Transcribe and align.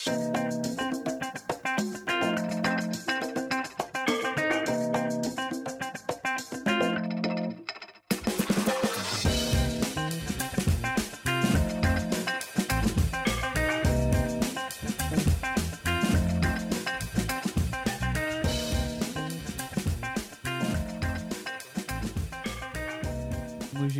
Muži 0.00 0.12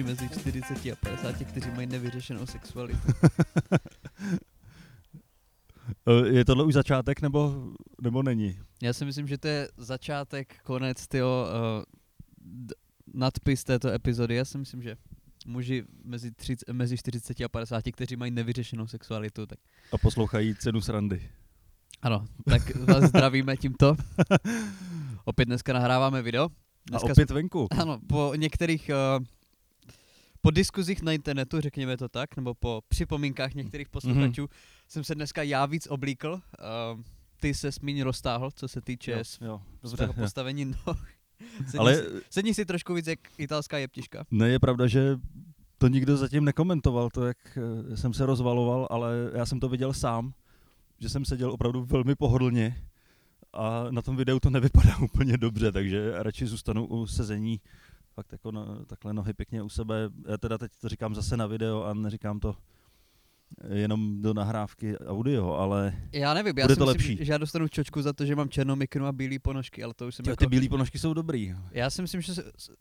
mezi 0.03 0.29
40 0.29 0.93
a 0.93 0.97
50, 0.97 1.45
kteří 1.45 1.71
mají 1.71 1.87
nevyřešenou 1.87 2.47
sexualitu. 2.47 2.99
Eh, 6.11 6.29
Je 6.29 6.45
tohle 6.45 6.65
už 6.65 6.75
začátek, 6.75 7.23
nebo, 7.23 7.67
nebo 8.03 8.23
není? 8.23 8.59
Já 8.83 8.93
si 8.93 9.05
myslím, 9.05 9.29
že 9.29 9.39
to 9.39 9.49
je 9.49 9.69
začátek, 9.77 10.57
konec, 10.65 11.07
tyjo, 11.09 11.47
uh, 11.47 11.85
nadpis 13.15 13.65
této 13.65 13.89
epizody. 13.89 14.35
Já 14.35 14.45
si 14.45 14.59
myslím, 14.59 14.83
že 14.83 14.97
muži 15.47 15.85
mezi, 16.05 16.31
30, 16.31 16.73
mezi 16.73 16.97
40 16.99 17.41
a 17.41 17.49
50, 17.49 17.83
kteří 17.93 18.17
mají 18.17 18.31
nevyřešenou 18.31 18.87
sexualitu, 18.87 19.47
tak 19.47 19.59
A 19.93 19.99
poslouchají 19.99 20.55
cenu 20.55 20.81
srandy. 20.81 21.29
ano, 22.03 22.27
tak 22.51 22.77
vás 22.77 23.05
zdravíme 23.05 23.57
tímto. 23.57 23.97
Opět 25.25 25.45
dneska 25.45 25.73
nahráváme 25.73 26.23
video. 26.23 26.45
A 26.45 26.51
Dneska 26.91 27.13
opět 27.13 27.31
venku. 27.31 27.69
Ano, 27.71 28.01
po 28.09 28.33
některých, 28.37 28.91
uh, 29.19 29.25
po 30.41 30.51
diskuzích 30.51 31.03
na 31.03 31.13
internetu, 31.13 31.61
řekněme 31.61 31.97
to 31.97 32.09
tak, 32.09 32.37
nebo 32.37 32.55
po 32.55 32.83
připomínkách 32.89 33.55
některých 33.55 33.89
posluchačů, 33.89 34.45
mm-hmm. 34.45 34.49
Jsem 34.91 35.05
se 35.05 35.15
dneska 35.15 35.43
já 35.43 35.67
víc 35.67 35.87
oblíkl. 35.87 36.33
Uh, 36.33 37.01
ty 37.41 37.55
se 37.55 37.71
míň 37.83 38.03
roztáhl, 38.03 38.51
co 38.51 38.69
se 38.69 38.81
týče 38.81 39.11
Jo, 39.13 39.19
jo, 39.41 39.47
jo, 39.47 39.63
dobře. 39.83 39.97
svého 39.97 40.13
postavení 40.13 40.65
noh. 40.65 40.77
Sedni, 41.67 41.79
Ale 41.79 41.97
si, 41.97 42.03
sedni 42.31 42.55
si 42.55 42.65
trošku 42.65 42.95
víc 42.95 43.07
jak 43.07 43.19
italská 43.39 43.79
jeptiška. 43.79 44.25
ne, 44.31 44.49
je 44.49 44.59
pravda, 44.59 44.87
že 44.87 45.17
to 45.79 45.89
nikdo 45.89 46.17
zatím 46.17 46.45
nekomentoval, 46.45 47.11
to 47.11 47.27
jak 47.27 47.59
eh, 47.93 47.97
jsem 47.97 48.15
se 48.15 48.27
rozvaloval, 48.27 48.89
ale 48.91 49.15
já 49.35 49.47
jsem 49.47 49.61
to 49.61 49.69
viděl 49.69 49.93
sám, 49.93 50.33
že 50.99 51.09
jsem 51.09 51.25
seděl 51.25 51.53
opravdu 51.53 51.85
velmi 51.85 52.15
pohodlně 52.15 52.85
a 53.53 53.85
na 53.91 54.03
tom 54.03 54.17
videu 54.17 54.41
to 54.41 54.51
nevypadá 54.51 54.97
úplně 55.03 55.37
dobře, 55.37 55.73
takže 55.73 56.13
radši 56.15 56.47
zůstanu 56.47 56.87
u 56.87 57.07
sezení 57.07 57.61
fakt 58.15 58.33
jako 58.33 58.53
no, 58.53 58.85
takhle 58.85 59.13
nohy 59.15 59.33
pěkně 59.33 59.63
u 59.63 59.69
sebe. 59.69 60.11
Já 60.29 60.37
teda 60.39 60.59
teď 60.59 60.73
to 60.81 60.89
říkám 60.89 61.15
zase 61.15 61.37
na 61.37 61.47
video 61.47 61.83
a 61.85 61.95
neříkám 61.95 62.41
to 62.41 62.57
jenom 63.75 64.23
do 64.23 64.35
nahrávky 64.35 64.99
audio, 64.99 65.53
ale 65.53 65.93
Já 66.13 66.35
nevím, 66.35 66.59
já 66.59 66.65
Bude 66.65 66.75
si 66.75 66.79
to 66.79 66.87
myslím, 66.87 67.09
lepší. 67.11 67.25
že 67.25 67.33
já 67.33 67.39
dostanu 67.39 67.69
čočku 67.69 68.03
za 68.03 68.13
to, 68.13 68.25
že 68.25 68.37
mám 68.37 68.49
černou 68.49 68.77
mikinu 68.77 69.07
a 69.07 69.13
bílé 69.13 69.39
ponožky, 69.39 69.83
ale 69.83 69.95
to 69.95 70.07
už 70.07 70.15
jsem 70.15 70.25
ty, 70.25 70.31
jako... 70.31 70.45
ty 70.45 70.47
bílé 70.47 70.69
ponožky 70.69 70.99
jsou 70.99 71.15
dobrý. 71.15 71.55
Já 71.73 71.91
si 71.91 72.03
myslím, 72.03 72.21
že, 72.21 72.33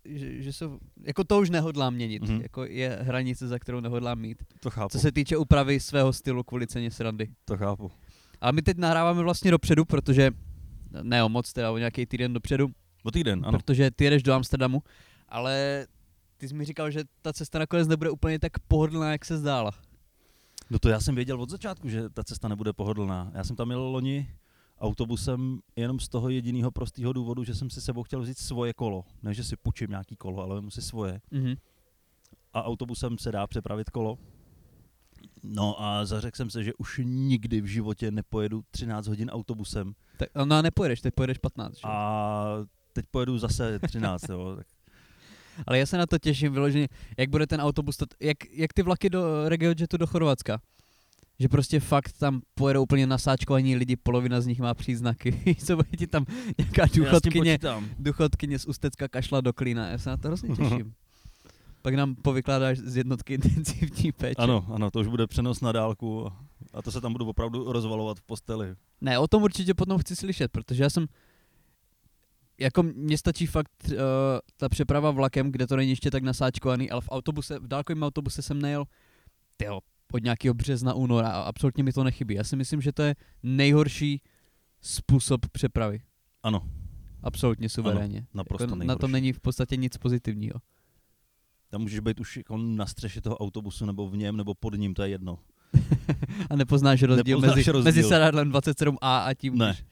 že, 0.06 0.44
že 0.44 0.54
jsou, 0.54 0.80
jako 1.04 1.24
to 1.24 1.40
už 1.40 1.50
nehodlám 1.50 1.94
měnit, 1.94 2.22
Mhm. 2.24 2.32
mm-hmm. 2.38 2.42
jako 2.42 2.66
je 2.66 2.98
hranice, 3.02 3.48
za 3.48 3.60
kterou 3.60 3.80
nehodlám 3.80 4.20
mít. 4.20 4.44
To 4.60 4.70
chápu, 4.70 4.90
Co 4.92 5.00
se 5.00 5.12
týče 5.12 5.38
úpravy 5.38 5.80
svého 5.80 6.14
stylu 6.14 6.44
kvůli 6.44 6.68
ceně 6.68 6.92
srandy. 6.92 7.28
to 7.46 7.58
chápu. 7.58 7.92
A 8.42 8.52
my 8.52 8.62
teď 8.62 8.78
nahráváme 8.78 9.24
vlastně 9.24 9.52
dopředu, 9.52 9.86
protože, 9.86 10.32
ne 11.04 11.24
o 11.24 11.30
moc, 11.30 11.54
teda 11.54 11.72
o 11.72 11.78
nějaký 11.78 12.06
týden 12.06 12.34
dopředu, 12.34 12.68
O 13.04 13.12
týden, 13.12 13.42
ano. 13.46 13.58
protože 13.58 13.92
ty 13.92 14.04
jedeš 14.04 14.24
do 14.24 14.34
Amsterdamu, 14.34 14.84
ale 15.30 15.86
ty 16.38 16.48
jsi 16.48 16.54
mi 16.54 16.66
říkal, 16.66 16.92
že 16.92 17.04
ta 17.22 17.34
cesta 17.34 17.60
nakonec 17.60 17.88
nebude 17.88 18.10
úplně 18.10 18.40
tak 18.40 18.60
pohodlná, 18.68 19.12
jak 19.12 19.26
se 19.26 19.38
zdála. 19.38 19.72
No 20.70 20.80
to 20.80 20.90
já 20.90 21.00
jsem 21.00 21.16
věděl 21.16 21.42
od 21.42 21.50
začátku, 21.50 21.90
že 21.90 22.10
ta 22.10 22.24
cesta 22.24 22.48
nebude 22.48 22.74
pohodlná. 22.74 23.32
Já 23.34 23.44
jsem 23.44 23.56
tam 23.56 23.70
jel 23.70 23.82
loni 23.82 24.36
autobusem 24.80 25.60
jenom 25.76 26.00
z 26.00 26.10
toho 26.10 26.30
jediného 26.30 26.72
prostého 26.72 27.14
důvodu, 27.14 27.44
že 27.44 27.56
jsem 27.56 27.70
si 27.70 27.82
sebou 27.82 28.04
chtěl 28.04 28.22
vzít 28.22 28.38
svoje 28.38 28.74
kolo. 28.74 29.06
Ne, 29.24 29.34
že 29.34 29.44
si 29.44 29.56
půjčím 29.58 29.90
nějaký 29.90 30.16
kolo, 30.16 30.44
ale 30.44 30.56
vemu 30.56 30.72
si 30.72 30.82
svoje. 30.82 31.22
Mhm. 31.32 31.56
A 32.54 32.64
autobusem 32.64 33.18
se 33.18 33.32
dá 33.32 33.48
přepravit 33.48 33.90
kolo. 33.90 34.18
No 35.44 35.82
a 35.82 36.06
zařekl 36.06 36.38
jsem 36.38 36.50
se, 36.50 36.64
že 36.64 36.74
už 36.74 37.02
nikdy 37.04 37.62
v 37.62 37.66
životě 37.66 38.12
nepojedu 38.12 38.64
13 38.72 39.08
hodin 39.08 39.30
autobusem. 39.30 39.96
Tak, 40.18 40.30
no 40.46 40.56
a 40.56 40.62
nepojedeš, 40.62 41.02
teď 41.02 41.14
pojedeš 41.14 41.38
15. 41.38 41.76
Že? 41.76 41.82
A 41.84 42.66
teď 42.94 43.06
pojedu 43.12 43.38
zase 43.38 43.80
13, 43.80 44.30
jo. 44.30 44.56
Tak 44.56 44.68
Ale 45.68 45.80
já 45.80 45.86
se 45.86 45.98
na 45.98 46.06
to 46.06 46.18
těším 46.20 46.54
vyloženě, 46.54 46.88
jak 47.18 47.30
bude 47.30 47.48
ten 47.48 47.62
autobus, 47.62 47.98
to, 47.98 48.06
jak, 48.20 48.38
jak 48.52 48.74
ty 48.74 48.82
vlaky 48.84 49.10
do 49.10 49.50
RegioJetu 49.50 49.98
do 49.98 50.08
Chorvatska. 50.08 50.62
Že 51.40 51.48
prostě 51.50 51.80
fakt 51.80 52.12
tam 52.20 52.42
pojedou 52.56 52.84
úplně 52.84 53.08
nasáčkovaní 53.08 53.76
lidi, 53.76 53.96
polovina 53.96 54.42
z 54.42 54.46
nich 54.46 54.60
má 54.60 54.74
příznaky. 54.74 55.56
Co 55.66 55.76
bude 55.76 55.90
ti 55.98 56.08
tam 56.08 56.26
nějaká 56.58 56.86
důchodkyně, 56.96 57.54
počítám. 57.54 57.90
důchodkyně 58.00 58.60
z 58.60 58.66
Ústecka 58.66 59.08
kašla 59.08 59.42
do 59.42 59.54
klína. 59.54 59.88
Já 59.88 59.98
se 59.98 60.10
na 60.10 60.18
to 60.18 60.28
hrozně 60.28 60.56
těším. 60.56 60.94
Pak 61.82 61.94
nám 61.96 62.16
povykládáš 62.16 62.78
z 62.78 62.98
jednotky 62.98 63.34
intenzivní 63.46 64.12
péče. 64.12 64.36
Ano, 64.42 64.66
ano, 64.74 64.92
to 64.92 65.00
už 65.00 65.08
bude 65.08 65.28
přenos 65.28 65.62
na 65.62 65.72
dálku 65.72 66.28
a- 66.28 66.38
a 66.74 66.82
to 66.82 66.92
se 66.92 67.02
tam 67.02 67.12
budu 67.12 67.26
opravdu 67.30 67.72
rozvalovat 67.72 68.18
v 68.20 68.22
posteli. 68.22 68.76
Ne, 69.02 69.20
o 69.20 69.28
tom 69.28 69.44
určitě 69.44 69.74
potom 69.74 69.98
chci 69.98 70.16
slyšet, 70.16 70.52
protože 70.52 70.84
já 70.84 70.90
jsem, 70.90 71.06
jako 72.62 72.84
mně 72.84 73.18
stačí 73.18 73.46
fakt 73.46 73.70
uh, 73.92 73.98
ta 74.58 74.70
přeprava 74.70 75.12
vlakem, 75.12 75.52
kde 75.52 75.68
to 75.68 75.76
není 75.76 75.90
ještě 75.90 76.12
tak 76.12 76.24
nasáčkovaný, 76.24 76.90
ale 76.92 77.02
v 77.02 77.10
autobuse, 77.12 77.60
v 77.60 77.68
dálkovém 77.68 78.04
autobuse 78.04 78.42
jsem 78.42 78.62
nejel, 78.62 78.86
tyjo, 79.58 79.80
od 80.14 80.24
nějakého 80.24 80.54
března, 80.54 80.94
února 80.94 81.30
a 81.30 81.42
absolutně 81.42 81.84
mi 81.84 81.94
to 81.94 82.04
nechybí. 82.04 82.36
Já 82.36 82.44
si 82.44 82.56
myslím, 82.56 82.82
že 82.82 82.92
to 82.92 83.02
je 83.02 83.16
nejhorší 83.44 84.22
způsob 84.82 85.48
přepravy. 85.52 86.02
Ano, 86.44 86.68
Absolutně 87.24 87.70
suverénně. 87.70 88.26
naprosto 88.34 88.64
jako 88.64 88.76
na 88.76 88.80
nejhorší. 88.80 89.00
tom 89.00 89.12
není 89.12 89.34
v 89.34 89.40
podstatě 89.40 89.76
nic 89.76 89.98
pozitivního. 89.98 90.56
Tam 91.70 91.82
můžeš 91.82 92.00
být 92.00 92.20
už 92.20 92.38
jako 92.38 92.58
na 92.58 92.86
střeše 92.86 93.22
toho 93.22 93.38
autobusu, 93.38 93.86
nebo 93.86 94.10
v 94.10 94.18
něm, 94.18 94.38
nebo 94.38 94.54
pod 94.54 94.74
ním, 94.76 94.94
to 94.94 95.04
je 95.04 95.10
jedno. 95.10 95.40
a 96.50 96.56
nepoznáš 96.56 97.04
rozdíl, 97.04 97.38
Nepoznáš 97.38 97.56
mezi, 97.58 97.72
rozdíl. 97.72 97.84
mezi 97.92 98.04
sedadlem 98.04 98.52
27A 98.52 98.98
a 99.02 99.34
tím, 99.34 99.58
Ne. 99.58 99.66
když, 99.68 99.86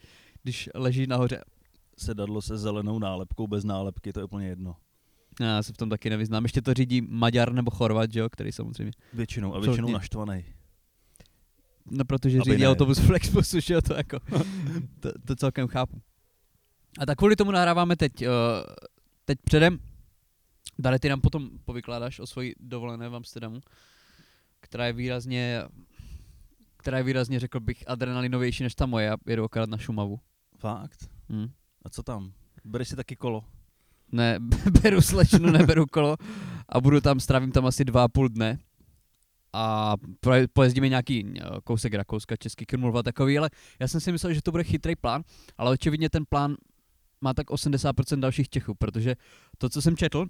když 0.43 0.69
leží 0.75 1.07
nahoře. 1.07 1.41
Sedadlo 1.97 2.41
se 2.41 2.57
zelenou 2.57 2.99
nálepkou, 2.99 3.47
bez 3.47 3.63
nálepky, 3.63 4.13
to 4.13 4.19
je 4.19 4.23
úplně 4.23 4.47
jedno. 4.47 4.75
Já 5.39 5.63
se 5.63 5.73
v 5.73 5.77
tom 5.77 5.89
taky 5.89 6.09
nevyznám. 6.09 6.43
Ještě 6.43 6.61
to 6.61 6.73
řídí 6.73 7.01
Maďar 7.01 7.53
nebo 7.53 7.71
Chorvat, 7.71 8.11
že 8.11 8.19
jo, 8.19 8.29
který 8.29 8.51
samozřejmě. 8.51 8.91
Většinou, 9.13 9.55
a 9.55 9.59
většinou 9.59 9.91
naštvaný. 9.91 10.45
No 11.91 12.05
protože 12.05 12.37
Aby 12.37 12.51
řídí 12.51 12.61
ne. 12.61 12.69
autobus 12.69 12.99
Flexbusu, 12.99 13.59
že 13.59 13.73
jo, 13.73 13.81
to 13.81 13.93
jako, 13.93 14.19
to, 14.99 15.11
to 15.25 15.35
celkem 15.35 15.67
chápu. 15.67 16.01
A 16.99 17.05
tak 17.05 17.17
kvůli 17.17 17.35
tomu 17.35 17.51
nahráváme 17.51 17.95
teď, 17.95 18.11
uh, 18.21 18.27
teď 19.25 19.39
předem. 19.43 19.79
Dali 20.79 20.99
ty 20.99 21.09
nám 21.09 21.21
potom 21.21 21.49
povykládáš 21.65 22.19
o 22.19 22.27
svoji 22.27 22.55
dovolené 22.59 23.09
v 23.09 23.15
Amsterdamu, 23.15 23.59
která 24.59 24.85
je 24.85 24.93
výrazně, 24.93 25.61
která 26.77 26.97
je 26.97 27.03
výrazně, 27.03 27.39
řekl 27.39 27.59
bych, 27.59 27.83
adrenalinovější 27.87 28.63
než 28.63 28.75
ta 28.75 28.85
moje. 28.85 29.05
Já 29.05 29.17
jedu 29.27 29.43
akorát 29.43 29.69
na 29.69 29.77
Šumavu. 29.77 30.19
Fakt? 30.57 31.09
Hm. 31.29 31.47
A 31.87 31.89
co 31.89 32.03
tam? 32.03 32.31
Bereš 32.65 32.87
si 32.87 32.95
taky 32.95 33.15
kolo? 33.15 33.43
Ne, 34.11 34.39
beru 34.83 35.01
slečnu, 35.01 35.51
neberu 35.51 35.85
kolo 35.85 36.17
a 36.69 36.81
budu 36.81 37.01
tam, 37.01 37.19
strávím 37.19 37.51
tam 37.51 37.65
asi 37.65 37.85
dva 37.85 38.03
a 38.03 38.07
půl 38.07 38.29
dne 38.29 38.59
a 39.53 39.95
pojezdíme 40.53 40.89
nějaký 40.89 41.33
eh, 41.39 41.43
kousek 41.63 41.93
Rakouska, 41.93 42.35
Český 42.35 42.65
Krumlov 42.65 42.95
a 42.95 43.03
takový, 43.03 43.37
ale 43.37 43.49
já 43.79 43.87
jsem 43.87 44.01
si 44.01 44.11
myslel, 44.11 44.33
že 44.33 44.41
to 44.41 44.51
bude 44.51 44.63
chytrý 44.63 44.95
plán, 44.95 45.23
ale 45.57 45.71
očividně 45.71 46.09
ten 46.09 46.23
plán 46.29 46.55
má 47.21 47.33
tak 47.33 47.49
80% 47.49 48.19
dalších 48.19 48.49
Čechů, 48.49 48.75
protože 48.75 49.15
to, 49.57 49.69
co 49.69 49.81
jsem 49.81 49.97
četl, 49.97 50.25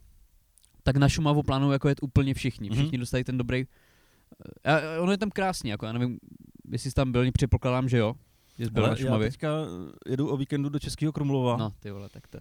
tak 0.84 0.98
na 0.98 1.10
Šumavu 1.10 1.44
plánují 1.44 1.74
jako 1.74 1.90
jet 1.90 2.04
úplně 2.04 2.34
všichni. 2.34 2.70
Mhm. 2.70 2.80
Všichni 2.80 2.98
dostají 2.98 3.24
ten 3.24 3.38
dobrý... 3.38 3.66
A 4.64 4.76
a 4.76 5.00
ono 5.00 5.12
je 5.12 5.18
tam 5.18 5.30
krásný, 5.30 5.70
jako 5.70 5.86
já 5.86 5.92
nevím, 5.92 6.20
jestli 6.72 6.92
jsi 6.92 6.96
tam 6.96 7.12
byl, 7.12 7.32
předpokládám, 7.32 7.90
že 7.90 7.98
jo, 7.98 8.14
jsi 8.66 8.72
byl 8.72 8.86
Ale 8.86 8.96
na 9.04 9.16
já 9.16 9.20
teďka 9.20 9.50
jedu 10.10 10.30
o 10.30 10.38
víkendu 10.38 10.70
do 10.70 10.80
Českého 10.80 11.12
Krumlova 11.12 11.58
No, 11.58 11.74
ty 11.80 11.92
vole, 11.92 12.10
tak 12.10 12.28
to 12.28 12.38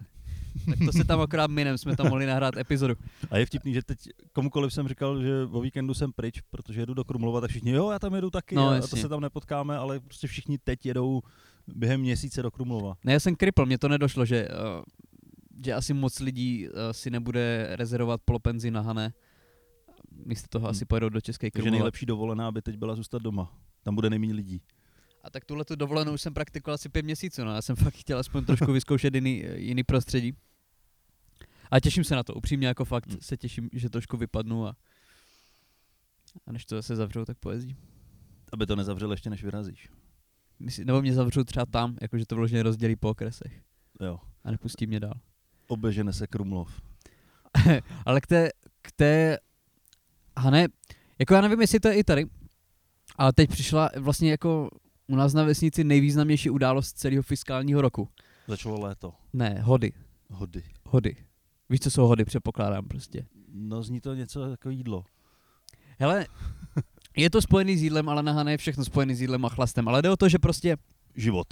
tak 0.69 0.79
to 0.85 0.91
se 0.91 1.03
tam 1.03 1.21
akorát 1.21 1.51
minem, 1.51 1.77
jsme 1.77 1.95
tam 1.95 2.07
mohli 2.09 2.25
nahrát 2.25 2.57
epizodu. 2.57 2.95
a 3.31 3.37
je 3.37 3.45
vtipný, 3.45 3.73
že 3.73 3.83
teď 3.83 3.99
komukoliv 4.33 4.73
jsem 4.73 4.87
říkal, 4.87 5.21
že 5.21 5.43
o 5.51 5.61
víkendu 5.61 5.93
jsem 5.93 6.11
pryč, 6.13 6.41
protože 6.41 6.81
jedu 6.81 6.93
do 6.93 7.03
Krumlova, 7.03 7.41
tak 7.41 7.49
všichni, 7.49 7.71
jo, 7.71 7.91
já 7.91 7.99
tam 7.99 8.15
jedu 8.15 8.29
taky 8.29 8.55
No, 8.55 8.69
a, 8.69 8.81
to 8.81 8.95
se 8.95 9.09
tam 9.09 9.21
nepotkáme, 9.21 9.77
ale 9.77 9.99
prostě 9.99 10.27
všichni 10.27 10.57
teď 10.57 10.85
jedou 10.85 11.21
během 11.67 12.01
měsíce 12.01 12.41
do 12.41 12.51
Krumlova. 12.51 12.97
Ne, 13.03 13.13
já 13.13 13.19
jsem 13.19 13.35
kripl, 13.35 13.65
mně 13.65 13.77
to 13.77 13.87
nedošlo, 13.87 14.25
že, 14.25 14.47
uh, 14.47 14.83
že 15.65 15.73
asi 15.73 15.93
moc 15.93 16.19
lidí 16.19 16.67
uh, 16.69 16.73
si 16.91 17.09
nebude 17.09 17.67
rezervovat 17.71 18.21
polopenzi 18.25 18.71
na 18.71 18.81
Hané. 18.81 19.13
Místo 20.25 20.47
toho 20.49 20.63
Hmm. 20.63 20.71
asi 20.71 20.85
pojedou 20.85 21.09
do 21.09 21.21
České 21.21 21.51
Takže 21.51 21.61
Krumlova. 21.63 21.79
nejlepší 21.79 22.05
dovolená 22.05 22.51
by 22.51 22.61
teď 22.61 22.77
byla 22.77 22.95
zůstat 22.95 23.21
doma. 23.21 23.53
Tam 23.83 23.95
bude 23.95 24.09
nejméně 24.09 24.33
lidí. 24.33 24.61
A 25.27 25.29
tak 25.29 25.45
tuhle 25.45 25.65
tu 25.65 25.75
dovolenou 25.75 26.13
už 26.13 26.21
jsem 26.21 26.33
praktikoval 26.33 26.75
asi 26.75 26.89
pět 26.89 27.05
měsíců, 27.05 27.43
no. 27.43 27.55
Já 27.55 27.61
jsem 27.61 27.75
fakt 27.85 27.93
chtěl 27.95 28.19
aspoň 28.19 28.45
trošku 28.45 28.71
vyzkoušet 28.73 29.15
jiný, 29.15 29.43
jiný 29.55 29.83
prostředí. 29.83 30.33
A 31.71 31.79
těším 31.79 32.03
se 32.03 32.15
na 32.15 32.23
to, 32.23 32.33
upřímně 32.33 32.67
jako 32.67 32.85
fakt 32.85 33.07
Hmm. 33.07 33.17
se 33.21 33.37
těším, 33.37 33.69
že 33.73 33.89
trošku 33.89 34.17
vypadnu 34.17 34.67
a, 34.67 34.75
a 36.45 36.51
než 36.51 36.65
to 36.65 36.75
zase 36.75 36.95
zavřou, 36.95 37.25
tak 37.25 37.37
pojezdím. 37.37 37.77
Aby 38.53 38.65
to 38.65 38.75
nezavřel 38.75 39.11
ještě, 39.11 39.29
než 39.29 39.43
vyrazíš. 39.43 39.89
Myslí, 40.59 40.85
nebo 40.85 41.01
mě 41.01 41.13
zavřou 41.13 41.43
třeba 41.43 41.65
tam, 41.65 41.97
jakože 42.01 42.25
to 42.25 42.35
vložně 42.35 42.63
rozdělí 42.63 42.95
po 42.95 43.09
okresech 43.09 43.61
Jo. 44.01 44.19
a 44.43 44.51
nepustí 44.51 44.87
mě 44.87 44.99
dál. 44.99 45.19
Oběžene 45.67 46.13
se 46.13 46.27
Krumlov. 46.27 46.81
Ale 48.05 48.21
k 48.21 48.27
té, 48.27 48.49
k 48.81 48.91
té, 48.91 49.37
Hane, 50.37 50.67
jako 51.19 51.33
já 51.33 51.41
nevím, 51.41 51.61
jestli 51.61 51.79
to 51.79 51.87
je 51.87 51.93
i 51.95 52.03
tady, 52.03 52.25
ale 53.15 53.33
teď 53.33 53.49
přišla 53.49 53.89
vlastně 53.97 54.31
jako 54.31 54.69
u 55.07 55.15
nás 55.15 55.33
na 55.33 55.43
vesnici 55.43 55.83
nejvýznamnější 55.83 56.49
událost 56.49 56.93
celého 56.93 57.23
fiskálního 57.23 57.81
roku. 57.81 58.09
Začalo 58.47 58.79
léto. 58.79 59.13
Ne, 59.33 59.61
hody. 59.61 59.93
Hody. 60.29 60.63
Hody. 60.85 61.15
Víš, 61.69 61.79
co 61.79 61.91
jsou 61.91 62.07
hody, 62.07 62.25
předpokládám 62.25 62.87
prostě. 62.87 63.25
No 63.53 63.83
zní 63.83 64.01
to 64.01 64.13
něco 64.13 64.49
jako 64.49 64.69
jídlo. 64.69 65.05
Hele, 65.99 66.25
je 67.17 67.29
to 67.29 67.41
spojený 67.41 67.77
s 67.77 67.81
jídlem, 67.81 68.09
ale 68.09 68.23
na 68.23 68.51
je 68.51 68.57
všechno 68.57 68.85
spojený 68.85 69.15
s 69.15 69.21
jídlem 69.21 69.45
a 69.45 69.49
chlastem. 69.49 69.87
Ale 69.87 70.01
jde 70.01 70.09
o 70.09 70.17
to, 70.17 70.29
že 70.29 70.39
prostě 70.39 70.77
Život. 71.15 71.47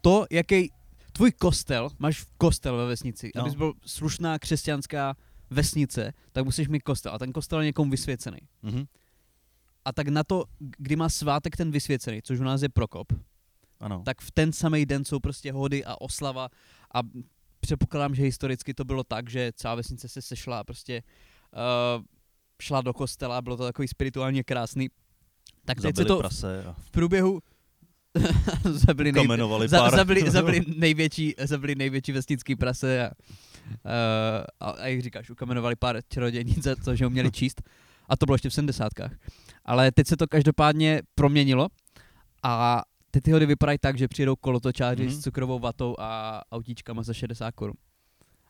to, 0.00 0.26
jaký 0.30 0.72
tvůj 1.12 1.32
kostel, 1.32 1.90
máš 1.98 2.26
kostel 2.38 2.76
ve 2.76 2.86
vesnici, 2.86 3.30
No. 3.36 3.42
abys 3.42 3.54
byl 3.54 3.72
slušná 3.86 4.38
křesťanská 4.38 5.16
vesnice, 5.50 6.12
tak 6.32 6.44
musíš 6.44 6.68
mít 6.68 6.82
kostel. 6.82 7.12
A 7.14 7.18
ten 7.18 7.32
kostel 7.32 7.60
je 7.60 7.66
někomu 7.66 7.90
vysvěcený. 7.90 8.38
Mhm. 8.62 8.84
A 9.88 9.92
tak 9.92 10.08
na 10.08 10.24
to, 10.24 10.44
kdy 10.58 10.96
má 10.96 11.08
svátek 11.08 11.56
ten 11.56 11.70
vysvěcený, 11.70 12.22
což 12.22 12.40
u 12.40 12.44
nás 12.44 12.62
je 12.62 12.68
Prokop, 12.68 13.12
Ano. 13.80 14.02
tak 14.04 14.20
v 14.20 14.30
ten 14.30 14.52
samý 14.52 14.86
den 14.86 15.04
jsou 15.04 15.20
prostě 15.20 15.52
hody 15.52 15.84
a 15.84 16.00
oslava 16.00 16.48
a 16.94 17.00
předpokládám, 17.60 18.14
že 18.14 18.22
historicky 18.22 18.74
to 18.74 18.84
bylo 18.84 19.04
tak, 19.04 19.30
že 19.30 19.52
celá 19.56 19.74
vesnice 19.74 20.08
se 20.08 20.22
sešla 20.22 20.58
a 20.58 20.64
prostě 20.64 21.02
uh, 21.52 22.04
šla 22.62 22.80
do 22.80 22.92
kostela, 22.92 23.42
bylo 23.42 23.56
to 23.56 23.64
takový 23.64 23.88
spirituálně 23.88 24.44
krásný. 24.44 24.88
Tak 25.64 25.80
teď 25.80 25.96
se 25.96 26.04
to 26.04 26.18
prase 26.18 26.64
a 26.64 26.72
v 26.72 26.90
průběhu 26.90 27.40
zabili, 28.64 29.12
nej, 29.12 29.28
za, 29.68 29.90
zabili, 29.90 30.30
zabili, 30.30 30.60
největší, 30.76 31.34
zabili 31.44 31.74
největší 31.74 32.12
vesnický 32.12 32.56
prase 32.56 33.08
a, 33.08 33.10
uh, 33.10 33.10
a, 34.60 34.70
a 34.70 34.86
jak 34.86 35.02
říkáš, 35.02 35.30
ukamenovali 35.30 35.76
pár 35.76 36.00
čarodějnic 36.08 36.62
za 36.62 36.76
to, 36.76 36.96
že 36.96 37.06
uměli 37.06 37.30
číst. 37.30 37.62
A 38.08 38.16
to 38.16 38.26
bylo 38.26 38.34
ještě 38.34 38.50
v 38.50 38.54
70. 38.54 38.92
Ale 39.68 39.92
teď 39.92 40.06
se 40.06 40.16
to 40.16 40.26
každopádně 40.26 41.02
proměnilo 41.14 41.68
a 42.42 42.82
ty 43.10 43.20
ty 43.20 43.32
hody 43.32 43.46
vypadají 43.46 43.78
tak, 43.78 43.98
že 43.98 44.08
přijedou 44.08 44.36
kolotočáři 44.36 45.02
Mhm. 45.02 45.12
s 45.12 45.20
cukrovou 45.20 45.58
vatou 45.58 45.94
a 45.98 46.42
autíčkama 46.52 47.02
za 47.02 47.12
60 47.14 47.50
korun. 47.54 47.74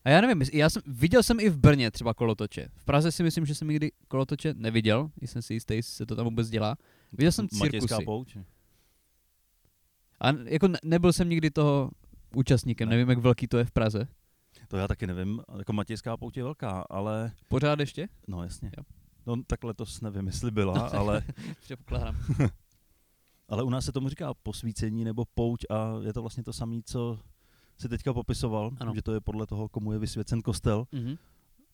A 0.04 0.10
já 0.10 0.20
nevím, 0.20 0.42
já 0.52 0.70
jsem, 0.70 0.82
viděl 0.86 1.22
jsem 1.22 1.40
i 1.40 1.48
v 1.50 1.58
Brně 1.58 1.90
třeba 1.90 2.14
kolotoče. 2.14 2.68
V 2.76 2.84
Praze 2.84 3.12
si 3.12 3.22
myslím, 3.22 3.46
že 3.46 3.54
jsem 3.54 3.68
nikdy 3.68 3.90
kolotoče 4.08 4.54
neviděl, 4.56 5.10
jsem 5.22 5.42
si 5.42 5.54
jistý, 5.54 5.74
jestli 5.74 5.92
se 5.92 6.06
to 6.06 6.16
tam 6.16 6.24
vůbec 6.24 6.48
dělá. 6.50 6.76
Viděl 7.12 7.32
jsem 7.32 7.48
cirkusy. 7.48 7.94
A 10.20 10.28
jako 10.44 10.68
ne, 10.68 10.78
nebyl 10.84 11.12
jsem 11.12 11.28
nikdy 11.28 11.50
toho 11.50 11.90
účastníkem, 12.34 12.88
Ne. 12.88 12.94
nevím, 12.96 13.08
jak 13.10 13.18
velký 13.18 13.48
to 13.48 13.58
je 13.58 13.64
v 13.64 13.70
Praze. 13.70 14.08
To 14.68 14.76
já 14.76 14.88
taky 14.88 15.06
nevím. 15.06 15.40
Jako 15.58 15.72
Matějská 15.72 16.16
pouť 16.16 16.36
je 16.36 16.42
velká, 16.44 16.84
ale 16.90 17.32
Pořád 17.48 17.80
ještě? 17.80 18.08
no 18.28 18.42
jasně. 18.42 18.70
Jo. 18.78 18.84
No 19.28 19.42
tak 19.46 19.64
letos 19.64 20.00
nevím, 20.00 20.26
jestli 20.26 20.50
byla, 20.50 20.88
ale, 20.88 21.22
Předpokládám. 21.60 22.16
ale 23.48 23.62
u 23.62 23.70
nás 23.70 23.84
se 23.84 23.92
tomu 23.92 24.08
říká 24.08 24.34
posvícení 24.34 25.04
nebo 25.04 25.24
pouť 25.34 25.64
a 25.70 25.98
je 26.02 26.12
to 26.12 26.20
vlastně 26.20 26.42
to 26.44 26.52
samé, 26.52 26.80
co 26.84 27.18
si 27.78 27.88
teďka 27.88 28.12
popisoval, 28.12 28.70
Ano. 28.80 28.94
že 28.94 29.02
to 29.02 29.12
je 29.12 29.20
podle 29.20 29.46
toho, 29.46 29.68
komu 29.68 29.92
je 29.92 29.98
vysvěcen 29.98 30.42
kostel. 30.42 30.86
Mhm. 30.92 31.16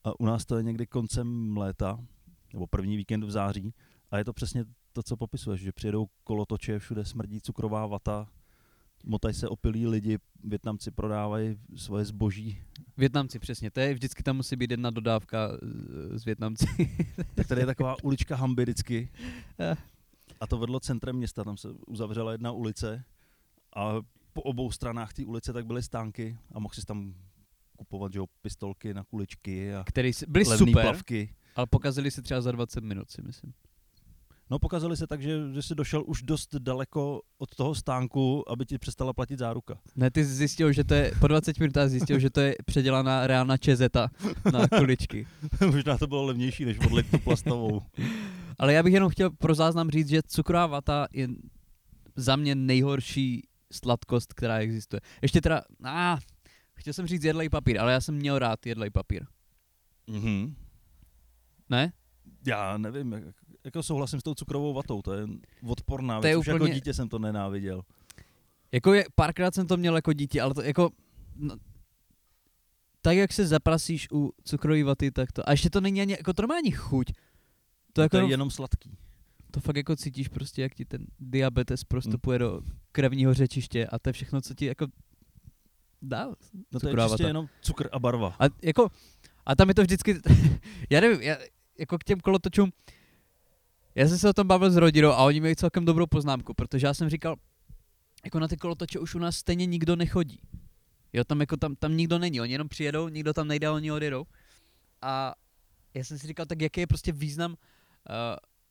A 0.04 0.20
u 0.20 0.26
nás 0.26 0.44
to 0.44 0.56
je 0.56 0.62
někdy 0.62 0.86
koncem 0.86 1.56
léta, 1.56 1.98
nebo 2.52 2.66
první 2.66 2.96
víkend 2.96 3.24
v 3.24 3.30
září. 3.30 3.74
A 4.10 4.18
je 4.18 4.24
to 4.24 4.32
přesně 4.32 4.64
to, 4.92 5.02
co 5.02 5.16
popisuješ, 5.16 5.60
že 5.60 5.72
přijedou 5.72 6.06
kolotoče, 6.24 6.78
všude 6.78 7.04
smrdí 7.04 7.40
cukrová 7.40 7.86
vata, 7.86 8.28
motají 9.04 9.34
se 9.34 9.48
opilí 9.48 9.86
lidi, 9.86 10.18
Větnamci 10.44 10.90
prodávají 10.90 11.56
svoje 11.76 12.04
zboží. 12.04 12.58
Větnamci, 12.96 13.38
přesně. 13.38 13.70
To 13.70 13.81
je, 13.81 13.94
vždycky 13.94 14.23
tam 14.23 14.37
musí 14.37 14.56
být 14.56 14.70
jedna 14.70 14.91
dodávka 14.91 15.49
z, 15.62 16.19
z 16.20 16.25
Větnamci. 16.25 16.67
Tak 17.35 17.46
tady 17.46 17.61
je 17.61 17.67
taková 17.67 17.96
ulička 18.02 18.37
Hamby 18.37 18.62
vždycky. 18.62 19.08
Eh. 19.61 19.76
A 20.41 20.46
to 20.46 20.58
vedlo 20.58 20.81
centrem 20.81 21.17
města, 21.17 21.44
tam 21.44 21.56
se 21.56 21.69
uzavřela 21.87 22.32
jedna 22.32 22.52
ulice 22.52 23.05
a 23.76 23.94
po 24.32 24.43
obou 24.43 24.70
stranách 24.70 25.12
té 25.12 25.25
ulice 25.25 25.52
tak 25.52 25.67
byly 25.67 25.82
stánky 25.82 26.38
a 26.52 26.58
mohl 26.58 26.75
si 26.75 26.87
tam 26.87 27.14
kupovat 27.76 28.12
že 28.12 28.19
jo, 28.19 28.26
pistolky 28.43 28.94
na 28.94 29.05
kuličky 29.05 29.75
a 29.75 29.85
Který 29.85 30.11
byly 30.29 30.44
levný 30.44 30.73
super, 30.73 30.82
plavky. 30.85 31.35
ale 31.56 31.67
pokazili 31.67 32.11
se 32.11 32.23
třeba 32.23 32.41
za 32.41 32.52
20 32.52 32.85
minut, 32.85 33.11
si 33.11 33.23
myslím. 33.23 33.52
No 34.50 34.58
pokazali 34.58 34.96
se 34.96 35.06
tak, 35.06 35.23
že, 35.23 35.52
že 35.52 35.62
jsi 35.62 35.75
došel 35.75 36.05
už 36.06 36.23
dost 36.23 36.55
daleko 36.55 37.20
od 37.38 37.55
toho 37.55 37.75
stánku, 37.75 38.50
aby 38.50 38.67
ti 38.67 38.79
přestala 38.79 39.12
platit 39.12 39.38
záruka. 39.38 39.79
Ne, 39.96 40.11
ty 40.11 40.25
jsi 40.25 40.35
zjistil, 40.35 40.73
že 40.73 40.85
to 40.85 40.94
je, 40.94 41.12
po 41.20 41.29
20 41.29 41.58
minutách 41.58 41.88
zjistil, 41.88 42.19
že 42.19 42.31
to 42.31 42.41
je 42.41 42.56
předělaná 42.64 43.26
reálná 43.26 43.56
čezeta 43.56 44.08
na 44.52 44.69
kuličky. 44.69 45.26
Možná 45.70 45.99
to 45.99 46.06
bylo 46.06 46.25
levnější, 46.25 46.64
než 46.64 46.79
odlit 46.79 47.11
tu 47.11 47.19
plastovou. 47.19 47.82
Ale 48.58 48.73
já 48.73 48.82
bych 48.82 48.94
jenom 48.94 49.11
chtěl 49.11 49.31
pro 49.31 49.55
záznam 49.55 49.91
říct, 49.91 50.08
že 50.08 50.23
cukrová 50.26 50.67
vata 50.67 51.06
je 51.12 51.29
za 52.17 52.37
mě 52.37 52.55
nejhorší 52.55 53.43
sladkost, 53.73 54.32
která 54.32 54.58
existuje. 54.58 55.00
Ještě 55.23 55.41
teda, 55.41 55.62
ah, 55.85 56.19
chtěl 56.75 56.93
jsem 56.93 57.06
říct 57.06 57.25
jedlej 57.25 57.49
papír, 57.49 57.81
ale 57.81 57.93
já 57.93 58.00
jsem 58.00 58.14
měl 58.14 58.38
rád 58.38 58.67
jedlej 58.67 58.91
papír. 58.91 59.26
Mhm. 60.06 60.55
Ne? 61.70 61.93
Já 62.46 62.79
nevím, 62.79 63.12
jak, 63.12 63.25
jako 63.64 63.82
souhlasím 63.82 64.20
s 64.20 64.22
tou 64.22 64.34
cukrovou 64.34 64.72
vatou, 64.75 65.02
to 65.02 65.12
je 65.12 65.26
odporná 65.66 66.20
To 66.20 66.26
je 66.26 66.32
věc. 66.34 66.40
Už 66.40 66.46
jako 66.46 66.56
úplně- 66.56 66.75
dítě 66.75 66.94
jsem 66.94 67.08
to 67.08 67.19
nenáviděl. 67.19 67.82
Jako 68.72 68.94
je, 68.94 69.05
párkrát 69.14 69.55
jsem 69.55 69.66
to 69.66 69.76
měl 69.76 69.96
jako 69.96 70.12
dítě, 70.12 70.40
ale 70.43 70.55
to 70.55 70.62
jako, 70.62 70.90
no, 71.37 71.56
tak 73.02 73.16
jak 73.16 73.32
se 73.32 73.46
zaprasíš 73.46 74.08
u 74.12 74.32
cukrové 74.44 74.84
vaty, 74.84 75.11
tak 75.11 75.32
to, 75.32 75.49
a 75.49 75.50
ještě 75.52 75.70
to 75.70 75.81
není 75.81 76.00
ani, 76.00 76.12
jako 76.12 76.32
to 76.32 76.43
nemá 76.43 76.55
ani 76.56 76.70
chuť. 76.70 77.06
To, 77.06 77.12
To, 77.93 78.00
jako, 78.02 78.16
to 78.16 78.22
je 78.22 78.31
jenom- 78.31 78.50
sladký. 78.50 78.96
to 79.50 79.61
fakt 79.61 79.76
jako 79.76 79.96
cítíš 79.96 80.28
prostě, 80.28 80.62
jak 80.62 80.75
ti 80.75 80.84
ten 80.84 81.06
diabetes 81.20 81.84
prostupuje 81.84 82.38
do 82.38 82.60
krevního 82.93 83.34
řečiště 83.34 83.87
a 83.87 83.99
to 83.99 84.08
je 84.08 84.12
všechno, 84.12 84.40
co 84.40 84.55
ti 84.55 84.67
jako 84.67 84.87
dá. 86.02 86.26
No 86.72 86.81
to 86.81 86.88
je 86.88 86.94
čistě 86.94 87.08
vata. 87.10 87.26
jenom 87.26 87.46
cukr 87.60 87.88
a 87.93 87.99
barva. 87.99 88.37
A 88.40 88.44
jako, 88.62 88.88
a 89.46 89.56
tam 89.56 89.69
je 89.69 89.75
to 89.75 89.82
vždycky, 89.82 90.20
já 90.90 91.00
nevím, 91.00 91.20
já, 91.22 91.37
jako 91.78 91.99
k 91.99 92.05
těm 92.05 92.20
kolotočům, 92.20 92.72
já 93.94 94.08
jsem 94.08 94.19
se 94.19 94.29
o 94.29 94.32
tom 94.32 94.46
bavil 94.46 94.70
s 94.70 94.76
rodinou 94.76 95.11
a 95.11 95.25
oni 95.25 95.41
měli 95.41 95.56
celkem 95.56 95.85
dobrou 95.85 96.06
poznámku, 96.06 96.55
protože 96.55 96.87
já 96.87 96.94
jsem 96.94 97.08
říkal, 97.08 97.37
jako 98.25 98.38
na 98.38 98.49
ty 98.49 98.56
kolotoče 98.56 98.98
už 98.98 99.15
u 99.15 99.19
nás 99.19 99.36
stejně 99.36 99.67
nikdo 99.67 99.96
nechodí. 99.96 100.41
Jo, 101.13 101.24
tam 101.24 101.41
jako 101.41 101.56
tam, 101.56 101.77
tam 101.77 101.96
nikdo 101.96 102.19
není, 102.19 102.41
oni 102.41 102.53
jenom 102.53 102.69
přijedou, 102.69 103.08
nikdo 103.08 103.32
tam 103.32 103.48
nejde, 103.48 103.67
a 103.67 103.72
oni 103.72 103.93
odjedou. 103.93 104.24
A 105.03 105.34
já 105.94 106.05
jsem 106.05 106.19
si 106.19 106.27
říkal, 106.27 106.46
tak 106.46 106.63
jaký 106.63 106.81
je 106.81 106.86
prostě 106.86 107.13
význam 107.13 107.51
uh, 107.51 107.56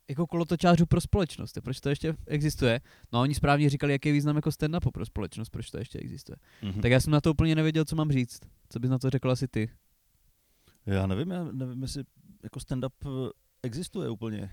jako 0.08 0.26
kolotočářů 0.26 0.86
pro 0.86 1.00
společnost, 1.00 1.58
proč 1.64 1.80
to 1.80 1.88
ještě 1.88 2.14
existuje. 2.26 2.80
No 3.12 3.18
a 3.18 3.22
oni 3.22 3.34
správně 3.34 3.70
říkali, 3.70 3.92
jaký 3.92 4.08
je 4.08 4.12
význam 4.12 4.36
jako 4.36 4.50
stand-upu 4.50 4.90
pro 4.90 5.06
společnost, 5.06 5.48
proč 5.48 5.70
to 5.70 5.78
ještě 5.78 5.98
existuje. 5.98 6.36
Mhm. 6.62 6.80
Tak 6.80 6.90
já 6.90 7.00
jsem 7.00 7.12
na 7.12 7.20
to 7.20 7.30
úplně 7.30 7.54
nevěděl, 7.54 7.84
co 7.84 7.96
mám 7.96 8.12
říct. 8.12 8.40
Co 8.68 8.78
bys 8.80 8.90
na 8.90 8.98
to 8.98 9.10
řekl 9.10 9.30
asi 9.30 9.48
ty? 9.48 9.70
Já 10.86 11.06
nevím, 11.06 11.30
já 11.30 11.44
nevím, 11.44 11.82
jestli 11.82 12.04
jako 12.42 12.60
stand-up 12.60 12.90
eh, 13.06 13.30
existuje 13.62 14.10
úplně. 14.10 14.50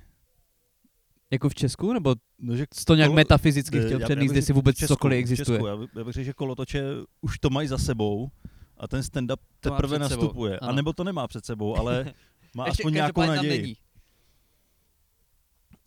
Jako 1.32 1.50
v 1.50 1.56
Česku? 1.56 1.94
Nebo 1.94 2.16
No, 2.40 2.56
že 2.56 2.66
jsi 2.74 2.86
to 2.86 2.96
nějak 2.96 3.12
Kolo- 3.12 3.16
metafyzicky 3.16 3.82
chtěl 3.86 4.00
přednést, 4.00 4.32
jestli 4.36 4.54
vůbec 4.54 4.76
Česku, 4.78 4.94
cokoliv 4.94 5.18
v 5.18 5.20
existuje? 5.20 5.58
Česku, 5.58 5.68
já, 5.68 5.78
bych, 5.78 5.90
já 5.96 6.04
bych 6.04 6.14
řekl, 6.14 6.26
že 6.26 6.34
kolotoče 6.34 6.84
už 7.22 7.40
to 7.40 7.50
mají 7.50 7.68
za 7.68 7.78
sebou 7.78 8.30
a 8.78 8.88
ten 8.88 9.02
stand-up 9.02 9.38
teprve 9.60 9.90
sebou, 9.90 10.00
nastupuje. 10.00 10.60
ano. 10.60 10.72
A 10.72 10.76
nebo 10.76 10.94
to 10.94 11.04
nemá 11.04 11.28
před 11.28 11.46
sebou, 11.46 11.78
ale 11.78 12.14
má 12.56 12.66
Ještě 12.66 12.82
aspoň 12.84 12.94
nějakou 12.94 13.22
naději. 13.22 13.76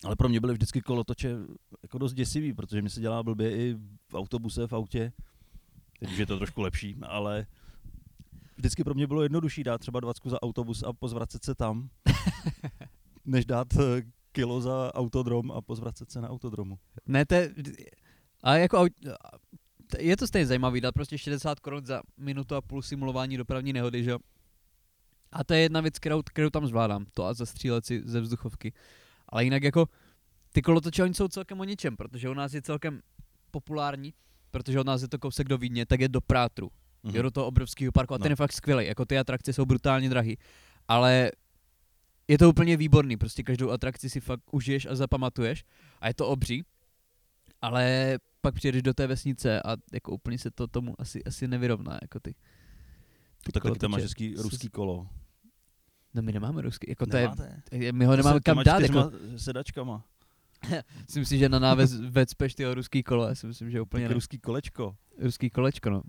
Ale 0.05 0.17
pro 0.17 0.29
mě 0.29 0.41
byly 0.41 0.53
vždycky 0.53 0.81
kolotoče 0.81 1.37
jako 1.83 1.99
dost 1.99 2.13
děsivý, 2.13 2.53
protože 2.53 2.83
mi 2.83 2.91
se 2.91 3.01
dělá 3.01 3.23
blbě 3.23 3.57
i 3.57 3.75
v 4.09 4.15
autobuse, 4.15 4.67
v 4.67 4.73
autě. 4.73 5.13
Teď 6.01 6.13
už 6.13 6.19
je 6.19 6.27
to 6.27 6.37
trošku 6.37 6.61
lepší, 6.61 6.97
ale 7.03 7.47
vždycky 8.57 8.85
pro 8.85 8.95
mě 8.95 9.07
bylo 9.07 9.23
jednodušší 9.23 9.65
dát 9.65 9.79
třeba 9.79 10.01
20 10.01 10.23
za 10.27 10.43
autobus 10.43 10.83
a 10.83 10.93
pozvracet 10.93 11.45
se 11.45 11.55
tam, 11.55 11.89
než 13.25 13.45
dát 13.45 13.69
eh, 13.75 14.03
kilo 14.35 14.61
za 14.61 14.95
autodrom 14.95 15.53
a 15.53 15.62
pozvracet 15.62 16.11
se 16.11 16.21
na 16.21 16.29
autodromu. 16.31 16.79
Ne, 17.07 17.26
to 17.26 17.35
je, 17.35 17.55
a 18.43 18.55
jako 18.57 18.87
je 19.99 20.17
to 20.17 20.26
stejně 20.26 20.47
zajímavý, 20.47 20.81
dát 20.81 20.95
prostě 20.95 21.19
60 21.19 21.61
korun 21.61 21.87
za 21.87 22.03
minutu 22.17 22.55
a 22.55 22.61
půl 22.62 22.83
simulování 22.83 23.37
dopravní 23.37 23.73
nehody, 23.73 24.05
že 24.05 24.11
jo? 24.11 24.19
A 25.33 25.45
to 25.45 25.55
je 25.55 25.61
jedna 25.61 25.81
věc, 25.81 25.99
kterou, 25.99 26.23
kterou 26.23 26.50
tam 26.50 26.67
zvládám, 26.67 27.07
to 27.14 27.25
a 27.25 27.35
zastřílet 27.35 27.87
si 27.87 28.03
ze 28.05 28.21
vzduchovky. 28.21 28.73
Ale 29.29 29.45
jinak 29.45 29.62
jako 29.62 29.87
ty 30.53 30.62
kolotoče, 30.62 31.03
oni 31.03 31.14
jsou 31.14 31.29
celkem 31.29 31.61
o 31.61 31.64
ničem, 31.64 31.97
protože 31.97 32.29
u 32.31 32.35
nás 32.35 32.55
je 32.55 32.62
celkem 32.62 33.00
populární, 33.50 34.14
protože 34.50 34.81
od 34.81 34.87
nás 34.87 35.03
je 35.03 35.09
to 35.09 35.19
kousek 35.19 35.49
do 35.49 35.59
Vídně, 35.59 35.87
tak 35.87 36.00
je 36.00 36.09
do 36.09 36.21
Prátru. 36.21 36.71
Mhm. 37.03 37.17
jo, 37.17 37.23
do 37.23 37.31
toho 37.31 37.47
obrovského 37.47 37.93
parku 37.93 38.14
a 38.14 38.19
ten 38.19 38.31
No. 38.31 38.33
je 38.33 38.37
fakt 38.37 38.53
skvělý, 38.53 38.87
jako 38.87 39.05
ty 39.05 39.19
atrakce 39.19 39.53
jsou 39.53 39.64
brutálně 39.64 40.09
drahý, 40.09 40.38
ale 40.88 41.31
je 42.28 42.38
to 42.38 42.50
úplně 42.50 42.76
výborný, 42.76 43.16
prostě 43.16 43.43
každou 43.43 43.71
atrakci 43.71 44.11
si 44.11 44.21
fakt 44.21 44.54
užiješ 44.54 44.87
a 44.87 44.95
zapamatuješ 44.95 45.64
a 46.00 46.09
je 46.09 46.14
to 46.14 46.28
obří 46.28 46.64
Ale 47.62 48.19
pak 48.40 48.54
přijedeš 48.54 48.83
do 48.83 48.95
té 48.95 49.07
vesnice 49.07 49.62
a 49.62 49.76
jako 49.93 50.12
úplně 50.12 50.38
se 50.38 50.50
to 50.50 50.66
tomu 50.66 50.95
asi, 50.99 51.25
asi 51.25 51.49
nevyrovná, 51.49 51.99
jako 52.02 52.21
ty. 52.21 52.35
ty 53.45 53.52
Tak 53.52 53.62
taky 53.62 53.78
tam 53.78 53.90
máš 53.90 54.02
hezký 54.02 54.35
ruský 54.35 54.69
kolo. 54.69 55.09
No 56.14 56.23
my 56.23 56.33
nemáme 56.33 56.62
ruský, 56.62 56.87
jako 56.88 57.07
to 57.07 57.16
je, 57.16 57.31
my 57.93 58.04
ho 58.04 58.16
nemáme 58.16 58.40
S 58.40 58.43
kam 58.43 58.64
dát, 58.64 58.81
jako, 58.81 59.12
sedačkama. 59.37 60.04
si 61.09 61.21
myslím, 61.21 61.38
že 61.38 61.49
na 61.49 61.59
náves 61.59 62.00
vecpeš 62.00 62.54
tyho 62.54 62.75
ruský 62.75 63.02
kolo, 63.02 63.28
já 63.28 63.35
si 63.35 63.47
myslím, 63.47 63.71
že 63.71 63.81
úplně 63.81 64.04
Tak 64.04 64.11
ne. 64.11 64.14
ruský 64.14 64.38
kolečko. 64.38 64.97
ruský 65.19 65.50
kolečko, 65.50 65.90
no. 65.90 66.02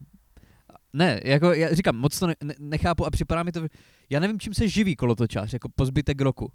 Ne, 0.96 1.22
jako 1.24 1.54
já 1.54 1.76
říkám, 1.76 1.96
moc 1.96 2.20
to 2.20 2.28
ne, 2.28 2.36
ne, 2.44 2.54
nechápu 2.60 3.06
a 3.06 3.10
připadá 3.10 3.44
mi 3.44 3.52
to, 3.52 3.68
já 4.10 4.20
nevím, 4.20 4.40
čím 4.40 4.54
se 4.54 4.68
živí 4.68 4.96
kolotočář, 4.96 5.54
jako 5.54 5.70
po 5.76 5.86
zbytek 5.86 6.22
roku. 6.22 6.52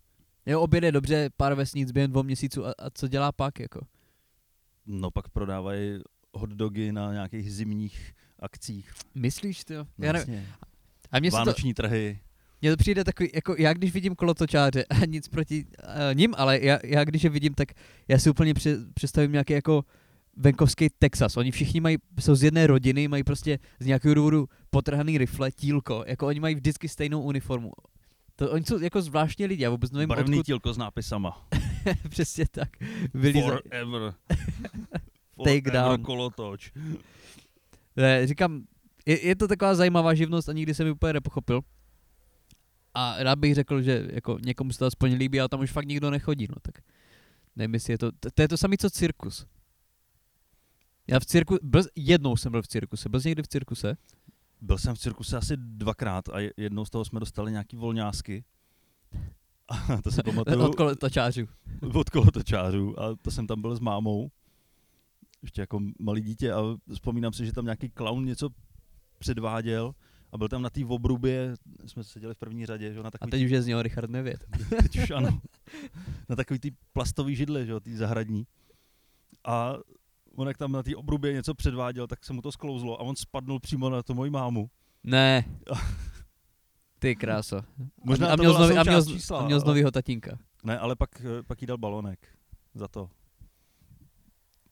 Jo, 0.46 0.60
objede 0.60 0.92
dobře 0.92 1.30
pár 1.36 1.54
vesnic 1.54 1.92
během 1.92 2.10
dvou 2.10 2.22
měsíců 2.22 2.66
a, 2.66 2.70
a 2.78 2.90
co 2.90 3.08
dělá 3.08 3.32
pak, 3.32 3.60
jako. 3.60 3.80
No 4.86 5.10
pak 5.10 5.28
prodávají 5.28 5.98
hot 6.34 6.50
dogy 6.50 6.92
na 6.92 7.12
nějakých 7.12 7.52
zimních 7.52 8.12
akcích. 8.38 8.90
Myslíš, 9.14 9.64
ty? 9.64 9.74
No, 9.74 9.86
Já 9.98 10.12
nevím. 10.12 10.46
A 11.10 11.20
mně 11.20 11.30
se 11.30 11.34
to, 11.34 11.38
Vánoční 11.38 11.74
trhy. 11.74 12.20
mně 12.62 12.70
to 12.70 12.76
přijde 12.76 13.04
takový, 13.04 13.30
jako 13.34 13.54
já 13.58 13.72
když 13.72 13.92
vidím 13.92 14.14
kolotočáře, 14.14 14.84
a 14.84 15.06
nic 15.06 15.28
proti 15.28 15.64
uh, 15.64 16.14
ním, 16.14 16.34
ale 16.36 16.60
já, 16.62 16.78
já 16.84 17.04
když 17.04 17.24
je 17.24 17.30
vidím, 17.30 17.54
tak 17.54 17.68
já 18.08 18.18
si 18.18 18.30
úplně 18.30 18.54
pře, 18.54 18.76
představím 18.94 19.32
nějaký 19.32 19.52
jako 19.52 19.84
venkovský 20.36 20.88
Texas. 20.98 21.36
Oni 21.36 21.50
všichni 21.50 21.80
mají, 21.80 21.96
jsou 22.20 22.34
z 22.34 22.42
jedné 22.42 22.66
rodiny, 22.66 23.08
mají 23.08 23.24
prostě 23.24 23.58
z 23.80 23.86
nějakého 23.86 24.14
důvodu 24.14 24.48
potrhaný 24.70 25.18
rifle, 25.18 25.52
tílko, 25.52 26.04
jako 26.06 26.26
oni 26.26 26.40
mají 26.40 26.54
vždycky 26.54 26.88
stejnou 26.88 27.22
uniformu. 27.22 27.72
To, 28.36 28.50
oni 28.50 28.64
jsou 28.64 28.80
jako 28.80 29.02
zvláštní 29.02 29.46
lidi, 29.46 29.62
já 29.62 29.70
vůbec 29.70 29.90
nevím, 29.90 30.08
Barevný 30.08 30.36
odkud, 30.38 30.46
tílko 30.46 30.72
s 30.72 30.78
nápisama. 30.78 31.46
přesně 32.08 32.44
tak, 32.50 32.68
vylíza, 33.14 33.46
Forever. 33.46 34.14
Take 35.44 35.60
Forever 35.60 35.72
down. 35.72 36.02
kolotoč. 36.02 36.72
Ne, 37.96 38.26
říkám, 38.26 38.64
je, 39.06 39.26
je 39.26 39.36
to 39.36 39.48
taková 39.48 39.74
zajímavá 39.74 40.14
živnost 40.14 40.48
a 40.48 40.52
nikdy 40.52 40.74
jsem 40.74 40.86
ji 40.86 40.92
úplně 40.92 41.12
nepochopil. 41.12 41.60
A 42.94 43.22
rád 43.22 43.38
bych 43.38 43.54
řekl, 43.54 43.82
že 43.82 44.08
jako 44.12 44.38
někomu 44.44 44.72
se 44.72 44.78
to 44.78 44.86
aspoň 44.86 45.12
líbí, 45.12 45.40
ale 45.40 45.48
tam 45.48 45.60
už 45.60 45.72
fakt 45.72 45.86
nikdo 45.86 46.10
nechodí, 46.10 46.46
no 46.48 46.56
tak 46.62 46.84
nevím, 47.56 47.74
jestli 47.74 47.92
je 47.92 47.98
to, 47.98 48.12
to, 48.12 48.30
to 48.30 48.42
je 48.42 48.48
to 48.48 48.56
samé, 48.56 48.76
co 48.76 48.90
cirkus. 48.90 49.46
Já 51.10 51.20
v 51.20 51.24
cirku, 51.24 51.58
byl, 51.62 51.82
jednou 51.96 52.36
jsem 52.36 52.52
byl 52.52 52.62
v 52.62 52.68
cirkuse, 52.68 53.08
byl 53.08 53.20
jsi 53.20 53.28
někdy 53.28 53.42
v 53.42 53.48
cirkuse? 53.48 53.96
Byl 54.60 54.78
jsem 54.78 54.94
v 54.94 54.98
cirkuse 54.98 55.36
asi 55.36 55.56
dvakrát 55.56 56.28
a 56.28 56.38
je- 56.40 56.52
jednou 56.56 56.84
z 56.84 56.90
toho 56.90 57.04
jsme 57.04 57.20
dostali 57.20 57.50
nějaký 57.52 57.76
volňásky. 57.76 58.44
A 59.68 60.02
to 60.02 60.10
si 60.10 60.22
pamatuju 60.22 60.60
Od 60.64 60.74
kolotočářů. 60.74 61.48
od 61.94 62.10
kolotočářů 62.10 63.00
a 63.00 63.16
to 63.22 63.30
jsem 63.30 63.46
tam 63.46 63.60
byl 63.60 63.76
s 63.76 63.80
mámou. 63.80 64.30
Ještě 65.42 65.60
jako 65.60 65.80
malý 66.00 66.20
dítě 66.20 66.52
a 66.52 66.60
vzpomínám 66.94 67.32
si, 67.32 67.46
že 67.46 67.52
tam 67.52 67.64
nějaký 67.64 67.88
klaun 67.90 68.24
něco 68.24 68.48
předváděl 69.18 69.94
a 70.32 70.38
byl 70.38 70.48
tam 70.48 70.62
na 70.62 70.70
té 70.70 70.84
obrubě, 70.84 71.54
jsme 71.86 72.04
seděli 72.04 72.34
v 72.34 72.38
první 72.38 72.66
řadě, 72.66 72.92
že 72.92 73.02
na 73.02 73.08
A 73.08 73.10
takový 73.10 73.30
teď 73.30 73.44
už 73.44 73.50
je 73.50 73.62
z 73.62 73.66
něho 73.66 73.82
Richard 73.82 74.10
Nevět. 74.10 74.44
teď 74.82 74.98
už 75.02 75.10
ano, 75.10 75.40
na 76.28 76.36
takový 76.36 76.60
ty 76.60 76.74
plastový 76.92 77.36
židle, 77.36 77.66
že 77.66 77.80
ty 77.80 77.96
zahradní. 77.96 78.46
A 79.44 79.74
on 80.36 80.48
jak 80.48 80.58
tam 80.58 80.72
na 80.72 80.82
té 80.82 80.96
obrubě 80.96 81.32
něco 81.32 81.54
předváděl, 81.54 82.06
tak 82.06 82.24
se 82.24 82.32
mu 82.32 82.42
to 82.42 82.52
sklouzlo 82.52 83.00
a 83.00 83.04
on 83.04 83.16
spadnul 83.16 83.60
přímo 83.60 83.90
na 83.90 84.02
to 84.02 84.14
moji 84.14 84.30
mámu. 84.30 84.70
Ne. 85.04 85.44
Ty 86.98 87.16
kráso. 87.16 87.60
Možná 88.04 88.28
a, 88.28 88.36
to 88.36 88.42
měl, 88.42 88.52
byla 88.52 88.66
z 88.66 88.68
nový, 88.68 88.78
a 88.78 88.82
měl, 88.82 89.04
čísla, 89.04 89.38
a 89.38 89.46
měl 89.46 89.60
z 89.60 89.64
novýho 89.64 89.90
tatínka. 89.90 90.38
Ne, 90.64 90.78
ale 90.78 90.96
pak, 90.96 91.10
eh, 91.20 91.42
pak 91.42 91.62
jí 91.62 91.66
dal 91.66 91.78
balonek 91.78 92.28
za 92.74 92.88
to. 92.88 93.10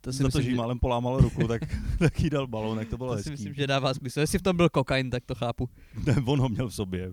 To 0.00 0.12
si 0.12 0.18
za 0.18 0.22
to, 0.22 0.28
myslím, 0.28 0.42
že 0.42 0.50
jí 0.50 0.56
málem 0.56 0.78
polámal 0.78 1.20
ruku, 1.20 1.48
tak, 1.48 1.62
tak 1.98 2.20
jí 2.20 2.30
dal 2.30 2.46
balonek, 2.46 2.88
to 2.88 2.96
bylo 2.96 3.10
to 3.10 3.16
hezký. 3.16 3.26
si 3.26 3.30
myslím, 3.30 3.54
že 3.54 3.66
dává 3.66 3.94
smysl. 3.94 4.20
Jestli 4.20 4.38
v 4.38 4.42
tom 4.42 4.56
byl 4.56 4.68
kokain, 4.68 5.10
tak 5.10 5.26
to 5.26 5.34
chápu. 5.34 5.68
Ne, 6.06 6.16
on 6.26 6.40
ho 6.40 6.48
měl 6.48 6.68
v 6.68 6.74
sobě. 6.74 7.12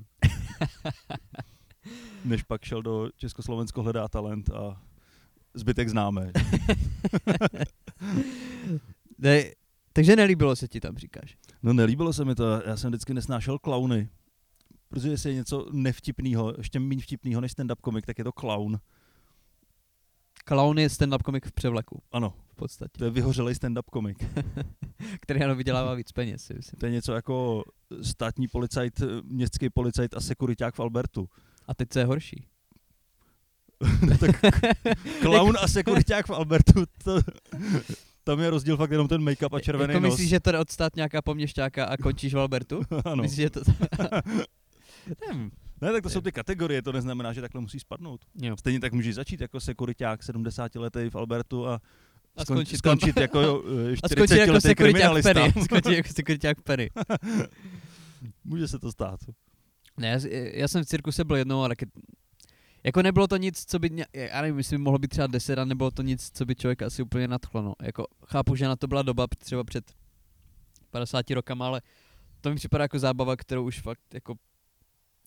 Než 2.26 2.44
pak 2.44 2.64
šel 2.64 2.82
do 2.82 3.10
Československo 3.18 3.84
hledá 3.84 4.08
talent 4.08 4.50
a 4.50 4.82
zbytek 5.56 5.90
známe. 5.90 6.32
Ne, 9.18 9.44
takže 9.94 10.16
nelíbilo 10.16 10.56
se 10.56 10.68
ti 10.68 10.80
tam, 10.80 10.98
říkáš. 10.98 11.38
No 11.64 11.74
nelíbilo 11.74 12.14
se 12.14 12.26
mi 12.26 12.36
to, 12.36 12.62
já 12.66 12.78
jsem 12.78 12.92
vždycky 12.92 13.14
nesnášel 13.14 13.60
klauny. 13.60 14.10
Protože 14.90 15.10
jestli 15.10 15.30
je 15.30 15.36
něco 15.36 15.68
nevtipného, 15.72 16.54
ještě 16.58 16.80
méně 16.80 17.02
vtipného 17.02 17.42
než 17.42 17.52
stand-up 17.52 17.76
komik, 17.82 18.06
tak 18.06 18.18
je 18.18 18.24
to 18.24 18.32
clown. 18.32 18.80
Clown 20.48 20.78
je 20.80 20.88
stand-up 20.88 21.22
komik 21.24 21.46
v 21.46 21.52
převleku, 21.52 22.02
Ano, 22.12 22.34
v 22.52 22.56
podstatě. 22.56 22.92
to 22.98 23.06
je 23.06 23.12
vyhořelej 23.12 23.54
stand-up 23.56 23.84
komik. 23.92 24.24
Který 25.22 25.42
ano 25.44 25.56
vydělává 25.56 25.94
víc 25.94 26.12
peněz, 26.12 26.44
si 26.44 26.54
myslím. 26.54 26.80
To 26.80 26.86
je 26.86 26.92
něco 26.92 27.14
jako 27.14 27.64
státní 28.02 28.48
policajt, 28.48 29.02
městský 29.24 29.70
policajt 29.70 30.14
a 30.14 30.20
sekuriták 30.22 30.76
v 30.76 30.80
Albertu. 30.80 31.30
A 31.68 31.74
teď 31.74 31.90
co 31.90 32.00
je 32.00 32.06
horší? 32.06 32.48
Clown 35.22 35.58
a 35.62 35.68
sekuriták 35.68 36.28
v 36.28 36.30
Albertu, 36.32 36.84
to, 37.04 37.20
tam 38.24 38.40
je 38.40 38.50
rozdíl 38.50 38.78
fakt 38.78 38.92
jenom 38.92 39.08
ten 39.08 39.22
make-up 39.22 39.56
a 39.56 39.60
červený 39.60 39.94
jako 39.94 40.04
nos. 40.04 40.14
myslíš, 40.14 40.30
že 40.30 40.40
to 40.40 40.52
jde 40.52 40.60
odstát 40.60 40.96
nějaká 40.96 41.22
poměšťáka 41.22 41.86
a 41.86 41.98
končíš 41.98 42.34
v 42.34 42.40
Albertu? 42.40 42.82
ano. 43.06 43.24
Myslíš, 43.24 43.38
že 43.38 43.50
to... 43.50 43.62
Nevím. 45.28 45.52
Ne, 45.82 45.92
tak 45.92 46.04
to 46.04 46.10
jsou 46.10 46.22
ty 46.22 46.32
kategorie, 46.32 46.82
to 46.82 46.92
neznamená, 46.92 47.34
že 47.34 47.42
takhle 47.42 47.62
musí 47.62 47.80
spadnout. 47.80 48.22
Jo. 48.42 48.58
Stejně 48.58 48.80
tak 48.80 48.94
můžeš 48.94 49.16
začít 49.16 49.42
jako 49.42 49.60
sekuriták 49.60 50.24
70 50.24 50.76
letý 50.76 51.10
v 51.10 51.16
Albertu 51.16 51.68
a, 51.68 51.82
A 52.36 52.44
skon- 52.44 52.46
skončit 52.46 52.82
tam. 52.82 52.98
skončit 52.98 53.18
jako 53.18 53.64
eh, 53.90 53.96
A 54.04 54.08
skončit 54.08 54.36
40 54.44 54.70
jako 54.70 54.84
kriminalista. 54.84 55.52
Skončit 55.64 55.96
jako 55.96 56.10
sekuriták 56.14 56.62
Penny. 56.62 56.90
Může 58.44 58.68
se 58.68 58.80
to 58.80 58.92
stát. 58.92 59.20
Ne, 59.98 60.08
já, 60.08 60.20
já 60.54 60.68
jsem 60.68 60.84
v 60.84 60.88
cirkuse 60.88 61.24
byl 61.24 61.36
jednou, 61.36 61.62
ale 61.62 61.76
jako 62.86 63.02
nebylo 63.02 63.28
to 63.28 63.38
nic, 63.38 63.66
co 63.66 63.80
by, 63.80 63.90
já 64.14 64.42
nevím, 64.42 64.58
jestli 64.58 64.78
by 64.78 64.84
mohlo 64.84 65.00
být 65.00 65.08
třeba 65.08 65.28
10 65.28 65.60
a 65.60 65.66
nebylo 65.66 65.92
to 65.92 66.02
nic, 66.02 66.30
co 66.34 66.46
by 66.46 66.56
člověk 66.56 66.82
asi 66.82 67.02
úplně 67.02 67.28
nadchlo, 67.28 67.62
no. 67.62 67.74
Jako, 67.82 68.08
chápu, 68.26 68.56
že 68.56 68.68
na 68.68 68.76
to 68.76 68.88
byla 68.88 69.02
doba 69.02 69.28
třeba 69.38 69.64
před 69.64 69.94
50 70.92 71.32
rokama, 71.32 71.68
ale 71.68 71.82
to 72.42 72.50
mi 72.50 72.56
připadá 72.56 72.84
jako 72.84 73.00
zábava, 73.00 73.36
kterou 73.36 73.66
už 73.66 73.82
fakt 73.82 74.14
jako 74.14 74.36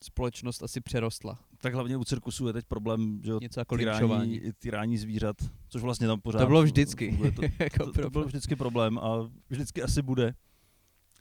společnost 0.02 0.62
asi 0.62 0.80
přerostla. 0.80 1.38
Tak 1.60 1.74
hlavně 1.74 1.96
u 1.96 2.04
cirkusu 2.04 2.46
je 2.46 2.52
teď 2.52 2.64
problém, 2.64 3.20
že 3.24 3.30
jo, 3.30 3.38
Něco 3.42 3.60
jako 3.60 3.76
týrání, 3.76 4.40
týrání 4.58 4.98
zvířat, 4.98 5.36
což 5.68 5.82
vlastně 5.82 6.06
tam 6.06 6.20
pořád 6.20 6.38
To 6.38 6.46
bylo 6.46 6.62
vždycky. 6.62 7.08
funguje. 7.08 7.32
To, 7.32 7.42
jako 7.58 7.84
to, 7.92 8.02
to 8.02 8.10
byl 8.10 8.24
vždycky 8.24 8.56
problém 8.56 8.98
a 8.98 9.30
vždycky 9.50 9.82
asi 9.82 10.02
bude. 10.02 10.34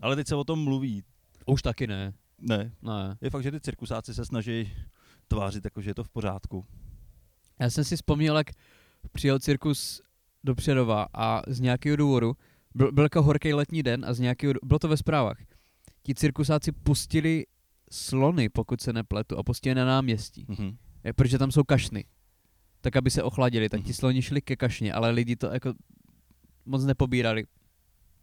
Ale 0.01 0.15
teď 0.15 0.27
se 0.27 0.35
o 0.35 0.43
tom 0.43 0.63
mluví. 0.63 1.03
Už 1.45 1.61
taky 1.61 1.87
ne. 1.87 2.13
Ne, 2.39 2.71
ne. 2.81 3.17
je 3.21 3.29
fakt, 3.29 3.43
že 3.43 3.51
ty 3.51 3.59
cirkusáci 3.59 4.13
se 4.13 4.25
snaží 4.25 4.71
tvářit 5.27 5.65
jako, 5.65 5.81
že 5.81 5.89
je 5.89 5.95
to 5.95 6.03
v 6.03 6.09
pořádku. 6.09 6.65
Já 7.59 7.69
jsem 7.69 7.83
si 7.83 7.95
vzpomněl, 7.95 8.37
jak 8.37 8.47
přijel 9.11 9.39
cirkus 9.39 10.01
do 10.43 10.55
Přerova 10.55 11.07
a 11.13 11.41
z 11.47 11.59
nějakého 11.59 11.95
důvodu, 11.95 12.33
byl, 12.75 12.91
byl 12.91 13.03
jako 13.03 13.21
horký 13.23 13.53
letní 13.53 13.83
den 13.83 14.05
a 14.05 14.13
z 14.13 14.19
nějakého, 14.19 14.53
bylo 14.63 14.79
to 14.79 14.87
ve 14.87 14.97
zprávách, 14.97 15.37
ti 16.03 16.15
cirkusáci 16.15 16.71
pustili 16.71 17.45
slony, 17.91 18.49
pokud 18.49 18.81
se 18.81 18.93
nepletu, 18.93 19.37
a 19.37 19.43
pustili 19.43 19.75
na 19.75 19.85
náměstí, 19.85 20.45
Mhm. 20.47 20.77
Je, 21.03 21.13
protože 21.13 21.37
tam 21.37 21.51
jsou 21.51 21.63
kašny. 21.63 22.05
Tak 22.81 22.95
aby 22.95 23.11
se 23.11 23.23
ochladili, 23.23 23.69
tak 23.69 23.79
ti 23.81 23.83
Mhm. 23.89 23.93
sloni 23.93 24.21
šli 24.21 24.41
ke 24.41 24.55
kašně, 24.55 24.93
ale 24.93 25.11
lidi 25.11 25.35
to 25.35 25.47
jako 25.53 25.73
moc 26.65 26.83
nepobírali. 26.85 27.43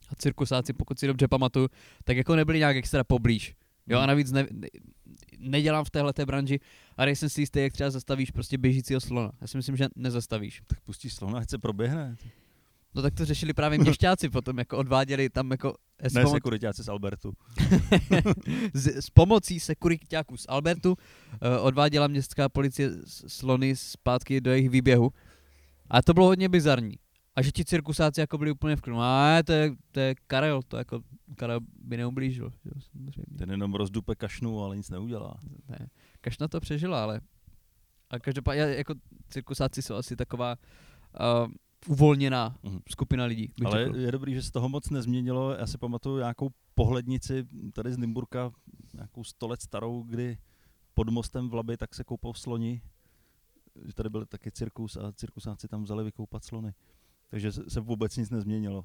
A 0.09 0.15
cirkusáci, 0.15 0.73
pokud 0.73 0.99
si 0.99 1.07
dobře 1.07 1.29
pamatuju, 1.29 1.69
tak 2.05 2.17
jako 2.17 2.37
nebyli 2.37 2.59
nějak 2.59 2.77
extra 2.77 3.05
poblíž. 3.05 3.55
Jo, 3.87 3.99
a 3.99 4.01
Mhm. 4.01 4.09
navíc 4.09 4.33
ne, 4.33 4.47
nedělám 5.51 5.85
v 5.85 5.91
téhleté 5.91 6.27
branži, 6.27 6.61
a 6.97 7.05
nejsem 7.05 7.29
si 7.29 7.41
jistý, 7.41 7.61
jak 7.61 7.73
třeba 7.73 7.91
zastavíš 7.91 8.31
prostě 8.31 8.59
běžícího 8.59 9.01
slona. 9.01 9.33
Já 9.41 9.47
si 9.47 9.57
myslím, 9.57 9.77
že 9.77 9.89
nezastavíš. 9.97 10.63
Tak 10.67 10.81
pustíš 10.81 11.15
slona, 11.15 11.39
ať 11.39 11.51
se 11.51 11.59
proběhne. 11.59 12.17
No 12.95 13.03
tak 13.03 13.15
to 13.15 13.25
řešili 13.25 13.53
právě 13.53 13.79
měšťáci 13.79 14.29
potom, 14.29 14.59
jako 14.59 14.79
odváděli 14.79 15.31
tam 15.31 15.51
jako 15.51 15.75
s, 16.03 16.15
Ne 16.15 16.25
pomo- 16.25 16.33
sekuritáci 16.33 16.83
z 16.85 16.89
Albertu. 16.89 17.33
s, 18.75 18.87
s 18.87 19.11
pomocí 19.11 19.61
sekuritáků 19.61 20.37
z 20.37 20.47
Albertu 20.49 20.91
uh, 20.93 20.97
odváděla 21.67 22.07
městská 22.07 22.49
policie 22.49 22.91
slony 23.27 23.77
zpátky 23.77 24.41
do 24.41 24.51
jejich 24.51 24.71
výběhu. 24.71 25.13
A 25.91 26.03
to 26.03 26.15
bylo 26.15 26.27
hodně 26.27 26.49
bizarní. 26.49 26.99
A 27.37 27.43
že 27.43 27.53
ti 27.53 27.65
cirkusáci 27.65 28.21
jako 28.21 28.39
byli 28.39 28.51
úplně 28.51 28.77
v 28.77 28.81
klidu. 28.81 28.99
A 29.01 29.39
to 29.47 29.53
je, 29.53 29.73
to 29.93 30.01
je 30.01 30.15
Karel, 30.27 30.63
to 30.63 30.77
jako 30.77 31.01
Karel 31.37 31.61
by 31.79 31.97
neublížil. 31.97 32.51
že 32.65 32.71
samozřejmě. 32.81 33.39
Ten 33.39 33.51
jenom 33.51 33.75
rozdupe 33.75 34.15
kašnu, 34.15 34.61
ale 34.61 34.77
nic 34.77 34.91
neudělá. 34.91 35.37
Ne. 35.69 35.89
Kašna 36.21 36.49
to 36.49 36.61
přežila, 36.61 37.03
ale 37.03 37.21
a 38.11 38.19
každopádně 38.19 38.63
jako 38.63 38.95
cirkusáci 39.29 39.83
jsou 39.83 39.95
asi 39.95 40.17
taková 40.17 40.57
uh, 41.47 41.53
uvolněná 41.89 42.57
Mhm. 42.63 42.79
skupina 42.91 43.25
lidí, 43.25 43.53
Ale 43.65 43.85
řekl. 43.85 43.97
je 43.97 44.13
dobrý, 44.13 44.35
že 44.35 44.43
se 44.43 44.53
toho 44.53 44.69
moc 44.69 44.91
nezměnilo. 44.91 45.53
Já 45.53 45.67
si 45.67 45.79
pamatuju 45.79 46.19
nějakou 46.19 46.49
pohlednici 46.75 47.45
tady 47.73 47.93
z 47.93 47.99
Nymburka, 47.99 48.51
nějakou 48.95 49.25
sto 49.25 49.47
let 49.49 49.63
starou, 49.63 50.03
kdy 50.03 50.39
pod 50.95 51.09
mostem 51.09 51.49
v 51.49 51.55
Labi 51.55 51.77
tak 51.77 51.95
se 51.95 52.05
koupou 52.05 52.35
sloni. 52.35 52.83
Že 53.87 53.95
tady 53.95 54.09
byl 54.11 54.27
taky 54.27 54.51
cirkus 54.51 54.97
a 54.97 55.13
cirkusáci 55.13 55.69
tam 55.69 55.85
vzali 55.85 56.05
vykoupat 56.05 56.45
slony. 56.45 56.75
Takže 57.35 57.53
se 57.53 57.81
vůbec 57.81 58.17
nic 58.17 58.31
nezměnilo, 58.31 58.85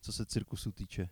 co 0.00 0.12
se 0.12 0.26
cirkusu 0.26 0.72
týče. 0.72 1.08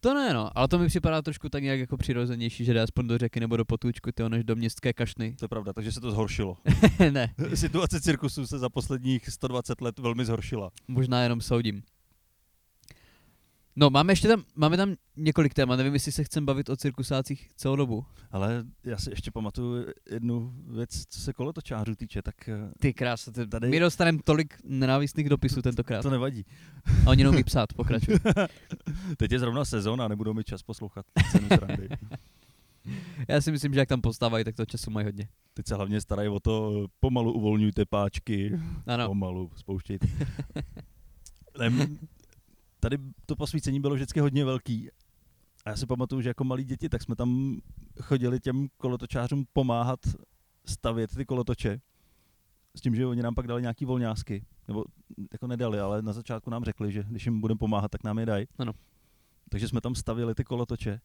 To 0.00 0.14
ne, 0.14 0.34
no, 0.34 0.58
ale 0.58 0.68
to 0.68 0.78
mi 0.78 0.86
připadá 0.86 1.22
trošku 1.22 1.48
tak 1.48 1.62
nějak 1.62 1.80
jako 1.80 1.96
přirozenější, 1.96 2.64
že 2.64 2.74
jde 2.74 2.82
aspoň 2.82 3.06
do 3.06 3.18
řeky 3.18 3.40
nebo 3.40 3.56
do 3.56 3.64
potůčku, 3.64 4.12
tyho, 4.12 4.28
než 4.28 4.44
do 4.44 4.56
městské 4.56 4.92
kašny. 4.92 5.36
To 5.38 5.44
je 5.44 5.48
pravda, 5.48 5.72
takže 5.72 5.92
se 5.92 6.00
to 6.00 6.10
zhoršilo. 6.10 6.56
ne, 7.10 7.34
Situace 7.54 8.00
cirkusu 8.00 8.46
se 8.46 8.58
za 8.58 8.68
posledních 8.68 9.28
120 9.28 9.80
let 9.80 9.98
velmi 9.98 10.24
zhoršila. 10.24 10.70
možná 10.88 11.22
jenom 11.22 11.40
soudím. 11.40 11.82
No, 13.78 13.90
máme 13.90 14.12
ještě 14.12 14.28
tam, 14.28 14.44
máme 14.54 14.76
tam 14.76 14.94
několik 15.16 15.54
témat, 15.54 15.76
nevím, 15.76 15.94
jestli 15.94 16.12
se 16.12 16.24
chcem 16.24 16.46
bavit 16.46 16.68
o 16.70 16.76
cirkusácích 16.76 17.50
celou 17.56 17.76
dobu. 17.76 18.04
Ale 18.30 18.64
já 18.84 18.96
si 18.98 19.10
ještě 19.10 19.30
pamatuju 19.30 19.86
jednu 20.10 20.52
věc, 20.68 21.04
co 21.08 21.20
se 21.20 21.32
kolotočářů 21.32 21.94
týče, 21.94 22.22
tak 22.22 22.48
eh, 22.48 22.70
Ty 22.80 22.94
krása, 22.94 23.30
ty, 23.32 23.46
Tady- 23.46 23.68
my 23.68 23.80
dostaneme 23.80 24.18
tolik 24.24 24.54
nenávistných 24.64 25.28
dopisů 25.28 25.62
tentokrát. 25.62 26.02
to 26.02 26.10
nevadí. 26.10 26.44
A 27.06 27.10
oni 27.10 27.22
neumí 27.22 27.44
psát, 27.44 27.72
pokračuj. 27.72 28.14
Teď 29.16 29.32
je 29.32 29.38
zrovna 29.38 29.64
sezóna, 29.64 30.08
nebudou 30.08 30.34
mít 30.34 30.46
čas 30.46 30.62
poslouchat 30.62 31.06
cenu 31.32 31.48
srandy. 31.48 31.88
Já 33.28 33.40
si 33.40 33.52
myslím, 33.52 33.74
že 33.74 33.80
jak 33.80 33.88
tam 33.88 34.00
postávají, 34.00 34.44
tak 34.44 34.56
to 34.56 34.66
času 34.66 34.90
mají 34.90 35.04
hodně. 35.04 35.28
Teď 35.54 35.66
se 35.66 35.74
hlavně 35.74 36.00
starají 36.00 36.28
o 36.28 36.40
to, 36.40 36.86
pomalu 37.00 37.32
uvolňujte 37.32 37.84
páčky, 37.86 38.58
Ano, 38.86 39.06
pomalu 39.06 39.50
spouštějte. 39.56 40.06
tady 42.80 42.98
to 43.26 43.36
posvícení 43.36 43.80
bylo 43.80 43.94
vždycky 43.94 44.20
hodně 44.20 44.44
velký. 44.44 44.90
A 45.64 45.70
já 45.70 45.76
si 45.76 45.86
pamatuju, 45.86 46.20
že 46.20 46.28
jako 46.28 46.44
malí 46.44 46.64
děti, 46.64 46.88
tak 46.88 47.02
jsme 47.02 47.16
tam 47.16 47.60
chodili 48.00 48.40
těm 48.40 48.68
kolotočářům 48.76 49.44
pomáhat 49.52 50.00
stavět 50.64 51.16
ty 51.16 51.24
kolotoče. 51.24 51.80
S 52.74 52.80
tím, 52.80 52.94
že 52.94 53.06
oni 53.06 53.22
nám 53.22 53.34
pak 53.34 53.46
dali 53.46 53.62
nějaký 53.62 53.84
volňásky. 53.84 54.44
Nebo 54.68 54.84
jako 55.32 55.46
nedali, 55.46 55.80
ale 55.80 56.02
na 56.02 56.12
začátku 56.12 56.50
nám 56.50 56.64
řekli, 56.64 56.92
že 56.92 57.04
když 57.08 57.26
jim 57.26 57.40
budeme 57.40 57.58
pomáhat, 57.58 57.90
tak 57.90 58.04
nám 58.04 58.18
je 58.18 58.26
dají. 58.26 58.46
Ano. 58.58 58.72
Takže 59.48 59.68
jsme 59.68 59.80
tam 59.80 59.94
stavili 59.94 60.34
ty 60.34 60.44
kolotoče. 60.44 61.00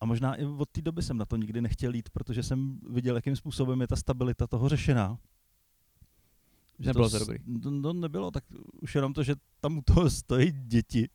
A 0.00 0.06
možná 0.06 0.34
i 0.34 0.44
od 0.44 0.68
té 0.70 0.82
doby 0.82 1.02
jsem 1.02 1.16
na 1.16 1.24
to 1.24 1.36
nikdy 1.36 1.60
nechtěl 1.60 1.94
jít, 1.94 2.10
protože 2.10 2.42
jsem 2.42 2.80
viděl, 2.90 3.16
jakým 3.16 3.36
způsobem 3.36 3.80
je 3.80 3.86
ta 3.86 3.96
stabilita 3.96 4.46
toho 4.46 4.68
řešená. 4.68 5.18
Že 6.78 6.86
Nebylo 6.86 7.08
s- 7.08 7.12
to 7.12 7.18
dobrý. 7.18 7.38
No, 7.46 7.70
no 7.70 7.92
nebylo, 7.92 8.30
tak 8.30 8.44
už 8.82 8.94
jenom 8.94 9.12
to, 9.12 9.22
že 9.22 9.34
tam 9.60 9.78
u 9.78 9.82
toho 9.82 10.10
stojí 10.10 10.52
děti 10.52 11.08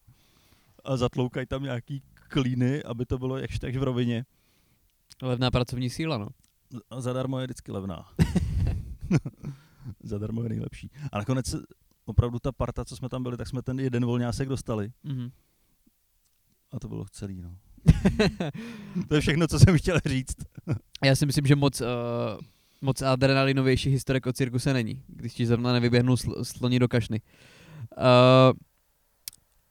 a 0.84 0.98
zatloukají 0.98 1.46
tam 1.48 1.64
nějaký 1.64 2.02
klíny, 2.14 2.84
aby 2.84 3.06
to 3.06 3.18
bylo 3.18 3.38
jakž 3.38 3.60
takž 3.60 3.78
v 3.78 3.84
rovině. 3.84 4.26
levná 5.22 5.52
pracovní 5.52 5.90
síla, 5.90 6.18
no. 6.18 6.28
A 6.90 7.02
zadarmo 7.02 7.40
je 7.40 7.46
vždycky 7.48 7.72
levná. 7.72 8.10
zadarmo 10.04 10.44
je 10.44 10.50
nejlepší. 10.50 10.92
A 11.12 11.18
nakonec 11.18 11.56
opravdu 12.06 12.40
ta 12.40 12.52
parta, 12.52 12.86
co 12.86 12.96
jsme 12.96 13.10
tam 13.10 13.24
byli, 13.24 13.38
tak 13.38 13.48
jsme 13.48 13.62
ten 13.62 13.80
jeden 13.80 14.06
volňásek 14.06 14.50
dostali. 14.50 14.92
Mhm. 15.04 15.30
A 16.72 16.80
to 16.80 16.88
bylo 16.88 17.06
celý, 17.12 17.42
no. 17.42 17.58
to 19.08 19.16
je 19.16 19.22
všechno, 19.22 19.48
co 19.48 19.60
jsem 19.60 19.78
chtěl 19.78 20.00
říct. 20.06 20.36
Já 21.04 21.16
si 21.16 21.26
myslím, 21.26 21.46
že 21.46 21.56
moc, 21.56 21.82
uh, 21.82 21.88
moc 22.82 23.02
adrenalinovější 23.02 23.90
historek 23.90 24.26
o 24.26 24.34
cirkuse 24.34 24.74
není, 24.74 25.04
když 25.08 25.34
ti 25.34 25.46
zrovna 25.46 25.74
nevyběhnou 25.74 26.14
sl- 26.16 26.44
sloni 26.44 26.80
do 26.80 26.88
kašny. 26.88 27.22
Uh, 27.98 28.04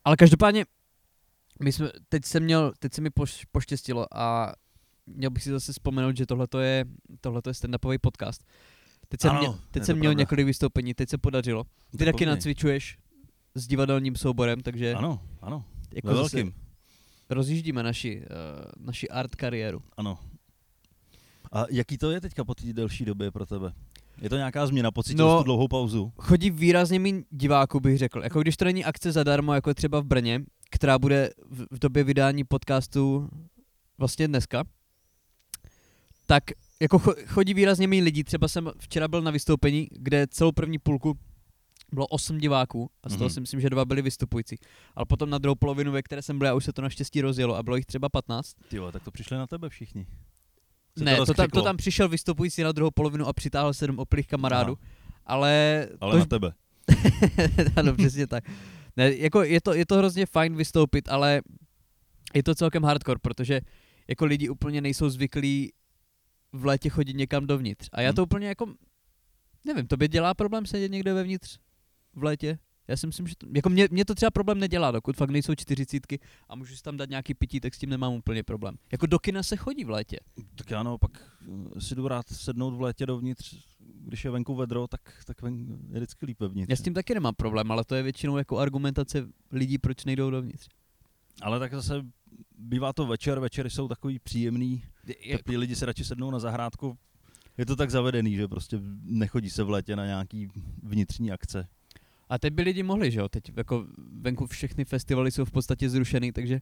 ale 0.05 0.17
každopádně, 0.17 0.65
my 1.62 1.73
jsme, 1.73 1.91
teď 2.09 2.25
jsem 2.25 2.43
měl, 2.43 2.73
teď 2.79 2.93
se 2.93 3.00
mi 3.00 3.11
poš, 3.11 3.45
poštěstilo 3.45 4.07
a 4.19 4.53
měl 5.07 5.31
bych 5.31 5.43
si 5.43 5.50
zase 5.50 5.73
vzpomenout, 5.73 6.17
že 6.17 6.27
tohle 6.27 6.47
je, 6.61 6.85
tohleto 7.21 7.50
je 7.50 7.55
stand-upový 7.55 7.99
podcast. 8.00 8.45
Teď 9.09 9.21
jsem, 9.21 9.31
Ano, 9.31 9.38
měl, 9.41 9.53
je 9.53 9.59
teď 9.71 9.85
jsem 9.85 9.99
měl 9.99 10.11
pravda. 10.11 10.21
několik 10.23 10.47
vystoupení, 10.47 10.95
teď 10.95 11.09
se 11.09 11.19
podařilo. 11.19 11.65
Ty 11.91 11.99
Tak 11.99 12.07
taky 12.07 12.27
nacvičuješ 12.27 12.99
s 13.55 13.67
divadelním 13.67 14.17
souborem, 14.17 14.61
takže 14.61 14.95
Ano, 14.95 15.23
ano, 15.43 15.65
jako 15.95 16.09
ve 16.09 16.15
velkým. 16.15 16.55
rozjíždíme 17.31 17.83
naši, 17.83 18.16
uh, 18.21 18.87
naši 18.87 19.09
art 19.09 19.35
kariéru. 19.35 19.83
Ano. 19.97 20.18
A 21.53 21.65
jaký 21.71 21.99
to 21.99 22.11
je 22.11 22.21
teďka 22.21 22.45
po 22.45 22.55
té 22.55 22.73
delší 22.73 23.05
době 23.05 23.31
pro 23.31 23.47
tebe? 23.47 23.73
Je 24.21 24.31
to 24.31 24.37
nějaká 24.37 24.67
změna? 24.67 24.91
Pocítil 24.91 25.27
No, 25.27 25.39
tu 25.39 25.45
dlouhou 25.45 25.69
pauzu? 25.69 26.13
chodí 26.19 26.51
výrazně 26.51 26.99
méně 27.01 27.23
diváků, 27.31 27.81
bych 27.81 27.99
řekl. 27.99 28.23
Jako 28.23 28.41
když 28.43 28.57
to 28.57 28.65
není 28.65 28.85
akce 28.85 29.13
zadarmo, 29.13 29.55
jako 29.55 29.75
třeba 29.75 30.01
v 30.01 30.05
Brně, 30.05 30.41
která 30.71 30.99
bude 30.99 31.31
v, 31.51 31.67
v 31.71 31.79
době 31.79 32.05
vydání 32.05 32.45
podcastu 32.45 33.29
vlastně 33.99 34.29
dneska, 34.29 34.65
tak 36.27 36.45
jako 36.81 36.99
cho, 36.99 37.15
chodí 37.27 37.55
výrazně 37.55 37.89
méně 37.89 38.03
lidí. 38.03 38.25
Třeba 38.25 38.49
jsem 38.49 38.71
včera 38.79 39.09
byl 39.09 39.23
na 39.23 39.31
vystoupení, 39.31 39.89
kde 39.91 40.27
celou 40.27 40.53
první 40.53 40.79
půlku 40.79 41.19
bylo 41.93 42.07
8 42.07 42.39
diváků 42.39 42.91
a 43.03 43.09
z 43.09 43.13
toho 43.13 43.25
Mhm. 43.25 43.31
si 43.35 43.41
myslím, 43.41 43.61
že 43.61 43.71
dva 43.71 43.85
byli 43.85 44.03
vystupující. 44.03 44.57
Ale 44.95 45.07
potom 45.07 45.31
na 45.31 45.39
druhou 45.39 45.55
polovinu, 45.55 45.93
ve 45.93 46.03
které 46.03 46.23
jsem 46.23 46.39
byl, 46.39 46.47
já 46.47 46.55
už 46.55 46.65
se 46.65 46.73
to 46.73 46.83
naštěstí 46.83 47.21
rozjelo 47.21 47.57
a 47.57 47.63
bylo 47.63 47.77
jich 47.77 47.87
třeba 47.87 48.09
15. 48.09 48.55
Ty 48.69 48.77
jo, 48.77 48.93
tak 48.93 49.03
to 49.03 49.11
přišli 49.11 49.37
na 49.37 49.47
tebe 49.47 49.69
všichni. 49.69 50.07
Se 50.99 51.05
ne, 51.05 51.17
to, 51.17 51.35
tam, 51.35 51.49
to 51.49 51.63
tam 51.63 51.77
přišel 51.77 52.09
vystupující 52.09 52.63
na 52.63 52.73
druhou 52.73 52.91
polovinu 52.91 53.27
a 53.27 53.33
přitáhl 53.33 53.75
sedm 53.75 53.99
oplých 53.99 54.27
kamarádů. 54.27 54.79
Aha, 54.81 54.91
Ale, 55.27 55.89
ale 56.01 56.13
to, 56.13 56.19
na 56.19 56.25
tebe. 56.25 56.53
ano, 57.77 57.95
přesně 57.95 58.27
tak. 58.27 58.45
Ne, 58.97 59.17
jako 59.17 59.43
je 59.43 59.61
to, 59.61 59.75
je 59.75 59.87
to 59.87 59.97
hrozně 59.97 60.27
fajn 60.27 60.57
vystoupit, 60.57 61.09
ale 61.09 61.43
je 62.35 62.43
to 62.43 62.55
celkem 62.55 62.83
hardcore, 62.85 63.19
protože 63.23 63.61
jako 64.09 64.25
lidi 64.25 64.49
úplně 64.49 64.81
nejsou 64.81 65.09
zvyklí 65.09 65.73
v 66.53 66.67
létě 66.67 66.89
chodit 66.89 67.17
někam 67.17 67.47
dovnitř. 67.47 67.89
A 67.93 68.01
já 68.01 68.09
Hmm. 68.09 68.17
to 68.17 68.23
úplně 68.23 68.49
jako, 68.49 68.75
nevím, 69.65 69.87
tobě 69.87 70.09
dělá 70.09 70.35
problém 70.35 70.67
sedět 70.67 70.91
někde 70.91 71.15
vevnitř 71.15 71.59
v 72.15 72.23
létě? 72.23 72.59
Já 72.88 72.96
si 72.96 73.07
myslím, 73.07 73.27
že 73.27 73.35
to, 73.37 73.46
jako 73.55 73.68
mě, 73.68 73.88
mě 73.90 74.05
to 74.05 74.14
třeba 74.14 74.31
problém 74.31 74.59
nedělá, 74.59 74.90
dokud 74.90 75.16
fakt 75.16 75.31
nejsou 75.31 75.55
čtyřicítky 75.55 76.20
a 76.48 76.57
můžu 76.57 76.77
si 76.77 76.83
tam 76.83 76.96
dát 76.96 77.11
nějaký 77.11 77.35
pití, 77.35 77.61
tak 77.61 77.74
s 77.74 77.79
tím 77.79 77.90
nemám 77.90 78.12
úplně 78.12 78.42
problém. 78.42 78.77
Jako 78.92 79.07
do 79.07 79.18
kina 79.18 79.42
se 79.42 79.57
chodí 79.57 79.85
v 79.85 79.90
létě. 79.90 80.20
Tak 80.55 80.70
já 80.70 80.83
naopak 80.83 81.33
eh, 81.77 81.81
si 81.81 81.94
jdu 81.94 82.09
rád 82.09 82.29
sednout 82.29 82.70
v 82.70 82.81
létě 82.81 83.07
dovnitř, 83.07 83.57
když 83.79 84.24
je 84.24 84.31
venku 84.31 84.55
vedro, 84.55 84.87
tak, 84.87 85.01
tak 85.24 85.42
ven, 85.42 85.79
je 85.90 85.96
vždycky 85.96 86.27
líp 86.27 86.40
vevnitř. 86.40 86.70
Já 86.70 86.77
s 86.77 86.83
tím 86.83 86.94
taky 86.94 87.14
nemám 87.14 87.35
problém, 87.35 87.72
ale 87.72 87.85
to 87.85 87.94
je 87.94 88.03
většinou 88.03 88.37
jako 88.37 88.59
argumentace 88.59 89.29
lidí, 89.53 89.79
proč 89.79 90.05
nejdou 90.05 90.31
dovnitř. 90.31 90.68
Ale 91.42 91.59
tak 91.59 91.74
zase 91.74 92.03
bývá 92.59 92.92
to 92.92 93.07
večer, 93.07 93.40
večery 93.40 93.70
jsou 93.70 93.88
takový 93.88 94.18
příjemný, 94.18 94.83
Je, 95.24 95.37
teplý 95.37 95.57
lidi 95.57 95.77
se 95.77 95.87
radši 95.87 96.05
sednou 96.05 96.31
na 96.31 96.38
zahrádku. 96.38 96.98
Je 97.59 97.66
to 97.66 97.77
tak 97.77 97.90
zavedený, 97.90 98.37
že 98.37 98.48
prostě 98.48 98.81
nechodí 99.03 99.51
se 99.51 99.62
v 99.62 99.70
létě 99.70 99.96
na 99.96 100.07
nějaký 100.07 100.48
vnitřní 100.83 101.33
akce. 101.33 101.68
A 102.29 102.38
teď 102.38 102.53
by 102.53 102.62
lidi 102.62 102.83
mohli, 102.83 103.11
že 103.11 103.21
jo? 103.21 103.29
Teď 103.29 103.45
jako 103.57 103.87
venku 104.21 104.47
všechny 104.47 104.85
festivaly 104.85 105.31
jsou 105.31 105.45
v 105.45 105.51
podstatě 105.51 105.91
zrušený, 105.91 106.33
takže 106.33 106.61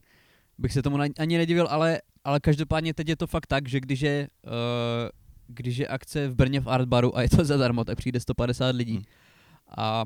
bych 0.58 0.72
se 0.72 0.82
tomu 0.82 0.98
ani 1.18 1.38
nedivil, 1.38 1.66
ale, 1.70 2.00
ale 2.24 2.40
každopádně 2.40 2.94
teď 2.94 3.08
je 3.08 3.16
to 3.16 3.26
fakt 3.26 3.46
tak, 3.46 3.68
že 3.68 3.80
když 3.80 4.00
je, 4.00 4.28
uh, 4.46 4.52
když 5.46 5.76
je 5.76 5.88
akce 5.88 6.28
v 6.28 6.34
Brně 6.34 6.60
v 6.60 6.68
Artbaru 6.68 7.16
a 7.16 7.22
je 7.22 7.28
to 7.28 7.44
zadarmo, 7.44 7.84
tak 7.84 7.98
přijde 7.98 8.20
150 8.20 8.76
lidí. 8.76 8.94
Hmm. 8.94 9.04
A, 9.78 10.04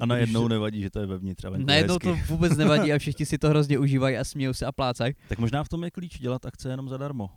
A 0.00 0.06
najednou 0.06 0.46
když, 0.46 0.50
nevadí, 0.50 0.82
že 0.82 0.90
to 0.90 1.00
je 1.00 1.06
vevnitř. 1.06 1.44
A 1.44 1.50
venku 1.50 1.62
je 1.62 1.66
najednou 1.66 1.98
to 1.98 2.14
vůbec 2.28 2.56
nevadí 2.56 2.92
a 2.92 2.98
všichni 2.98 3.26
si 3.26 3.38
to 3.38 3.48
hrozně 3.48 3.78
užívají 3.78 4.16
a 4.16 4.24
smějou 4.24 4.52
se 4.52 4.66
a 4.66 4.72
plácají. 4.72 5.14
Tak 5.28 5.38
možná 5.38 5.64
v 5.64 5.68
tom 5.68 5.84
je 5.84 5.90
klíč 5.90 6.18
dělat 6.18 6.46
akce 6.46 6.70
jenom 6.70 6.88
zadarmo. 6.88 7.30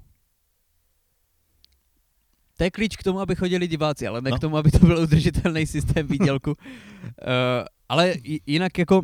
To 2.62 2.66
je 2.66 2.72
klíč 2.72 2.98
k 2.98 3.04
tomu, 3.04 3.20
aby 3.20 3.36
chodili 3.36 3.68
diváci, 3.68 4.08
ale 4.08 4.22
ne 4.22 4.30
No. 4.30 4.38
k 4.38 4.40
tomu, 4.40 4.58
aby 4.58 4.72
to 4.72 4.80
byl 4.80 4.98
udržitelný 5.00 5.66
systém 5.66 6.08
výdělku. 6.08 6.50
uh, 6.52 6.56
ale 7.90 8.14
jinak 8.46 8.78
jako, 8.78 8.98
uh, 9.00 9.04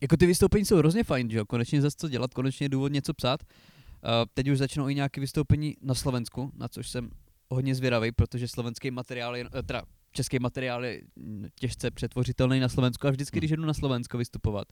jako 0.00 0.16
ty 0.16 0.26
vystoupení 0.26 0.64
jsou 0.64 0.76
hrozně 0.76 1.04
fajn, 1.04 1.30
že 1.30 1.38
jo? 1.38 1.44
Konečně 1.46 1.80
zase 1.82 1.96
co 2.00 2.08
dělat, 2.08 2.34
konečně 2.34 2.64
je 2.64 2.68
důvod 2.68 2.92
něco 2.92 3.14
psát. 3.14 3.40
Uh, 3.42 4.10
teď 4.34 4.48
už 4.48 4.58
začnou 4.58 4.88
i 4.88 4.94
nějaké 4.94 5.20
vystoupení 5.20 5.76
na 5.82 5.94
Slovensku, 5.94 6.50
na 6.56 6.68
což 6.68 6.90
jsem 6.90 7.10
hodně 7.50 7.74
zvědavý, 7.74 8.12
protože 8.12 8.48
slovenský 8.48 8.90
materiál, 8.90 9.36
je, 9.36 9.44
teda 9.66 9.82
český 10.12 10.38
materiál 10.38 10.84
je 10.84 11.00
mm, 11.16 11.46
těžce 11.60 11.90
přetvořitelný 11.90 12.60
na 12.60 12.68
Slovensku 12.68 13.06
a 13.06 13.10
vždycky, 13.10 13.36
Hmm. 13.36 13.40
když 13.40 13.50
jdu 13.50 13.64
na 13.64 13.74
Slovensko 13.74 14.18
vystupovat, 14.18 14.68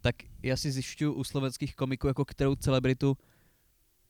tak 0.00 0.16
já 0.42 0.56
si 0.56 0.72
zjišťuju 0.72 1.12
u 1.12 1.24
slovenských 1.24 1.74
komiků, 1.76 2.06
jako 2.06 2.24
kterou 2.24 2.54
celebritu 2.54 3.16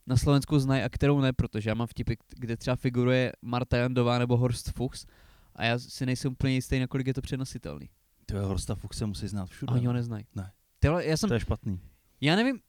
na 0.06 0.16
Slovensku 0.16 0.58
znají 0.58 0.82
a 0.82 0.88
kterou 0.88 1.20
ne, 1.20 1.32
protože 1.32 1.70
já 1.70 1.74
mám 1.74 1.86
vtipy, 1.86 2.14
kde 2.38 2.56
třeba 2.56 2.76
figuruje 2.76 3.32
Marta 3.42 3.76
Jandová 3.76 4.18
nebo 4.18 4.36
Horst 4.36 4.72
Fuchs 4.72 5.06
a 5.54 5.64
já 5.64 5.78
si 5.78 6.06
nejsem 6.06 6.32
úplně 6.32 6.54
jistý, 6.54 6.78
nakolik 6.78 7.06
je 7.06 7.14
to 7.14 7.20
přenositelný. 7.22 7.90
Ty 8.26 8.34
jo, 8.34 8.46
Horsta 8.46 8.74
Fuchse 8.74 9.06
musí 9.06 9.28
znát 9.28 9.46
všude. 9.50 9.72
A 9.72 9.74
oni 9.74 9.86
ho 9.86 9.92
neznají. 9.92 10.24
Ne. 10.34 10.52
Tyhle, 10.78 11.06
já 11.06 11.16
jsem, 11.16 11.28
To 11.28 11.34
je 11.34 11.40
špatný. 11.40 11.80
já 12.20 12.36
nevím, 12.36 12.60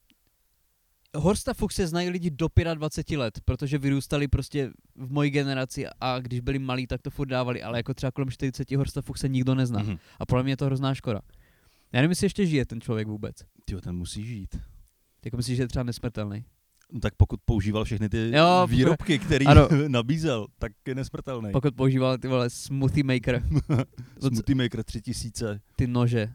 Horsta 1.16 1.54
Fuchse 1.54 1.88
znají 1.88 2.10
lidi 2.10 2.30
do 2.32 2.48
25 2.74 3.18
let, 3.18 3.42
protože 3.46 3.78
vyrůstali 3.78 4.28
prostě 4.28 4.72
v 4.96 5.12
mojí 5.12 5.32
generaci 5.32 5.86
a 6.02 6.20
když 6.20 6.40
byli 6.40 6.60
malí, 6.60 6.88
tak 6.88 7.02
to 7.02 7.10
furt 7.10 7.28
dávali, 7.28 7.64
ale 7.64 7.80
jako 7.80 7.94
třeba 7.94 8.12
kolem 8.12 8.30
40 8.32 8.72
Horsta 8.72 9.02
Fuchse 9.02 9.30
nikdo 9.30 9.56
nezná. 9.56 9.84
Mhm. 9.84 9.98
A 10.20 10.26
podle 10.26 10.44
mě 10.44 10.52
je 10.52 10.58
to 10.58 10.66
hrozná 10.66 10.96
škoda. 10.96 11.22
Já 11.92 11.98
nevím, 12.02 12.12
jestli 12.12 12.26
ještě 12.26 12.46
žije 12.46 12.66
ten 12.66 12.82
člověk 12.82 13.08
vůbec. 13.08 13.38
Ty 13.66 13.74
jo, 13.74 13.82
ten 13.82 13.96
musí 13.96 14.26
žít. 14.26 14.60
Jako 15.26 15.38
myslíš, 15.38 15.58
že 15.58 15.64
je 15.64 15.68
třeba 15.68 15.84
nesmrtelný? 15.84 16.46
No, 16.94 17.00
tak 17.00 17.16
pokud 17.16 17.40
používal 17.46 17.84
všechny 17.84 18.10
ty 18.10 18.32
Jo, 18.36 18.68
výrobky, 18.70 19.20
které 19.20 19.46
nabízel, 19.88 20.48
tak 20.60 20.72
je 20.88 20.96
nesmrtelný. 20.96 21.52
Pokud 21.52 21.76
používal 21.76 22.18
ty 22.18 22.28
vole 22.28 22.50
smoothie 22.50 23.04
maker, 23.04 23.44
Smoothie 24.20 24.56
Maker 24.56 24.84
3000. 24.84 25.60
ty 25.76 25.88
nože. 25.88 26.34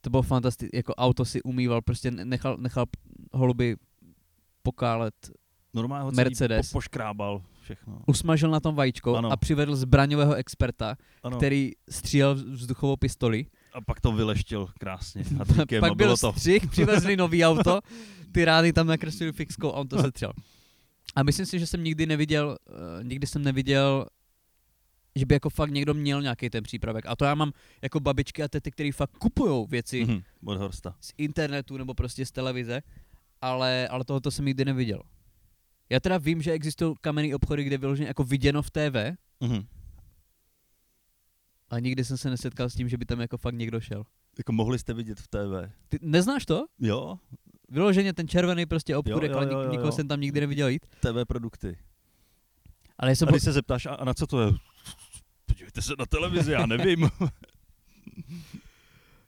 To 0.00 0.10
bylo 0.10 0.22
fantastické, 0.22 0.76
jako 0.76 0.94
auto 0.94 1.24
si 1.24 1.42
umýval, 1.42 1.82
prostě 1.82 2.10
nechal, 2.10 2.56
nechal 2.56 2.86
holuby 3.32 3.76
pokálet, 4.62 5.14
Normálně 5.74 6.04
ho 6.04 6.12
Mercedes. 6.12 6.68
Po, 6.68 6.76
poškrábal 6.76 7.42
všechno. 7.60 8.00
usmažil 8.06 8.50
na 8.50 8.60
tom 8.60 8.74
vajíčko 8.74 9.16
Ano. 9.16 9.32
a 9.32 9.36
přivedl 9.36 9.76
zbraňového 9.76 10.34
experta, 10.34 10.96
Ano. 11.22 11.36
který 11.36 11.70
střílel 11.90 12.34
vzduchovou 12.34 12.96
pistoli. 12.96 13.46
A 13.72 13.80
pak 13.80 14.00
to 14.00 14.12
vyleštil 14.12 14.68
krásně. 14.78 15.24
A 15.40 15.44
Pak 15.56 15.72
a 15.72 15.80
byl 15.80 15.94
bylo 15.94 16.16
to. 16.16 16.32
střih, 16.32 16.66
přivezli 16.70 17.16
nový 17.16 17.44
auto, 17.46 17.80
ty 18.32 18.44
rány 18.44 18.72
tam 18.72 18.86
nakreslili 18.86 19.32
fixkou 19.32 19.68
a 19.68 19.76
on 19.76 19.88
to 19.88 19.98
setřel. 20.02 20.32
A 21.16 21.22
myslím 21.22 21.46
si, 21.46 21.58
že 21.58 21.66
jsem 21.66 21.84
nikdy 21.84 22.06
neviděl, 22.06 22.56
uh, 22.70 23.04
nikdy 23.04 23.26
jsem 23.26 23.42
neviděl, 23.42 24.06
že 25.16 25.26
by 25.26 25.34
jako 25.34 25.50
fakt 25.50 25.70
někdo 25.70 25.94
měl 25.94 26.22
nějaký 26.22 26.50
ten 26.50 26.62
přípravek. 26.64 27.06
A 27.06 27.16
to 27.16 27.24
já 27.24 27.34
mám 27.34 27.52
jako 27.82 28.00
babičky 28.00 28.42
a 28.42 28.48
tety, 28.48 28.70
který 28.70 28.92
fakt 28.92 29.10
kupujou 29.18 29.66
věci 29.66 30.04
Mhm, 30.04 30.22
od 30.44 30.58
Horsta. 30.58 30.94
z 31.00 31.12
internetu 31.18 31.76
nebo 31.76 31.94
prostě 31.94 32.26
z 32.26 32.30
televize, 32.30 32.82
ale, 33.40 33.88
ale 33.88 34.04
tohoto 34.04 34.30
jsem 34.30 34.44
nikdy 34.44 34.64
neviděl. 34.64 35.02
Já 35.90 36.00
teda 36.00 36.18
vím, 36.18 36.42
že 36.42 36.52
existují 36.52 36.94
kamenný 37.00 37.34
obchody, 37.34 37.64
kde 37.64 37.74
je 37.74 37.78
vyloženě 37.78 38.08
jako 38.08 38.24
viděno 38.24 38.62
v 38.62 38.70
TV, 38.70 39.16
Mhm. 39.40 39.66
Ale 41.72 41.80
nikdy 41.80 42.04
jsem 42.04 42.16
se 42.16 42.30
nesetkal 42.30 42.70
s 42.70 42.74
tím, 42.74 42.88
že 42.88 42.96
by 42.96 43.04
tam 43.04 43.20
jako 43.20 43.38
fakt 43.38 43.54
někdo 43.54 43.80
šel. 43.80 44.04
Jako 44.38 44.52
mohli 44.52 44.78
jste 44.78 44.94
vidět 44.94 45.20
v 45.20 45.28
TV. 45.28 45.72
Ty 45.88 45.98
neznáš 46.02 46.46
to? 46.46 46.66
Jo, 46.78 47.18
Vyloženě 47.68 48.12
ten 48.12 48.28
červený 48.28 48.66
prostě 48.66 48.96
obchůdek, 48.96 49.30
jo, 49.30 49.36
ale 49.36 49.46
jo, 49.46 49.52
nik- 49.52 49.64
jo, 49.64 49.70
nikoho 49.70 49.88
jo. 49.88 49.92
jsem 49.92 50.08
tam 50.08 50.20
nikdy 50.20 50.40
neviděl 50.40 50.68
jít. 50.68 50.86
TV 50.86 51.26
produkty. 51.28 51.78
Ale 52.98 53.10
já 53.10 53.16
jsem 53.16 53.28
A 53.28 53.30
když 53.30 53.42
se 53.42 53.52
zeptáš, 53.52 53.86
a, 53.86 53.90
a 53.90 54.04
na 54.04 54.14
co 54.14 54.26
to 54.26 54.40
je? 54.40 54.52
Podívejte 55.46 55.82
se 55.82 55.92
na 55.98 56.06
televizi, 56.06 56.52
já 56.52 56.66
nevím. 56.66 57.02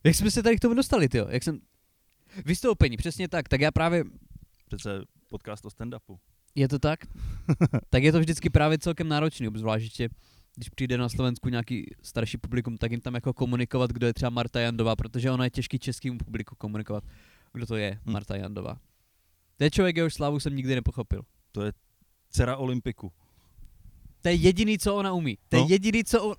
Jak 0.05 0.15
jsme 0.15 0.31
se 0.31 0.43
tady 0.43 0.57
k 0.57 0.61
tomu 0.61 0.75
dostali, 0.75 1.09
ty 1.09 1.19
Jak 1.29 1.43
jsem... 1.43 1.61
Vystoupení, 2.45 2.97
přesně 2.97 3.29
tak. 3.29 3.49
Tak 3.49 3.61
já 3.61 3.71
právě... 3.71 4.05
Přece 4.67 5.01
podcast 5.29 5.65
o 5.65 5.69
stand-upu. 5.69 6.19
Je 6.55 6.69
to 6.69 6.79
tak? 6.79 7.01
tak 7.91 8.03
je 8.03 8.13
to 8.13 8.21
vždycky 8.21 8.51
právě 8.51 8.79
celkem 8.79 9.09
náročný, 9.09 9.49
obzvlášť 9.49 9.85
ještě, 9.85 10.09
když 10.57 10.69
přijde 10.69 10.99
na 10.99 11.09
Slovensku 11.09 11.49
nějaký 11.49 11.87
starší 12.03 12.37
publikum, 12.39 12.77
tak 12.77 12.91
jim 12.91 13.01
tam 13.01 13.15
jako 13.15 13.33
komunikovat, 13.33 13.91
kdo 13.91 14.07
je 14.07 14.15
třeba 14.15 14.31
Marta 14.31 14.61
Jandová, 14.61 14.97
protože 14.97 15.31
ona 15.31 15.45
je 15.45 15.51
těžký 15.51 15.79
českým 15.79 16.19
publiku 16.19 16.55
komunikovat, 16.59 17.05
kdo 17.53 17.67
to 17.67 17.77
je 17.77 18.01
Hm. 18.07 18.13
Marta 18.13 18.37
Jandová. 18.37 18.81
To 19.57 19.65
je 19.65 19.71
člověk, 19.71 19.97
jehož 19.97 20.15
slávu 20.15 20.41
jsem 20.41 20.57
nikdy 20.57 20.75
nepochopil. 20.75 21.23
Dcera 22.31 22.57
Olympiku. 22.57 23.13
To 24.23 24.29
je 24.29 24.35
jediný, 24.35 24.79
co 24.79 24.97
ona 24.97 25.13
umí. 25.13 25.39
To 25.49 25.57
je 25.57 25.63
No. 25.63 25.69
jediný, 25.71 26.05
co 26.05 26.25
on... 26.25 26.35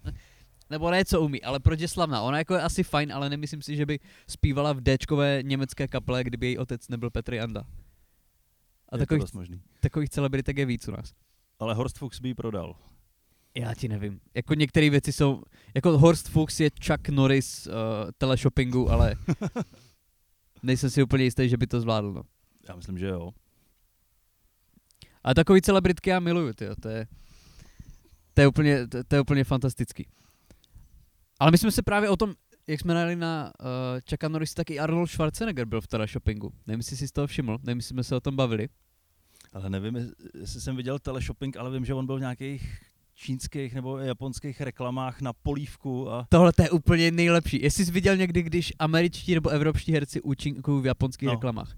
Nebo 0.70 0.92
ne, 0.92 1.06
co 1.06 1.22
umí, 1.22 1.42
ale 1.44 1.60
proč 1.60 1.80
je 1.80 1.88
slavná. 1.88 2.22
Ona 2.22 2.38
jako 2.38 2.54
je 2.54 2.62
asi 2.62 2.84
fajn, 2.84 3.14
ale 3.14 3.30
nemyslím 3.30 3.62
si, 3.62 3.76
že 3.76 3.86
by 3.86 4.00
zpívala 4.30 4.74
v 4.74 4.82
Dčkové 4.82 5.40
německé 5.44 5.88
kaple, 5.88 6.24
kdyby 6.24 6.48
její 6.48 6.58
otec 6.58 6.88
nebyl 6.88 7.10
Petr 7.10 7.34
Janda. 7.34 7.62
A 8.90 8.96
je 8.96 9.00
takových, 9.00 9.20
to 9.22 9.24
dost 9.24 9.34
možný. 9.34 9.62
takových 9.80 10.10
celebritek 10.10 10.58
je 10.58 10.66
víc 10.66 10.88
u 10.88 10.92
nás. 10.92 11.14
Ale 11.60 11.74
Horst 11.74 11.98
Fuchs 11.98 12.20
by 12.20 12.28
ji 12.30 12.34
prodal. 12.34 12.76
Já 13.58 13.74
ti 13.74 13.88
nevím. 13.88 14.20
Jako 14.36 14.54
některé 14.54 14.90
věci 14.90 15.14
jsou... 15.14 15.44
Jako 15.76 15.98
Horst 15.98 16.30
Fuchs 16.30 16.60
je 16.60 16.70
Chuck 16.88 17.10
Norris 17.10 17.68
uh, 17.68 17.74
teleshoppingu, 18.18 18.92
ale 18.92 19.16
nejsem 20.64 20.90
si 20.90 21.04
úplně 21.04 21.24
jistý, 21.24 21.50
že 21.50 21.58
by 21.58 21.68
to 21.68 21.82
zvládl. 21.82 22.14
No. 22.14 22.24
Já 22.70 22.76
myslím, 22.76 22.98
že 22.98 23.08
jo. 23.08 23.32
A 25.24 25.34
takový 25.34 25.62
celebritky 25.62 26.10
já 26.10 26.20
miluju, 26.20 26.54
tyjo. 26.54 26.76
To 26.76 26.90
je, 26.90 27.08
to 28.34 28.42
je 28.42 28.48
úplně, 28.48 28.88
to, 28.88 29.04
to 29.04 29.16
je 29.16 29.22
úplně 29.22 29.44
fantastický. 29.44 30.08
Ale 31.40 31.52
my 31.52 31.58
jsme 31.58 31.72
se 31.72 31.84
právě 31.84 32.10
o 32.10 32.18
tom, 32.18 32.34
jak 32.68 32.80
jsme 32.80 32.94
najeli 32.94 33.16
na 33.16 33.54
uh, 33.60 33.68
Chucka 34.10 34.28
Norris, 34.28 34.54
tak 34.54 34.70
i 34.70 34.80
Arnold 34.80 35.10
Schwarzenegger 35.10 35.66
byl 35.66 35.82
v 35.82 35.88
teleshoppingu. 35.88 36.54
Nevím, 36.68 36.80
jestli 36.80 36.98
jsi 36.98 37.08
z 37.08 37.12
toho 37.12 37.28
všiml, 37.28 37.58
nevím, 37.64 37.78
jestli 37.78 37.90
jsme 37.90 38.04
se 38.04 38.16
o 38.16 38.20
tom 38.20 38.36
bavili. 38.36 38.70
Ale 39.54 39.70
nevím, 39.70 40.12
jestli 40.40 40.62
jsem 40.62 40.76
viděl 40.76 41.00
teleshopping, 41.00 41.58
ale 41.58 41.72
vím, 41.72 41.86
že 41.86 41.94
on 41.94 42.06
byl 42.06 42.18
v 42.18 42.20
nějakých 42.20 42.80
čínských 43.16 43.74
nebo 43.76 43.98
japonských 43.98 44.62
reklamách 44.62 45.22
na 45.22 45.34
polívku 45.34 46.12
a 46.12 46.26
Tohle 46.30 46.54
to 46.54 46.62
je 46.64 46.70
úplně 46.70 47.12
nejlepší. 47.12 47.62
Jestli 47.64 47.86
jsi 47.86 47.92
viděl 47.92 48.18
někdy, 48.18 48.44
když 48.44 48.74
američtí 48.80 49.34
nebo 49.36 49.50
evropští 49.50 49.92
herci 49.94 50.22
účinkují 50.22 50.82
v 50.82 50.86
japonských 50.86 51.28
No. 51.28 51.32
reklamách. 51.34 51.78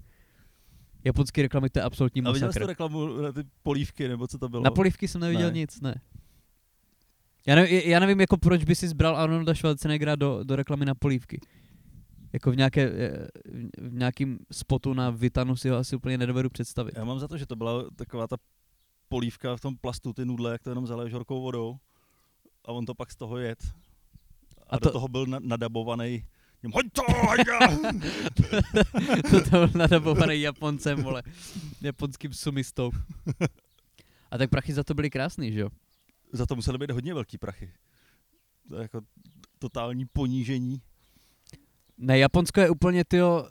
Japonské 1.04 1.42
reklamy 1.42 1.70
to 1.70 1.78
je 1.78 1.82
absolutní 1.82 2.22
A 2.22 2.32
viděl 2.32 2.38
jsi 2.40 2.44
masakr. 2.46 2.64
tu 2.64 2.68
reklamu 2.68 3.06
na 3.22 3.32
ty 3.32 3.40
polívky, 3.62 4.08
nebo 4.08 4.26
co 4.26 4.38
to 4.38 4.48
bylo? 4.48 4.62
Na 4.62 4.70
polivky 4.70 5.08
jsem 5.08 5.20
neviděl 5.20 5.48
Ne. 5.48 5.52
nic, 5.58 5.80
ne. 5.80 6.00
Já 7.46 7.54
nevím, 7.54 7.80
já 7.84 8.00
nevím, 8.00 8.20
jako 8.20 8.36
proč 8.36 8.64
by 8.64 8.74
si 8.74 8.88
zbral 8.88 9.16
Arnolda 9.16 9.54
Schwarzeneggera 9.54 10.16
do, 10.16 10.40
do 10.44 10.56
reklamy 10.56 10.84
na 10.84 10.94
polívky. 10.94 11.40
Jako 12.32 12.50
v, 12.50 12.56
nějaké, 12.56 12.82
eh, 12.82 13.28
v 13.78 13.94
nějakým 13.94 14.38
spotu 14.52 14.94
na 14.94 15.10
Vitanu 15.10 15.56
si 15.56 15.68
ho 15.68 15.76
asi 15.76 15.96
úplně 15.96 16.18
nedovedu 16.18 16.50
představit. 16.50 16.94
Já 16.96 17.04
mám 17.04 17.18
za 17.18 17.28
to, 17.28 17.36
že 17.38 17.46
to 17.46 17.56
byla 17.56 17.84
taková 17.96 18.26
ta 18.26 18.36
polívka 19.08 19.56
v 19.56 19.60
tom 19.60 19.76
plastu, 19.76 20.12
ty 20.12 20.24
nudle, 20.24 20.52
jak 20.52 20.62
to 20.62 20.70
jenom 20.70 20.86
zaleješ 20.86 21.12
horkou 21.12 21.42
vodou 21.42 21.76
a 22.64 22.72
on 22.72 22.86
to 22.86 22.94
pak 22.94 23.10
z 23.12 23.16
toho 23.16 23.38
jet. 23.38 23.58
A, 24.66 24.76
A 24.76 24.78
to- 24.78 24.88
do 24.88 24.92
toho 24.92 25.08
byl 25.08 25.26
na, 25.26 25.38
nadabovaný 25.42 26.24
Hoď 26.72 26.86
to, 26.92 27.02
hajda! 27.12 27.58
to 29.30 29.40
to 29.44 29.50
byl 29.50 29.70
nadabovaný 29.74 30.40
Japoncem, 30.40 31.02
vole. 31.02 31.22
Japonským 31.80 32.32
sumistou. 32.32 32.90
A 34.30 34.38
tak 34.38 34.50
prachy 34.50 34.72
za 34.72 34.84
to 34.84 34.94
byly 34.94 35.10
krásný, 35.10 35.52
že 35.52 35.60
jo? 35.60 35.68
Za 36.32 36.46
to 36.46 36.54
musely 36.56 36.78
být 36.78 36.90
hodně 36.90 37.14
velký 37.14 37.38
prachy. 37.38 37.72
To 38.68 38.76
je 38.76 38.82
jako 38.82 39.00
totální 39.58 40.04
ponížení. 40.12 40.82
Ne, 41.98 42.18
Japonsko 42.18 42.60
je 42.60 42.70
úplně, 42.70 43.04
tyjo, 43.04 43.48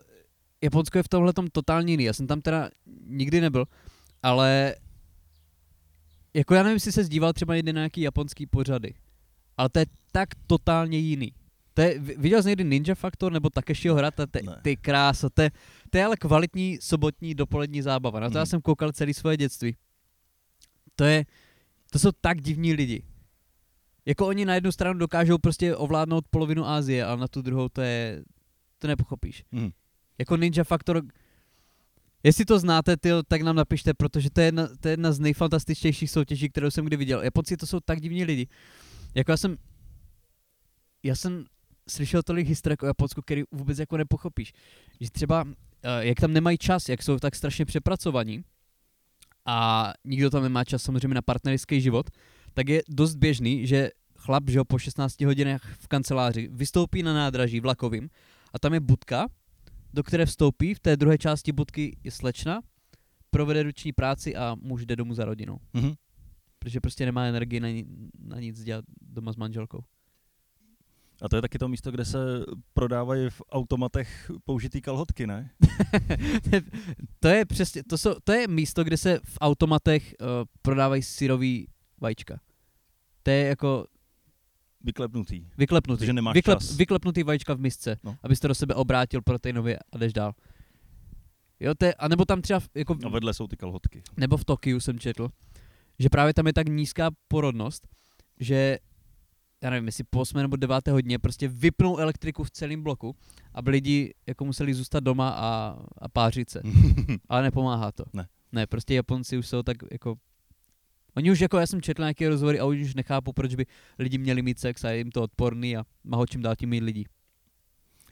Japonsko 0.62 0.98
je 0.98 1.04
v 1.04 1.08
tomhle 1.10 1.34
totálně 1.52 1.94
jiný. 1.94 2.04
Já 2.04 2.14
jsem 2.14 2.28
tam 2.28 2.42
teda 2.42 2.70
nikdy 3.06 3.42
nebyl, 3.42 3.66
ale 4.24 4.76
jako 6.38 6.54
já 6.56 6.64
nevím, 6.64 6.76
jestli 6.76 6.92
se 6.92 7.04
zdíval 7.04 7.34
třeba 7.34 7.56
někdy 7.56 7.74
na 7.74 7.80
nějaký 7.80 8.02
japonský 8.02 8.46
pořady, 8.48 8.94
ale 9.58 9.70
to 9.70 9.80
je 9.80 9.86
tak 10.12 10.30
totálně 10.48 10.98
jiný. 10.98 11.32
To 11.74 11.82
je, 11.82 12.00
vi- 12.00 12.16
viděl 12.18 12.44
jsi 12.44 12.50
někdy 12.50 12.64
Ninja 12.64 12.96
Factor 12.96 13.32
nebo 13.32 13.50
Takeshiho 13.50 13.96
Hrata? 13.96 14.26
Te, 14.26 14.42
Ne. 14.44 14.60
ty 14.62 14.78
krása, 14.78 15.30
to 15.30 15.42
je, 15.42 15.52
to 15.90 15.98
je 15.98 16.06
ale 16.06 16.18
kvalitní 16.18 16.78
sobotní 16.82 17.36
dopolední 17.36 17.82
zábava. 17.82 18.20
Na 18.20 18.30
to 18.30 18.38
já 18.38 18.42
Mhm. 18.44 18.50
jsem 18.50 18.62
koukal 18.62 18.92
celý 18.92 19.14
svoje 19.14 19.38
dětství. 19.38 19.76
To 20.96 21.04
je, 21.04 21.26
to 21.92 22.00
jsou 22.00 22.12
tak 22.22 22.42
divní 22.42 22.74
lidi. 22.74 23.04
Jako 24.06 24.28
oni 24.28 24.46
na 24.46 24.56
jednu 24.56 24.72
stranu 24.72 25.00
dokážou 25.00 25.38
prostě 25.38 25.76
ovládnout 25.76 26.26
polovinu 26.30 26.66
Asie, 26.68 27.06
ale 27.06 27.18
na 27.22 27.28
tu 27.28 27.42
druhou 27.42 27.70
to 27.70 27.82
je, 27.82 28.24
to 28.80 28.88
nepochopíš. 28.88 29.44
Mhm. 29.52 29.70
Jako 30.20 30.38
Ninja 30.38 30.64
Factor, 30.64 31.02
jestli 32.28 32.46
to 32.46 32.60
znáte, 32.60 32.98
tyjo, 32.98 33.24
tak 33.28 33.42
nám 33.42 33.56
napište, 33.56 33.94
protože 33.94 34.30
to 34.30 34.42
je, 34.42 34.48
jedna, 34.48 34.68
to 34.80 34.88
je 34.88 34.94
jedna 34.94 35.12
z 35.12 35.20
nejfantastičtějších 35.20 36.12
soutěží, 36.12 36.50
kterou 36.50 36.72
jsem 36.72 36.86
kdy 36.86 36.98
viděl. 36.98 37.24
Japonci 37.24 37.58
to 37.58 37.68
jsou 37.68 37.80
tak 37.80 38.02
divní 38.02 38.24
lidi. 38.24 38.48
Jako 39.16 39.32
já 39.32 39.38
jsem, 39.38 39.58
já 41.04 41.16
jsem 41.16 41.46
slyšel 41.90 42.24
tolik 42.24 42.48
historek 42.48 42.84
o 42.84 42.86
Japonsku, 42.86 43.22
který 43.22 43.44
vůbec 43.52 43.80
jako 43.80 43.98
nepochopíš. 43.98 44.54
Že 45.00 45.12
třeba, 45.12 45.46
eh, 45.84 46.06
jak 46.08 46.20
tam 46.20 46.34
nemají 46.34 46.58
čas, 46.58 46.90
jak 46.90 47.04
jsou 47.04 47.20
tak 47.20 47.36
strašně 47.36 47.66
přepracovaní 47.66 48.44
a 49.46 49.94
nikdo 50.06 50.30
tam 50.30 50.44
nemá 50.44 50.64
čas 50.64 50.84
samozřejmě 50.84 51.16
na 51.16 51.22
partnerský 51.22 51.82
život, 51.82 52.10
tak 52.54 52.70
je 52.70 52.82
dost 52.90 53.16
běžný, 53.16 53.68
že 53.68 53.90
chlap, 54.16 54.50
že 54.50 54.60
ho 54.60 54.66
po 54.66 54.80
16 54.80 55.26
hodinách 55.26 55.62
v 55.80 55.88
kanceláři 55.88 56.50
vystoupí 56.52 57.04
na 57.04 57.14
nádraží 57.14 57.60
vlakovým 57.60 58.10
a 58.54 58.60
tam 58.60 58.74
je 58.74 58.80
budka, 58.80 59.28
do 59.94 60.04
které 60.04 60.26
vstoupí, 60.26 60.74
v 60.74 60.80
té 60.80 60.98
druhé 60.98 61.18
části 61.18 61.52
budky 61.52 61.98
je 62.04 62.12
slečna, 62.12 62.62
provede 63.30 63.64
ruční 63.64 63.94
práci 63.94 64.36
a 64.36 64.56
muž 64.62 64.86
jde 64.86 64.96
domů 64.96 65.14
za 65.14 65.26
rodinou. 65.26 65.60
Mhm. 65.74 65.94
Protože 66.60 66.82
prostě 66.82 67.06
nemá 67.06 67.26
energii 67.26 67.60
na, 67.60 67.68
ni- 67.68 67.86
na 68.20 68.40
nic 68.40 68.64
dělat 68.64 68.86
doma 69.02 69.34
s 69.34 69.36
manželkou. 69.36 69.84
A 71.22 71.30
to 71.30 71.36
je 71.36 71.42
taky 71.42 71.60
to 71.60 71.68
místo, 71.68 71.92
kde 71.92 72.06
se 72.06 72.20
prodávají 72.74 73.30
v 73.30 73.42
automatech 73.52 74.32
použitý 74.46 74.82
kalhotky, 74.82 75.28
ne? 75.28 75.50
to 77.20 77.28
je 77.28 77.46
přesně, 77.46 77.84
to, 77.84 77.98
jsou, 77.98 78.14
to 78.24 78.32
je 78.32 78.48
místo, 78.48 78.84
kde 78.84 78.98
se 78.98 79.20
v 79.24 79.38
automatech 79.42 80.16
uh, 80.22 80.28
prodávají 80.62 81.02
syrový 81.04 81.68
vajíčka. 82.02 82.40
To 83.24 83.32
je 83.32 83.46
jako 83.48 83.86
Vyklepnutý. 84.88 85.46
vyklepnutý. 85.58 86.00
Protože 86.00 86.14
nemáš 86.14 86.34
Vyklep, 86.34 86.60
čas. 86.60 86.78
Vyklepnutý 86.78 87.24
vajíčka 87.24 87.54
v 87.54 87.60
misce, 87.60 87.98
No. 88.04 88.18
abyste 88.24 88.48
do 88.48 88.56
sebe 88.56 88.74
obrátil 88.76 89.22
proteinově 89.22 89.80
a 89.92 89.98
jdeš 89.98 90.14
dál. 90.14 90.34
Jo, 91.60 91.74
to 91.78 91.86
je, 91.86 91.94
a 91.94 92.08
nebo 92.08 92.26
tam 92.26 92.42
třeba, 92.42 92.60
jako, 92.76 92.98
A 93.06 93.10
vedle 93.10 93.34
jsou 93.34 93.48
ty 93.48 93.58
kalhotky. 93.58 94.02
nebo 94.18 94.38
v 94.38 94.46
Tokiu 94.46 94.80
jsem 94.80 95.00
četl, 95.00 95.30
že 96.00 96.10
právě 96.10 96.34
tam 96.34 96.48
je 96.48 96.54
tak 96.54 96.70
nízká 96.70 97.10
porodnost, 97.28 97.88
že 98.40 98.78
já 99.64 99.70
nevím, 99.70 99.86
jestli 99.86 100.04
po 100.10 100.20
8 100.20 100.38
nebo 100.38 100.56
9 100.56 100.88
hodině 100.88 101.20
prostě 101.20 101.48
vypnou 101.48 101.98
elektriku 101.98 102.44
v 102.44 102.52
celém 102.52 102.84
bloku, 102.84 103.16
aby 103.54 103.72
lidi 103.72 104.14
jako 104.28 104.46
museli 104.46 104.74
zůstat 104.74 105.00
doma 105.04 105.30
a, 105.30 105.80
a 105.98 106.10
pářit 106.10 106.50
se. 106.50 106.62
Ale 107.30 107.42
nepomáhá 107.44 107.92
to. 107.92 108.04
Ne. 108.14 108.28
Ne, 108.52 108.68
prostě 108.68 108.94
Japonci 108.96 109.38
už 109.38 109.48
jsou 109.48 109.64
tak 109.64 109.78
jako... 109.92 110.16
Oni 111.18 111.32
už 111.32 111.40
jako, 111.40 111.58
já 111.58 111.68
jsem 111.68 111.82
četl 111.82 112.02
nějaké 112.02 112.30
rozhovory 112.30 112.60
a 112.60 112.66
oni 112.66 112.82
už 112.84 112.96
nechápu, 112.96 113.34
proč 113.34 113.56
by 113.56 113.66
lidi 114.00 114.18
měli 114.18 114.42
mít 114.42 114.60
sex 114.60 114.84
a 114.84 114.90
je 114.90 114.98
jim 114.98 115.12
to 115.12 115.24
odporný 115.24 115.78
a 115.78 115.84
má 116.04 116.18
ho 116.18 116.28
čím 116.28 116.42
dál 116.42 116.56
tím 116.56 116.70
mít 116.70 116.82
lidí. 116.84 117.06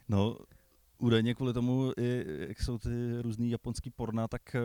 No, 0.10 0.38
údajně 0.98 1.36
kvůli 1.36 1.54
tomu, 1.54 1.92
i, 1.98 2.26
jak 2.48 2.62
jsou 2.62 2.78
ty 2.78 2.90
různý 3.22 3.50
japonský 3.50 3.90
porna, 3.90 4.28
tak 4.28 4.56
eh, 4.56 4.60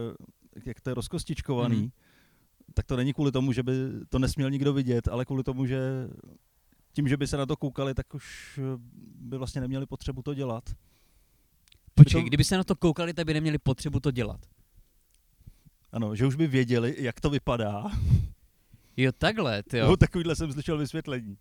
jak 0.66 0.80
to 0.80 0.90
je 0.90 0.94
rozkostičkovaný, 0.94 1.76
Mhm. 1.80 1.90
tak 2.74 2.86
to 2.86 2.96
není 2.96 3.12
kvůli 3.12 3.32
tomu, 3.32 3.52
že 3.52 3.62
by 3.62 3.72
to 4.08 4.18
nesměl 4.18 4.50
nikdo 4.50 4.72
vidět, 4.72 5.08
ale 5.08 5.24
kvůli 5.24 5.42
tomu, 5.42 5.66
že 5.66 5.80
tím, 6.92 7.08
že 7.08 7.16
by 7.16 7.26
se 7.26 7.36
na 7.36 7.46
to 7.46 7.56
koukali, 7.56 7.94
tak 7.94 8.14
už 8.14 8.58
eh, 8.62 8.78
by 9.20 9.38
vlastně 9.38 9.60
neměli 9.60 9.86
potřebu 9.86 10.22
to 10.22 10.34
dělat. 10.34 10.64
Počkej, 11.94 12.22
to- 12.22 12.26
kdyby 12.28 12.44
se 12.44 12.56
na 12.56 12.64
to 12.64 12.76
koukali, 12.76 13.14
tak 13.14 13.26
by 13.26 13.34
neměli 13.34 13.58
potřebu 13.58 14.00
to 14.00 14.10
dělat. 14.10 14.40
Ano, 15.92 16.14
že 16.16 16.26
už 16.26 16.34
by 16.34 16.46
věděli, 16.46 16.94
jak 16.98 17.20
to 17.20 17.30
vypadá. 17.30 17.84
Jo, 18.96 19.12
takhle, 19.12 19.62
ty 19.62 19.78
Jo. 19.78 19.86
No, 19.88 19.96
takovýhle 19.96 20.36
jsem 20.36 20.52
slyšel 20.52 20.78
vysvětlení. 20.78 21.38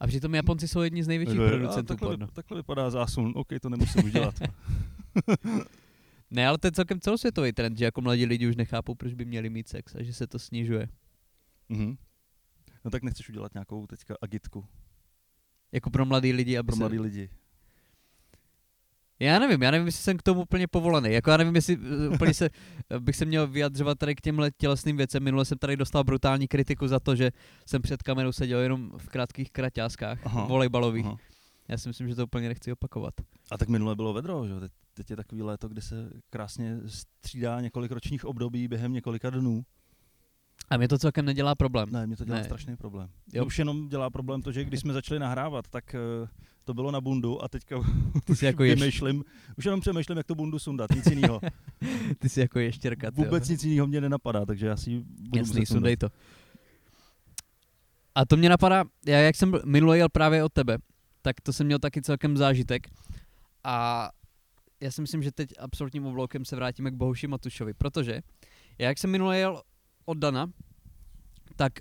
A 0.00 0.06
přitom 0.06 0.34
Japonci 0.34 0.68
jsou 0.68 0.80
jedni 0.80 1.04
z 1.04 1.08
největších 1.08 1.40
a 1.40 1.48
producentů 1.48 1.88
takhle, 1.88 2.08
porna. 2.08 2.26
takhle 2.26 2.56
vypadá 2.58 2.90
zásun, 2.90 3.32
OK, 3.36 3.48
to 3.62 3.68
nemusím 3.68 4.04
už 4.04 4.12
dělat. 4.12 4.34
Ne, 6.30 6.46
ale 6.48 6.58
to 6.58 6.66
je 6.66 6.72
celkem 6.72 7.00
celosvětový 7.00 7.52
trend, 7.52 7.78
že 7.78 7.84
jako 7.84 8.00
mladí 8.00 8.26
lidi 8.26 8.46
už 8.48 8.56
nechápou, 8.56 8.94
proč 8.94 9.14
by 9.14 9.24
měli 9.24 9.50
mít 9.50 9.68
sex 9.68 9.94
a 9.94 10.02
že 10.02 10.14
se 10.14 10.26
to 10.26 10.38
snižuje. 10.38 10.88
mhm. 11.68 11.96
No 12.84 12.90
tak 12.90 13.02
nechceš 13.02 13.28
udělat 13.28 13.54
nějakou 13.54 13.86
teďka 13.86 14.14
agitku 14.22 14.64
Jako 15.72 15.90
pro 15.90 16.04
mladý 16.06 16.32
lidi, 16.32 16.58
aby 16.58 16.66
pro 16.66 16.76
se... 16.76 16.80
mladý 16.80 16.98
lidi. 16.98 17.30
Já 19.22 19.38
nevím, 19.38 19.62
já 19.62 19.70
nevím, 19.70 19.86
jestli 19.86 20.02
jsem 20.02 20.16
k 20.16 20.22
tomu 20.22 20.42
úplně 20.42 20.66
povolaný. 20.66 21.12
Jako 21.12 21.30
já 21.30 21.36
nevím, 21.36 21.54
jestli 21.54 21.78
eh, 22.04 22.08
úplně 22.08 22.34
se, 22.34 22.50
eh, 22.90 23.00
bych 23.00 23.16
se 23.16 23.24
měl 23.24 23.46
vyjadřovat 23.46 23.98
tady 23.98 24.14
k 24.14 24.20
těmhle 24.20 24.50
tělesným 24.50 24.96
věcem. 24.96 25.22
Minule 25.22 25.44
jsem 25.44 25.58
tady 25.58 25.76
dostal 25.76 26.04
brutální 26.04 26.48
kritiku 26.48 26.88
za 26.88 27.00
to, 27.00 27.16
že 27.16 27.30
jsem 27.66 27.82
před 27.82 28.02
kamerou 28.02 28.32
seděl 28.32 28.60
jenom 28.60 28.90
v 28.98 29.08
krátkých 29.08 29.50
kraťáskách, 29.50 30.26
Aha, 30.26 30.44
volejbalových. 30.44 31.06
Aha. 31.06 31.16
Já 31.68 31.78
si 31.78 31.88
myslím, 31.88 32.08
že 32.08 32.14
to 32.14 32.24
úplně 32.24 32.48
nechci 32.48 32.72
opakovat. 32.72 33.14
A 33.50 33.58
tak 33.58 33.68
minule 33.68 33.96
bylo 33.96 34.12
vedro, 34.12 34.46
že? 34.46 34.60
Teď, 34.60 34.72
teď 34.94 35.10
je 35.10 35.16
takový 35.16 35.42
léto, 35.42 35.68
kdy 35.68 35.80
se 35.80 36.10
krásně 36.30 36.78
střídá 36.86 37.60
několik 37.60 37.92
ročních 37.92 38.24
období 38.24 38.68
během 38.68 38.92
několika 38.92 39.30
dnů. 39.30 39.62
A 40.70 40.76
mě 40.76 40.88
to 40.88 40.98
celkem 40.98 41.24
nedělá 41.24 41.54
problém. 41.54 41.88
Ne, 41.92 42.06
mě 42.06 42.16
to 42.16 42.24
dělá 42.24 42.38
Ne. 42.38 42.44
strašný 42.44 42.76
problém. 42.76 43.08
Jo. 43.32 43.44
Už 43.46 43.58
jenom 43.58 43.88
dělá 43.88 44.10
problém 44.10 44.42
to, 44.42 44.52
že 44.52 44.64
když 44.64 44.80
jsme 44.80 44.92
začali 44.92 45.20
nahrávat, 45.20 45.68
tak 45.68 45.94
uh, 46.22 46.28
to 46.64 46.74
bylo 46.74 46.90
na 46.90 47.00
bundu 47.00 47.44
a 47.44 47.48
teďka 47.48 47.76
Ty 48.24 48.32
už 48.32 48.38
jsi 48.38 48.46
jako, 48.46 48.64
ješ, 48.64 49.02
už 49.58 49.64
jenom 49.64 49.80
přemýšlím, 49.80 50.18
jak 50.18 50.26
tu 50.26 50.34
bundu 50.34 50.58
sundat, 50.58 50.90
nic 50.90 51.06
jiného. 51.06 51.40
ty 52.18 52.28
jsi 52.28 52.40
jako 52.40 52.58
ještěrka. 52.58 53.10
ty 53.10 53.20
jo. 53.20 53.24
Vůbec 53.24 53.48
nic 53.48 53.64
jiného 53.64 53.86
mě 53.86 54.00
nenapadá, 54.00 54.46
takže 54.46 54.66
já 54.66 54.76
si 54.76 54.90
ji 54.90 55.00
budu 55.00 55.38
Jasný, 55.38 55.66
sundej 55.66 55.96
to. 55.96 56.08
A 58.14 58.24
to 58.24 58.36
mě 58.36 58.48
napadá, 58.48 58.84
já 59.06 59.18
jak 59.18 59.36
jsem 59.36 59.52
minule 59.64 59.98
jel 59.98 60.08
právě 60.08 60.44
od 60.44 60.52
tebe, 60.52 60.78
tak 61.22 61.40
to 61.40 61.52
jsem 61.52 61.66
měl 61.66 61.78
taky 61.78 62.02
celkem 62.02 62.36
zážitek. 62.36 62.88
A 63.64 64.08
já 64.80 64.90
si 64.90 65.00
myslím, 65.00 65.22
že 65.22 65.32
teď 65.32 65.48
absolutním 65.58 66.06
obloukem 66.06 66.44
se 66.44 66.56
vrátíme 66.56 66.90
k 66.90 66.94
Bohuši 66.94 67.26
Matušovi, 67.26 67.74
protože 67.74 68.20
já 68.78 68.88
jak 68.88 68.98
jsem 68.98 69.10
minule 69.10 69.38
jel 69.38 69.62
od 70.04 70.18
Dana, 70.18 70.52
tak 71.56 71.72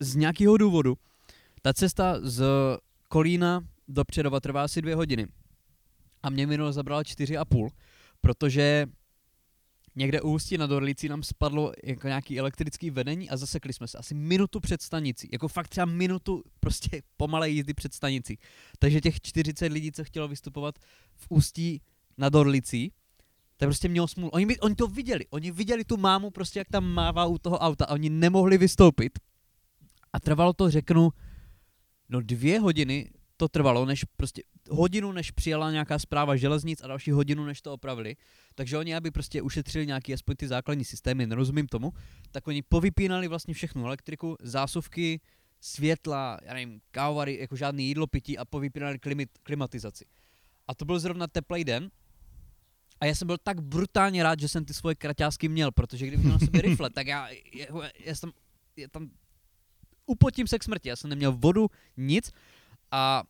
z 0.00 0.16
nějakého 0.16 0.56
důvodu 0.56 0.98
ta 1.62 1.72
cesta 1.72 2.20
z 2.22 2.44
Kolína 3.08 3.60
do 3.88 4.04
Předova 4.04 4.40
trvá 4.40 4.62
asi 4.64 4.82
dvě 4.82 4.94
hodiny. 4.94 5.26
A 6.22 6.30
mě 6.30 6.46
minule 6.46 6.72
zabrala 6.72 7.04
čtyři 7.04 7.36
a 7.36 7.44
půl, 7.44 7.70
protože 8.20 8.86
někde 9.96 10.20
u 10.20 10.30
Ústí 10.30 10.58
nad 10.58 10.70
Orlicí 10.70 11.08
nám 11.08 11.22
spadlo 11.22 11.72
jako 11.84 12.06
nějaký 12.06 12.38
elektrický 12.38 12.90
vedení 12.90 13.30
a 13.30 13.36
zasekli 13.36 13.72
jsme 13.72 13.88
se 13.88 13.98
asi 13.98 14.14
minutu 14.14 14.60
před 14.60 14.82
stanicí. 14.82 15.28
Jako 15.32 15.48
fakt 15.48 15.68
třeba 15.68 15.84
minutu 15.84 16.42
prostě 16.60 17.02
pomalé 17.16 17.50
jízdy 17.50 17.74
před 17.74 17.94
stanicí. 17.94 18.38
Takže 18.78 19.00
těch 19.00 19.20
40 19.20 19.72
lidí, 19.72 19.92
co 19.92 20.04
chtělo 20.04 20.28
vystupovat 20.28 20.78
v 21.16 21.26
Ústí 21.28 21.80
nad 22.18 22.34
Orlicí, 22.34 22.92
tak 23.58 23.66
prostě 23.66 23.88
mělo 23.88 24.08
smůlu. 24.08 24.30
Oni, 24.30 24.46
by- 24.46 24.60
oni 24.60 24.74
to 24.74 24.86
viděli, 24.86 25.26
oni 25.30 25.50
viděli 25.50 25.84
tu 25.84 25.96
mámu 25.96 26.30
prostě, 26.30 26.58
jak 26.58 26.68
tam 26.68 26.84
mává 26.84 27.26
u 27.26 27.38
toho 27.38 27.58
auta 27.58 27.84
a 27.84 27.92
oni 27.92 28.10
nemohli 28.10 28.58
vystoupit. 28.58 29.18
A 30.12 30.20
trvalo 30.20 30.52
to, 30.52 30.70
řeknu, 30.70 31.10
no 32.08 32.20
dvě 32.20 32.60
hodiny 32.60 33.10
to 33.36 33.48
trvalo, 33.48 33.86
než 33.86 34.04
prostě 34.16 34.42
hodinu, 34.70 35.12
než 35.12 35.30
přijela 35.30 35.70
nějaká 35.70 35.98
zpráva 35.98 36.36
železnic 36.36 36.82
a 36.82 36.86
další 36.86 37.10
hodinu, 37.10 37.44
než 37.44 37.62
to 37.62 37.72
opravili. 37.72 38.16
Takže 38.54 38.78
oni, 38.78 38.94
aby 38.94 39.10
prostě 39.10 39.42
ušetřili 39.42 39.86
nějaký 39.86 40.14
aspoň 40.14 40.36
ty 40.36 40.48
základní 40.48 40.84
systémy, 40.84 41.26
nerozumím 41.26 41.66
tomu, 41.66 41.92
tak 42.30 42.48
oni 42.48 42.62
povypínali 42.62 43.28
vlastně 43.28 43.54
všechnu 43.54 43.86
elektriku, 43.86 44.36
zásuvky, 44.42 45.20
světla, 45.60 46.38
já 46.42 46.54
nevím, 46.54 46.80
kávary, 46.90 47.38
jako 47.40 47.56
žádný 47.56 47.86
jídlo, 47.86 48.06
pití 48.06 48.38
a 48.38 48.44
povypínali 48.44 48.98
klimit, 48.98 49.30
klimatizaci. 49.42 50.04
A 50.68 50.74
to 50.74 50.84
byl 50.84 50.98
zrovna 50.98 51.26
teplý 51.26 51.64
den 51.64 51.90
a 53.00 53.06
já 53.06 53.14
jsem 53.14 53.26
byl 53.26 53.36
tak 53.42 53.60
brutálně 53.60 54.22
rád, 54.22 54.40
že 54.40 54.48
jsem 54.48 54.64
ty 54.64 54.74
svoje 54.74 54.94
kraťásky 54.94 55.48
měl, 55.48 55.72
protože 55.72 56.06
kdybych 56.06 56.24
měl 56.24 56.38
na 56.38 56.46
sobě 56.46 56.62
rifle, 56.68 56.90
tak 56.90 57.06
já, 57.06 57.28
já, 57.54 57.66
já 58.04 58.14
jsem 58.14 58.32
já 58.76 58.88
tam 58.88 59.10
upotím 60.06 60.46
se 60.46 60.58
k 60.58 60.64
smrti. 60.64 60.88
Já 60.88 60.96
jsem 60.96 61.10
neměl 61.10 61.32
vodu, 61.32 61.70
nic 61.96 62.32
a 62.90 63.22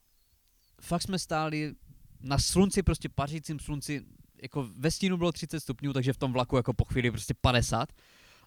fakt 0.81 1.02
jsme 1.02 1.18
stáli 1.18 1.74
na 2.20 2.38
slunci, 2.38 2.83
prostě 2.83 3.09
pařícím 3.09 3.61
slunci, 3.61 4.04
jako 4.42 4.68
ve 4.76 4.90
stínu 4.90 5.16
bylo 5.16 5.33
30 5.33 5.61
stupňů, 5.61 5.92
takže 5.92 6.12
v 6.12 6.16
tom 6.18 6.33
vlaku 6.33 6.57
jako 6.57 6.74
po 6.74 6.85
chvíli 6.85 7.11
prostě 7.11 7.35
50. 7.40 7.92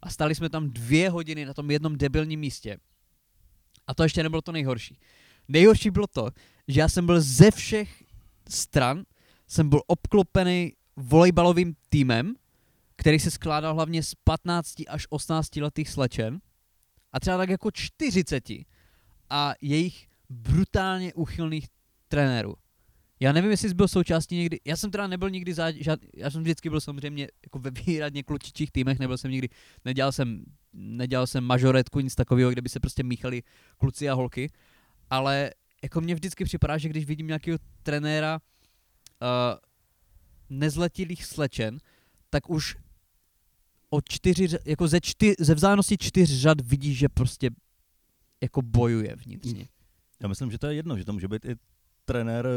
A 0.01 0.09
stáli 0.09 0.35
jsme 0.35 0.49
tam 0.49 0.69
dvě 0.69 1.09
hodiny 1.09 1.45
na 1.45 1.53
tom 1.53 1.71
jednom 1.71 1.97
debilním 1.97 2.39
místě. 2.39 2.77
A 3.87 3.93
to 3.93 4.03
ještě 4.03 4.23
nebylo 4.23 4.41
to 4.41 4.51
nejhorší. 4.51 4.97
Nejhorší 5.47 5.89
bylo 5.91 6.07
to, 6.07 6.29
že 6.67 6.79
já 6.79 6.89
jsem 6.89 7.05
byl 7.05 7.21
ze 7.21 7.51
všech 7.51 8.03
stran, 8.49 9.03
jsem 9.47 9.69
byl 9.69 9.81
obklopený 9.87 10.73
volejbalovým 10.95 11.75
týmem, 11.89 12.35
který 12.95 13.19
se 13.19 13.31
skládal 13.31 13.73
hlavně 13.73 14.03
z 14.03 14.15
15 14.15 14.73
až 14.87 15.07
18 15.09 15.55
letých 15.55 15.89
slečen 15.89 16.39
a 17.11 17.19
třeba 17.19 17.37
tak 17.37 17.49
jako 17.49 17.71
40 17.71 18.43
a 19.29 19.53
jejich 19.61 20.07
brutálně 20.29 21.13
uchylných 21.13 21.67
trenérů. 22.07 22.55
Já 23.19 23.31
nevím, 23.31 23.51
jestli 23.51 23.69
jsi 23.69 23.75
byl 23.75 23.87
součástí 23.87 24.35
někdy, 24.35 24.59
já 24.65 24.75
jsem 24.75 24.91
teda 24.91 25.07
nebyl 25.07 25.29
nikdy 25.29 25.53
za, 25.53 25.71
žád, 25.71 25.99
já 26.15 26.29
jsem 26.29 26.41
vždycky 26.41 26.69
byl 26.69 26.81
samozřejmě 26.81 27.27
jako 27.43 27.59
ve 27.59 27.71
výhradně 27.71 28.23
klučičích 28.23 28.71
týmech, 28.71 28.99
nebyl 28.99 29.17
jsem 29.17 29.31
nikdy, 29.31 29.49
nedělal 29.85 30.11
jsem, 30.11 30.43
nedělal 30.73 31.27
jsem 31.27 31.43
mažoretku, 31.43 31.99
nic 31.99 32.15
takového, 32.15 32.51
kde 32.51 32.61
by 32.61 32.69
se 32.69 32.79
prostě 32.79 33.03
míchali 33.03 33.43
kluci 33.77 34.09
a 34.09 34.13
holky, 34.13 34.51
ale 35.09 35.51
jako 35.83 36.01
mně 36.01 36.15
vždycky 36.15 36.43
připadá, 36.43 36.77
že 36.77 36.89
když 36.89 37.05
vidím 37.05 37.27
nějakého 37.27 37.57
trenéra 37.83 38.39
uh, 39.21 39.27
nezletilých 40.51 41.25
slečen, 41.25 41.77
tak 42.29 42.49
už 42.49 42.75
o 43.89 44.01
čtyři, 44.01 44.47
jako 44.65 44.87
ze, 44.87 45.01
čty, 45.01 45.35
ze 45.39 45.55
vzdálenosti 45.55 45.97
čtyř 45.97 46.29
řad 46.39 46.61
vidí, 46.61 46.95
že 46.95 47.09
prostě 47.09 47.49
jako 48.41 48.61
bojuje 48.61 49.15
vnitřně. 49.15 49.67
Já 50.21 50.27
myslím, 50.27 50.51
že 50.51 50.57
to 50.57 50.67
je 50.67 50.73
jedno, 50.73 50.97
že 50.97 51.05
to 51.05 51.13
může 51.13 51.27
být 51.27 51.45
i 51.45 51.55
trenér 52.05 52.47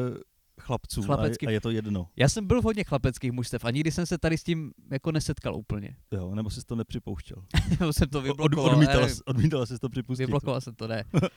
chlapců 0.61 1.03
Chlapecký. 1.03 1.47
a, 1.47 1.49
a 1.49 1.53
je 1.53 1.61
to 1.61 1.71
jedno. 1.71 2.09
Já 2.17 2.29
jsem 2.29 2.47
byl 2.47 2.61
v 2.61 2.65
hodně 2.65 2.85
chlapeckých 2.85 3.33
mužstev 3.33 3.65
a 3.65 3.71
nikdy 3.71 3.91
jsem 3.93 4.07
se 4.07 4.19
tady 4.19 4.39
s 4.39 4.43
tím 4.45 4.73
jako 4.91 5.13
nesetkal 5.13 5.57
úplně. 5.57 5.97
Jo, 6.13 6.35
nebo 6.35 6.51
jsi 6.51 6.61
to 6.67 6.77
nepřipouštěl. 6.77 7.45
Nebo 7.81 7.93
jsem 7.93 8.09
to 8.09 8.19
Od, 8.19 8.23
vyblokoval. 8.25 8.67
já 8.67 8.73
odmítal, 8.73 9.01
nevím, 9.01 9.15
jsi- 9.17 9.23
odmítal 9.25 9.67
jsi 9.67 9.79
to 9.79 9.89
připustit. 9.89 10.27
Vyblokoval 10.27 10.61
jsem 10.61 10.75
to, 10.75 10.89
ne. 10.89 11.05
uh, 11.15 11.21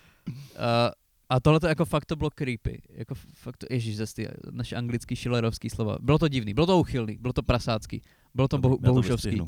a 1.29 1.39
tohle 1.39 1.59
to 1.59 1.67
jako 1.67 1.85
fakt 1.85 2.05
to 2.05 2.15
bylo 2.15 2.29
creepy. 2.29 2.81
Jako 2.89 3.15
fakt 3.15 3.57
to, 3.57 3.65
ježíš, 3.69 3.97
zase 3.97 4.15
ty 4.15 4.27
naše 4.51 4.75
anglický 4.75 5.15
šilerovský 5.15 5.69
slova. 5.69 5.97
Bylo 6.01 6.17
to 6.17 6.27
divný, 6.27 6.53
bylo 6.53 6.65
to 6.65 6.79
uchylný, 6.79 7.17
bylo 7.17 7.33
to 7.33 7.43
prasácký, 7.43 8.01
bylo 8.35 8.47
to 8.47 8.57
bohu, 8.57 8.77
bohušovský. 8.77 9.41
Uh, 9.41 9.47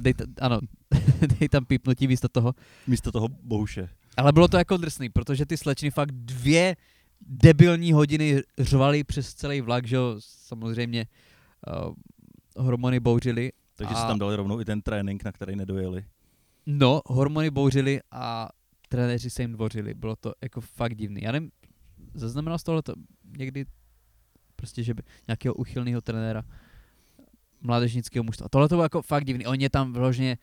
dej, 0.00 0.14
ta, 0.14 0.24
ano, 0.40 0.60
dej 1.38 1.48
tam 1.48 1.64
pípnutí 1.64 2.08
místo 2.08 2.28
toho. 2.28 2.54
Místo 2.86 3.12
toho 3.12 3.28
bohuše. 3.28 3.88
Ale 4.16 4.32
bylo 4.32 4.48
to 4.48 4.56
jako 4.56 4.76
drsný, 4.76 5.08
protože 5.08 5.46
ty 5.46 5.56
slečny 5.56 5.90
fakt 5.90 6.12
dvě 6.12 6.76
debilní 7.20 7.92
hodiny 7.92 8.42
řvaly 8.58 9.04
přes 9.04 9.34
celý 9.34 9.60
vlak, 9.60 9.86
že 9.86 9.96
jo, 9.96 10.16
samozřejmě 10.18 11.06
uh, 11.86 11.94
hormony 12.56 13.00
bouřily. 13.00 13.52
Takže 13.76 13.94
A- 13.94 14.00
si 14.00 14.06
tam 14.06 14.18
dali 14.18 14.36
rovnou 14.36 14.60
i 14.60 14.64
ten 14.64 14.82
trénink, 14.82 15.24
na 15.24 15.32
který 15.32 15.56
nedojeli. 15.56 16.04
No, 16.66 17.00
hormony 17.06 17.50
bouřily 17.50 18.00
a 18.10 18.48
trenéři 18.88 19.30
se 19.30 19.42
jim 19.42 19.52
dvořili. 19.52 19.94
Bylo 19.94 20.16
to 20.16 20.32
jako 20.42 20.60
fakt 20.60 20.94
divný. 20.94 21.22
Já 21.22 21.32
nevím, 21.32 21.50
zaznamenal 22.14 22.58
z 22.58 22.62
tohleto 22.62 22.92
někdy 23.38 23.66
prostě, 24.56 24.82
že 24.82 24.94
by 24.94 25.02
nějakého 25.28 25.54
uchylného 25.54 26.00
trenéra 26.00 26.42
mládežnického 27.60 28.24
mužstva. 28.24 28.48
Tohle 28.48 28.68
to 28.68 28.74
bylo 28.74 28.84
jako 28.84 29.02
fakt 29.02 29.24
divný. 29.24 29.46
Oni 29.46 29.64
je 29.64 29.70
tam 29.70 29.92
vložně 29.92 30.38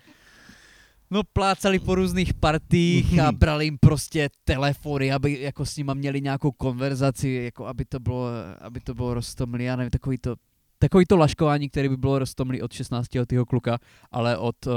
no 1.11 1.23
plácali 1.23 1.79
po 1.79 1.95
různých 1.95 2.33
partích 2.33 3.19
a 3.19 3.31
brali 3.31 3.65
jim 3.65 3.77
prostě 3.77 4.29
telefony, 4.43 5.13
aby 5.13 5.41
jako 5.41 5.65
s 5.65 5.77
nima 5.77 5.93
měli 5.93 6.21
nějakou 6.21 6.51
konverzaci, 6.51 7.29
jako 7.29 7.65
aby 7.65 7.85
to 7.85 7.99
bylo, 7.99 8.27
aby 8.59 8.79
to 8.79 8.93
bylo 8.93 9.13
roztomilý, 9.13 9.63
já 9.63 9.75
nevím, 9.75 9.89
takový 9.89 10.17
to 10.17 10.35
takový 10.83 11.05
to 11.05 11.17
laškování, 11.17 11.69
které 11.69 11.89
by 11.89 11.97
bylo 11.97 12.19
rostomlý 12.19 12.61
od 12.61 12.73
16 12.73 13.15
letého 13.15 13.45
kluka, 13.45 13.77
ale 14.11 14.37
od 14.37 14.67
uh, 14.67 14.73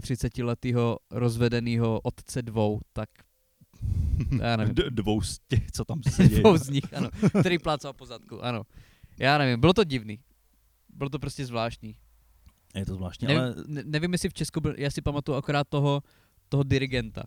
38 0.00 0.44
letého 0.46 0.98
rozvedeného 1.10 2.00
otce 2.00 2.42
dvou, 2.42 2.80
tak 2.92 3.08
já 4.42 4.56
nevím. 4.56 4.74
D- 4.74 4.90
dvou 4.90 5.22
z 5.22 5.38
těch, 5.48 5.70
co 5.72 5.84
tam 5.84 6.02
se 6.10 6.28
děje. 6.28 6.40
dvou 6.40 6.56
z 6.56 6.68
nich, 6.68 6.94
ano. 6.94 7.08
Který 7.40 7.58
plácal 7.58 7.92
po 7.92 8.06
zadku, 8.06 8.44
ano. 8.44 8.62
Já 9.18 9.38
nevím, 9.38 9.60
bylo 9.60 9.72
to 9.72 9.84
divný. 9.84 10.18
Bylo 10.88 11.10
to 11.10 11.18
prostě 11.18 11.46
zvláštní. 11.46 11.96
Je 12.74 12.86
to 12.86 12.94
zvláštní, 12.94 13.28
Ne, 13.28 13.36
ale 13.38 13.54
ne, 13.66 13.82
nevím, 13.86 14.12
jestli 14.12 14.28
v 14.28 14.34
Česku 14.34 14.60
byl, 14.60 14.74
já 14.78 14.90
si 14.90 15.02
pamatuju 15.02 15.36
akorát 15.38 15.68
toho, 15.68 16.02
toho 16.48 16.62
dirigenta. 16.62 17.22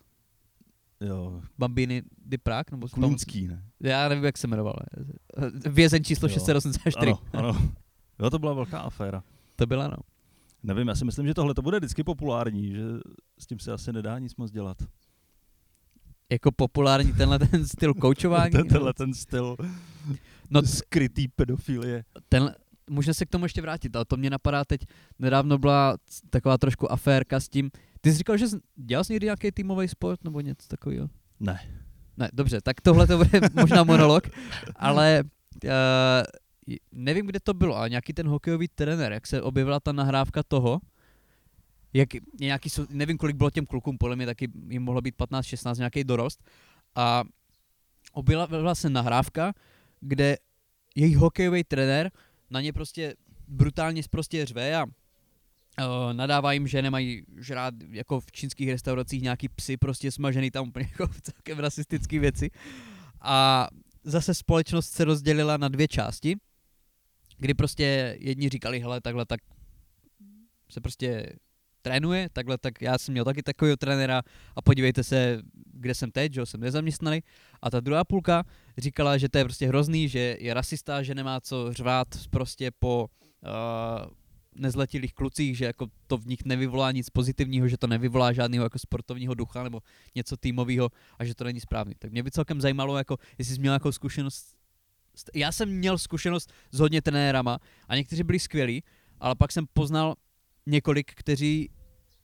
jo, 1.01 1.41
Bambini 1.57 2.01
di 2.25 2.37
Prague, 2.37 2.71
nebo 2.71 2.87
tom, 2.87 3.03
Klínský, 3.03 3.47
ne? 3.47 3.63
já 3.83 4.09
nevím, 4.09 4.23
jak 4.23 4.37
se 4.37 4.47
jmenoval. 4.47 4.73
Vězeň 5.69 6.03
číslo 6.03 6.27
Jo. 6.27 6.33
684. 6.33 7.11
Ano, 7.11 7.19
ano. 7.33 7.71
Jo, 8.19 8.29
to 8.29 8.39
byla 8.39 8.53
velká 8.53 8.79
aféra. 8.79 9.23
To 9.55 9.65
byla, 9.65 9.87
no. 9.87 9.97
Nevím, 10.63 10.87
já 10.87 10.95
si 10.95 11.05
myslím, 11.05 11.27
že 11.27 11.33
tohle 11.33 11.53
to 11.53 11.61
bude 11.61 11.77
vždycky 11.79 12.03
populární, 12.03 12.71
že 12.71 12.81
s 13.39 13.47
tím 13.47 13.59
se 13.59 13.71
asi 13.73 13.93
nedá 13.93 14.19
nic 14.19 14.35
moc 14.35 14.51
dělat. 14.51 14.77
Jako 16.31 16.51
populární 16.51 17.13
tenhle 17.13 17.39
ten 17.39 17.67
styl 17.67 17.93
koučování. 18.01 18.51
Ten, 18.51 18.57
nebo- 18.61 18.69
tenhle 18.73 18.93
ten 18.93 19.13
styl 19.13 19.55
No 20.49 20.61
skrytý 20.61 21.27
pedofilie. 21.27 22.03
ten, 22.29 22.55
můžeme 22.89 23.13
se 23.13 23.25
k 23.25 23.29
tomu 23.29 23.45
ještě 23.45 23.61
vrátit, 23.61 23.95
ale 23.95 24.05
to 24.05 24.17
mě 24.17 24.29
napadá 24.29 24.65
teď, 24.65 24.81
nedávno 25.19 25.57
byla 25.57 25.97
taková 26.29 26.57
trošku 26.57 26.91
aférka 26.91 27.39
s 27.39 27.49
tím, 27.49 27.71
ty 28.01 28.11
jsi 28.11 28.17
říkal, 28.17 28.37
že 28.37 28.47
jsi, 28.47 28.57
dělal 28.75 29.03
jsi 29.03 29.13
někdy 29.13 29.25
nějaký 29.25 29.51
týmový 29.51 29.87
sport 29.87 30.23
nebo 30.23 30.41
něco 30.41 30.67
takového? 30.67 31.09
Ne. 31.39 31.59
Ne, 32.17 32.29
dobře, 32.33 32.61
tak 32.61 32.81
tohle 32.81 33.07
to 33.07 33.17
bude 33.17 33.29
možná 33.53 33.83
monolog, 33.83 34.23
ale 34.75 35.23
uh, 35.63 35.69
nevím, 36.91 37.25
kde 37.25 37.39
to 37.39 37.53
bylo, 37.53 37.75
ale 37.75 37.89
nějaký 37.89 38.13
ten 38.13 38.27
hokejový 38.27 38.67
trenér, 38.67 39.11
jak 39.11 39.27
se 39.27 39.41
objevila 39.41 39.79
ta 39.79 39.91
nahrávka 39.91 40.43
toho, 40.43 40.79
jak 41.93 42.09
nějaký, 42.39 42.69
nevím, 42.89 43.17
kolik 43.17 43.35
bylo 43.35 43.49
těm 43.49 43.65
klukům, 43.65 43.97
podle 43.97 44.15
mě 44.15 44.25
taky 44.25 44.51
jim 44.69 44.83
mohlo 44.83 45.01
být 45.01 45.15
15-16, 45.17 45.77
nějaký 45.77 46.03
dorost, 46.03 46.43
a 46.95 47.23
objevila 48.13 48.75
se 48.75 48.89
nahrávka, 48.89 49.53
kde 49.99 50.37
jejich 50.95 51.17
hokejový 51.17 51.63
trenér 51.63 52.11
na 52.49 52.61
ně 52.61 52.73
prostě 52.73 53.15
brutálně 53.47 54.01
prostě 54.09 54.45
řve 54.45 54.75
a 54.75 54.85
uh, 54.85 56.13
nadává 56.13 56.53
jim, 56.53 56.67
že 56.67 56.81
nemají 56.81 57.23
žrát 57.37 57.73
jako 57.89 58.19
v 58.19 58.31
čínských 58.31 58.69
restauracích 58.69 59.21
nějaký 59.21 59.49
psy 59.49 59.77
prostě 59.77 60.11
smažený 60.11 60.51
tam 60.51 60.67
úplně 60.67 60.89
jako 60.91 61.07
celkem 61.21 61.59
rasistický 61.59 62.19
věci. 62.19 62.49
A 63.21 63.67
zase 64.03 64.33
společnost 64.33 64.89
se 64.89 65.05
rozdělila 65.05 65.57
na 65.57 65.67
dvě 65.67 65.87
části, 65.87 66.35
kdy 67.37 67.53
prostě 67.53 68.17
jedni 68.19 68.49
říkali, 68.49 68.79
hele, 68.79 69.01
takhle 69.01 69.25
tak 69.25 69.39
se 70.69 70.81
prostě 70.81 71.33
trénuje, 71.81 72.29
takhle 72.33 72.57
tak 72.57 72.81
já 72.81 72.97
jsem 72.97 73.11
měl 73.11 73.25
taky 73.25 73.43
takového 73.43 73.77
trenéra 73.77 74.21
a 74.55 74.61
podívejte 74.61 75.03
se, 75.03 75.41
kde 75.73 75.95
jsem 75.95 76.11
teď, 76.11 76.33
že 76.33 76.45
jsem 76.45 76.59
nezaměstnaný. 76.59 77.23
A 77.61 77.69
ta 77.69 77.79
druhá 77.79 78.03
půlka 78.03 78.43
říkala, 78.77 79.17
že 79.17 79.29
to 79.29 79.37
je 79.37 79.43
prostě 79.43 79.67
hrozný, 79.67 80.09
že 80.09 80.37
je 80.39 80.53
rasista, 80.53 81.03
že 81.03 81.15
nemá 81.15 81.41
co 81.41 81.73
řvát 81.73 82.07
prostě 82.29 82.71
po 82.79 83.07
uh, 83.07 84.11
nezletilých 84.55 85.13
klucích, 85.13 85.57
že 85.57 85.65
jako 85.65 85.87
to 86.07 86.17
v 86.17 86.27
nich 86.27 86.45
nevyvolá 86.45 86.91
nic 86.91 87.09
pozitivního, 87.09 87.67
že 87.67 87.77
to 87.77 87.87
nevyvolá 87.87 88.33
žádného 88.33 88.65
jako 88.65 88.79
sportovního 88.79 89.33
ducha 89.33 89.63
nebo 89.63 89.79
něco 90.15 90.37
týmového 90.37 90.89
a 91.19 91.25
že 91.25 91.35
to 91.35 91.43
není 91.43 91.59
správný. 91.59 91.95
Tak 91.99 92.11
mě 92.11 92.23
by 92.23 92.31
celkem 92.31 92.61
zajímalo, 92.61 92.97
jako, 92.97 93.17
jestli 93.37 93.55
jsi 93.55 93.61
měl 93.61 93.71
nějakou 93.71 93.91
zkušenost. 93.91 94.56
Já 95.35 95.51
jsem 95.51 95.69
měl 95.69 95.97
zkušenost 95.97 96.53
s 96.71 96.79
hodně 96.79 97.01
trenérama 97.01 97.59
a 97.87 97.95
někteří 97.95 98.23
byli 98.23 98.39
skvělí, 98.39 98.83
ale 99.19 99.35
pak 99.35 99.51
jsem 99.51 99.65
poznal 99.73 100.15
několik, 100.65 101.11
kteří 101.15 101.69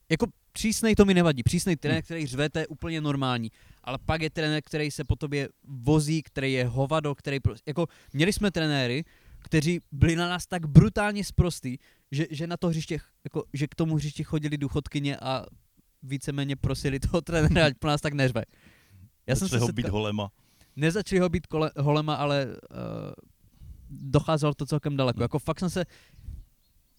jako 0.10 0.26
přísnej 0.52 0.96
to 0.96 1.06
mi 1.06 1.14
nevadí. 1.14 1.44
Přísnej 1.44 1.76
trenér, 1.76 2.04
který 2.04 2.26
řve, 2.26 2.50
to 2.50 2.60
je 2.60 2.68
úplně 2.68 3.02
normální. 3.02 3.52
Ale 3.84 3.98
pak 4.06 4.22
je 4.22 4.30
trenér, 4.30 4.62
který 4.66 4.92
se 4.92 5.04
po 5.04 5.16
tobě 5.16 5.50
vozí, 5.64 6.24
který 6.24 6.54
je 6.54 6.66
hovado, 6.66 7.16
který 7.16 7.40
prostě, 7.40 7.70
jako 7.70 7.88
měli 8.14 8.34
jsme 8.34 8.52
trenéry, 8.52 9.04
kteří 9.40 9.80
byli 9.92 10.16
na 10.16 10.30
nás 10.30 10.48
tak 10.48 10.66
brutálně 10.66 11.24
sprostý, 11.24 11.78
že, 12.12 12.28
že 12.30 12.48
na 12.48 12.58
to 12.58 12.68
hřiště, 12.68 13.00
jako, 13.24 13.44
že 13.54 13.68
k 13.68 13.76
tomu 13.76 13.96
hřišti 13.96 14.24
chodili 14.24 14.58
důchodkyně 14.58 15.18
a 15.18 15.46
víceméně 16.04 16.56
prosili 16.56 17.00
toho 17.00 17.22
trenéra, 17.22 17.66
ať 17.66 17.74
po 17.80 17.88
nás 17.88 18.02
tak 18.02 18.14
neřve. 18.14 18.44
Já 19.28 19.36
jsem 19.36 19.48
se 19.50 19.58
ho 19.58 19.66
setkal, 19.66 19.84
být 19.84 19.92
holema. 19.92 20.32
Nezačali 20.76 21.20
ho 21.20 21.30
být 21.30 21.48
kole, 21.48 21.72
holema, 21.80 22.16
ale 22.16 22.46
uh, 22.46 22.56
docházelo 23.90 24.54
to 24.54 24.66
celkem 24.66 24.98
daleko. 24.98 25.22
Jako 25.22 25.40
fakt 25.40 25.60
jsem 25.60 25.70
se, 25.70 25.86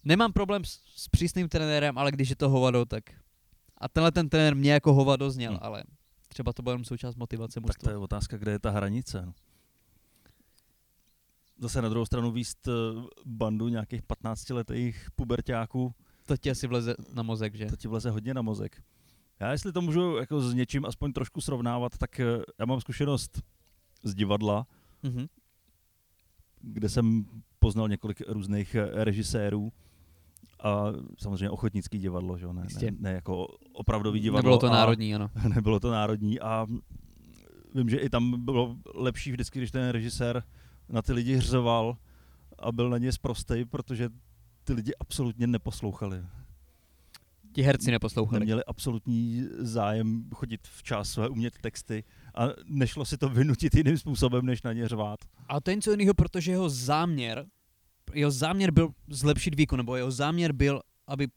nemám 0.03 0.33
problém 0.33 0.63
s, 0.65 0.79
s 0.95 1.07
přísným 1.09 1.49
trenérem, 1.49 1.97
ale 1.97 2.11
když 2.11 2.29
je 2.29 2.35
to 2.35 2.49
hovado, 2.49 2.85
tak 2.85 3.03
a 3.77 3.89
tenhle 3.89 4.11
ten 4.11 4.29
trenér 4.29 4.55
mě 4.55 4.71
jako 4.73 4.93
hovado 4.93 5.31
zněl, 5.31 5.51
Hmm. 5.51 5.59
ale 5.63 5.83
třeba 6.27 6.53
to 6.53 6.63
bude 6.63 6.71
jenom 6.73 6.85
součást 6.85 7.15
motivace 7.15 7.61
Tak 7.61 7.77
to 7.77 7.89
je 7.89 7.97
otázka, 7.97 8.37
kde 8.37 8.51
je 8.51 8.59
ta 8.59 8.69
hranice. 8.69 9.25
no. 9.25 9.33
Zase 11.59 11.81
na 11.81 11.89
druhou 11.89 12.05
stranu 12.05 12.31
výst 12.31 12.67
bandu 13.25 13.67
nějakých 13.67 14.01
15-letých 14.01 15.07
pubertáků, 15.15 15.93
To 16.25 16.37
ti 16.37 16.51
asi 16.51 16.67
vleze 16.67 16.95
na 17.13 17.23
mozek, 17.23 17.55
že? 17.55 17.65
to 17.65 17.75
ti 17.75 17.87
vleze 17.87 18.09
hodně 18.09 18.33
na 18.33 18.41
mozek. 18.41 18.83
Já 19.39 19.51
jestli 19.51 19.71
to 19.73 19.81
můžu 19.81 20.15
jako 20.17 20.41
s 20.41 20.53
něčím 20.53 20.85
aspoň 20.85 21.13
trošku 21.13 21.41
srovnávat, 21.41 21.97
tak 21.97 22.19
eh, 22.19 22.25
já 22.59 22.65
mám 22.65 22.81
zkušenost 22.81 23.41
z 24.03 24.15
divadla, 24.15 24.67
Mhm. 25.03 25.25
kde 26.61 26.89
jsem 26.89 27.25
poznal 27.59 27.89
několik 27.89 28.21
různých 28.27 28.75
eh, 28.75 29.03
režisérů 29.03 29.73
a 30.63 30.83
samozřejmě 31.17 31.49
ochotnický 31.49 31.97
divadlo, 31.99 32.37
že? 32.37 32.45
jo, 32.45 32.53
Ne, 32.53 32.61
ne, 32.61 32.65
Jistě. 32.69 32.91
ne 32.99 33.11
jako 33.11 33.47
opravdový 33.73 34.19
divadlo. 34.19 34.49
Nebylo 34.49 34.57
to 34.59 34.69
národní, 34.69 35.15
ano. 35.15 35.29
nebylo 35.55 35.79
to 35.79 35.91
národní 35.91 36.39
a 36.39 36.67
vím, 37.75 37.89
že 37.89 37.97
i 37.97 38.09
tam 38.09 38.45
bylo 38.45 38.77
lepší 38.95 39.31
vždycky, 39.31 39.59
když 39.59 39.71
ten 39.71 39.89
režisér 39.89 40.43
na 40.89 41.01
ty 41.01 41.13
lidi 41.13 41.35
hřoval 41.35 41.97
a 42.59 42.71
byl 42.71 42.89
na 42.89 42.97
ně 42.97 43.11
zprostej, 43.11 43.65
protože 43.65 44.09
ty 44.63 44.73
lidi 44.73 44.91
absolutně 44.99 45.47
neposlouchali. 45.47 46.23
Ti 47.53 47.61
herci 47.61 47.91
neposlouchali. 47.91 48.39
Neměli 48.39 48.63
absolutní 48.65 49.43
zájem 49.57 50.29
chodit 50.35 50.67
včas, 50.67 51.17
umět 51.29 51.53
texty 51.61 52.03
a 52.37 52.47
nešlo 52.65 53.05
si 53.05 53.17
to 53.17 53.29
vynutit 53.29 53.75
jiným 53.75 53.97
způsobem, 53.97 54.45
než 54.45 54.61
na 54.63 54.73
ně 54.73 54.87
řvát. 54.87 55.19
A 55.47 55.61
to 55.61 55.69
je 55.71 55.75
něco 55.75 55.91
jiného, 55.91 56.13
protože 56.13 56.51
jeho 56.51 56.69
záměr, 56.69 57.45
jeho 58.13 58.31
záměr 58.31 58.71
byl 58.71 58.89
zlepšit 59.07 59.55
výkon, 59.55 59.77
nebo 59.77 59.95
jeho 59.95 60.11
záměr 60.11 60.51
byl, 60.53 60.81
aby 61.07 61.27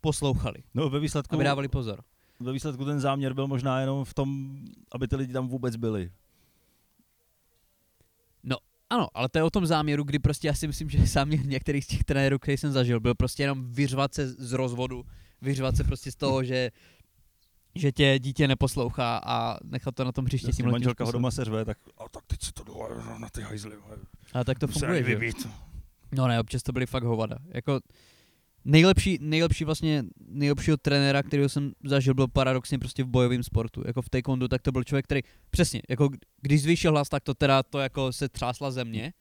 poslouchali, 0.00 0.56
No 0.74 0.90
ve 0.90 1.00
výsledku, 1.00 1.34
aby 1.34 1.44
dávali 1.44 1.68
pozor. 1.68 2.02
ve 2.40 2.52
výsledku 2.52 2.84
ten 2.84 3.00
záměr 3.00 3.34
byl 3.34 3.46
možná 3.46 3.80
jenom 3.80 4.04
v 4.04 4.14
tom, 4.14 4.58
aby 4.92 5.08
ty 5.08 5.16
lidi 5.16 5.32
tam 5.32 5.48
vůbec 5.48 5.76
byli. 5.76 6.10
Ano, 8.92 9.08
ale 9.14 9.28
to 9.28 9.38
je 9.38 9.42
o 9.42 9.50
tom 9.50 9.66
záměru, 9.66 10.04
kdy 10.04 10.18
prostě 10.18 10.48
já 10.48 10.54
si 10.54 10.66
myslím, 10.66 10.90
že 10.90 11.06
záměr 11.06 11.46
některých 11.46 11.84
z 11.84 11.88
těch 11.88 12.04
trenérů, 12.04 12.38
který 12.38 12.56
jsem 12.56 12.72
zažil, 12.72 13.00
byl 13.00 13.14
prostě 13.14 13.42
jenom 13.42 13.72
vyřvat 13.72 14.14
se 14.14 14.28
z 14.28 14.52
rozvodu, 14.52 15.04
vyřvat 15.42 15.76
se 15.76 15.84
prostě 15.84 16.12
z 16.12 16.16
toho, 16.16 16.44
že 16.44 16.70
že 17.74 17.92
tě 17.92 18.18
dítě 18.18 18.48
neposlouchá 18.48 19.20
a 19.26 19.58
nechat 19.64 19.94
to 19.94 20.04
na 20.04 20.12
tom 20.12 20.26
tímhle 20.26 20.52
tím 20.52 20.70
manželka 20.70 21.04
ho 21.04 21.12
doma 21.12 21.30
seřve, 21.30 21.64
tak 21.64 21.78
a 21.98 22.08
tak 22.08 22.24
teď 22.26 22.42
se 22.42 22.52
to 22.52 22.64
dole 22.64 22.88
na 23.18 23.28
ty 23.28 23.42
hajzly. 23.42 23.76
Ale 24.32 24.44
tak 24.44 24.58
to 24.58 24.66
funguje, 24.66 25.04
že? 25.04 25.30
No 26.12 26.28
ne, 26.28 26.40
občas 26.40 26.62
to 26.62 26.72
byly 26.72 26.86
fakt 26.86 27.02
hovada. 27.02 27.36
Jako 27.48 27.80
nejlepší, 28.64 29.18
nejlepší 29.20 29.64
vlastně, 29.64 30.04
nejlepšího 30.28 30.76
trenéra, 30.76 31.22
kterého 31.22 31.48
jsem 31.48 31.72
zažil, 31.84 32.14
byl 32.14 32.28
paradoxně 32.28 32.78
prostě 32.78 33.04
v 33.04 33.06
bojovém 33.06 33.42
sportu. 33.42 33.82
Jako 33.86 34.02
v 34.02 34.08
taekwondu, 34.08 34.48
tak 34.48 34.62
to 34.62 34.72
byl 34.72 34.84
člověk, 34.84 35.04
který, 35.04 35.20
přesně, 35.50 35.82
jako 35.88 36.08
když 36.40 36.62
zvýšil 36.62 36.92
hlas, 36.92 37.08
tak 37.08 37.22
to 37.22 37.34
teda 37.34 37.62
to 37.62 37.78
jako 37.78 38.12
se 38.12 38.28
třásla 38.28 38.70
země. 38.70 39.12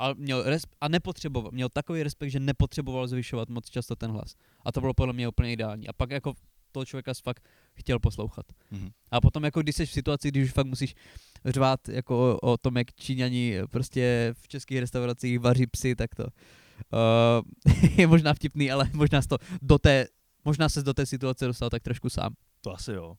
A, 0.00 0.14
měl 0.14 0.44
res- 0.44 0.68
a 0.80 0.88
nepotřeboval, 0.88 1.50
měl 1.52 1.68
takový 1.68 2.02
respekt, 2.02 2.30
že 2.30 2.40
nepotřeboval 2.40 3.08
zvyšovat 3.08 3.48
moc 3.48 3.70
často 3.70 3.96
ten 3.96 4.10
hlas. 4.10 4.34
A 4.64 4.72
to 4.72 4.80
bylo 4.80 4.94
podle 4.94 5.12
mě 5.12 5.28
úplně 5.28 5.52
ideální. 5.52 5.88
A 5.88 5.92
pak 5.92 6.10
jako 6.10 6.34
toho 6.72 6.84
člověka 6.84 7.12
fakt 7.22 7.48
chtěl 7.76 7.98
poslouchat. 7.98 8.46
Mhm. 8.70 8.90
A 9.10 9.20
potom 9.20 9.44
jako 9.44 9.62
když 9.62 9.76
jsi 9.76 9.86
v 9.86 9.90
situaci, 9.90 10.28
když 10.28 10.44
už 10.44 10.52
fakt 10.52 10.66
musíš 10.66 10.94
řvát 11.44 11.88
jako 11.88 12.38
o, 12.42 12.52
o 12.52 12.56
tom, 12.56 12.76
jak 12.76 12.94
Číňani 12.94 13.58
prostě 13.70 14.34
v 14.42 14.48
českých 14.48 14.78
restauracích 14.78 15.38
vaří 15.38 15.66
psy, 15.66 15.96
tak 15.96 16.14
to 16.14 16.24
uh, 16.24 17.90
je 17.96 18.06
možná 18.06 18.34
vtipný, 18.34 18.70
ale 18.70 18.90
možná 18.92 19.20
to 19.28 19.38
do 19.62 19.78
té, 19.78 20.06
možná 20.44 20.68
se 20.68 20.82
do 20.82 20.94
té 20.94 21.06
situace 21.06 21.46
dostal 21.46 21.70
tak 21.70 21.82
trošku 21.82 22.10
sám. 22.10 22.34
To 22.60 22.74
asi 22.74 22.92
jo. 22.92 23.14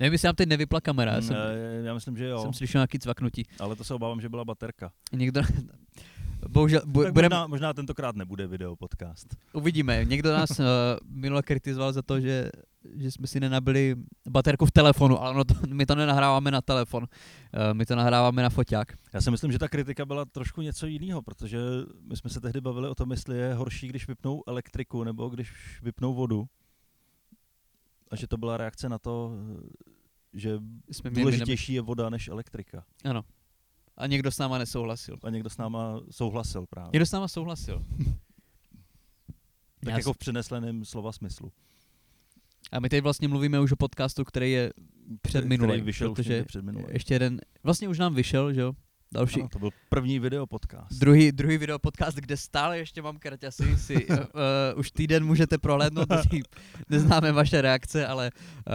Nevím, 0.00 0.12
jestli 0.12 0.26
nám 0.26 0.34
teď 0.34 0.48
nevypla 0.48 0.80
kamera, 0.80 1.12
já 1.12 1.22
jsem, 1.22 1.36
Ne, 1.36 1.82
já 1.84 1.94
myslím, 1.94 2.16
že 2.16 2.24
jo, 2.24 2.42
jsem 2.42 2.52
slyšel 2.52 2.78
nějaký 2.78 2.98
cvaknutí. 2.98 3.46
ale 3.60 3.76
to 3.76 3.84
se 3.84 3.94
obávám, 3.94 4.20
že 4.20 4.28
byla 4.28 4.44
baterka. 4.44 4.92
Někdo, 5.12 5.40
bohužel, 6.48 6.80
bu, 6.86 7.02
tak 7.02 7.12
budem, 7.12 7.30
možná, 7.30 7.46
možná 7.46 7.72
tentokrát 7.72 8.16
nebude 8.16 8.46
video 8.46 8.76
podcast. 8.76 9.36
uvidíme. 9.52 10.04
Někdo 10.04 10.32
nás 10.32 10.50
uh, 10.50 10.66
minule 11.04 11.42
kritizoval 11.42 11.92
za 11.92 12.02
to, 12.02 12.20
že, 12.20 12.50
že 12.96 13.10
jsme 13.10 13.26
si 13.26 13.40
nenabili 13.40 13.96
baterku 14.28 14.66
v 14.66 14.70
telefonu, 14.70 15.22
ale 15.22 15.34
no 15.34 15.44
to, 15.44 15.54
my 15.68 15.86
to 15.86 15.94
nenahráváme 15.94 16.50
na 16.50 16.60
telefon, 16.60 17.02
uh, 17.02 17.74
my 17.74 17.86
to 17.86 17.96
nahráváme 17.96 18.42
na 18.42 18.50
foťák. 18.50 18.92
Já 19.12 19.20
si 19.20 19.30
myslím, 19.30 19.52
že 19.52 19.58
ta 19.58 19.68
kritika 19.68 20.04
byla 20.04 20.24
trošku 20.24 20.62
něco 20.62 20.86
jiného, 20.86 21.22
protože 21.22 21.58
my 22.08 22.16
jsme 22.16 22.30
se 22.30 22.40
tehdy 22.40 22.60
bavili 22.60 22.88
o 22.88 22.94
tom, 22.94 23.10
jestli 23.10 23.38
je 23.38 23.54
horší, 23.54 23.88
když 23.88 24.08
vypnou 24.08 24.42
elektriku 24.46 25.04
nebo 25.04 25.28
když 25.28 25.52
vypnou 25.82 26.14
vodu. 26.14 26.46
A 28.10 28.16
že 28.16 28.26
to 28.26 28.36
byla 28.36 28.56
reakce 28.56 28.88
na 28.88 28.98
to, 28.98 29.32
že 30.32 30.58
Jsme 30.90 31.10
důležitější 31.10 31.72
je 31.72 31.80
voda 31.80 32.10
než 32.10 32.28
elektrika. 32.28 32.84
Ano. 33.04 33.24
A 33.96 34.06
někdo 34.06 34.30
s 34.30 34.38
náma 34.38 34.58
nesouhlasil. 34.58 35.16
A 35.22 35.30
někdo 35.30 35.50
s 35.50 35.56
náma 35.56 36.00
souhlasil 36.10 36.66
právě. 36.70 36.90
Někdo 36.92 37.06
s 37.06 37.12
náma 37.12 37.28
souhlasil. 37.28 37.84
Tak 39.80 39.92
Já 39.92 39.98
jako 39.98 40.12
v 40.12 40.18
přenesleném 40.18 40.84
slova 40.84 41.12
smyslu. 41.12 41.52
A 42.72 42.80
my 42.80 42.88
teď 42.88 43.02
vlastně 43.02 43.28
mluvíme 43.28 43.60
už 43.60 43.72
o 43.72 43.76
podcastu, 43.76 44.24
který 44.24 44.52
je 44.52 44.72
před 45.22 45.38
Který 45.38 45.48
minulým, 45.48 45.84
vyšel 45.84 46.10
už 46.10 46.16
protože 46.16 46.32
někdy 46.32 46.44
před 46.46 46.64
minulým. 46.64 46.88
ještě 46.90 47.14
jeden, 47.14 47.40
vlastně 47.62 47.88
už 47.88 47.98
nám 47.98 48.14
vyšel, 48.14 48.52
že 48.52 48.60
jo? 48.60 48.72
Další, 49.14 49.40
Ano, 49.40 49.48
to 49.48 49.58
byl 49.58 49.70
první 49.88 50.18
video 50.18 50.46
podcast. 50.46 50.98
Druhý, 50.98 51.32
druhý 51.32 51.58
video 51.58 51.78
podcast, 51.78 52.16
kde 52.16 52.36
stále 52.36 52.78
ještě 52.78 53.02
mám 53.02 53.18
kraťasy, 53.18 53.76
si 53.76 54.06
uh, 54.06 54.16
už 54.76 54.90
týden 54.90 55.24
můžete 55.24 55.58
prohlédnout, 55.58 56.08
neznáme 56.88 57.32
vaše 57.32 57.60
reakce, 57.60 58.06
ale 58.06 58.30
uh, 58.66 58.72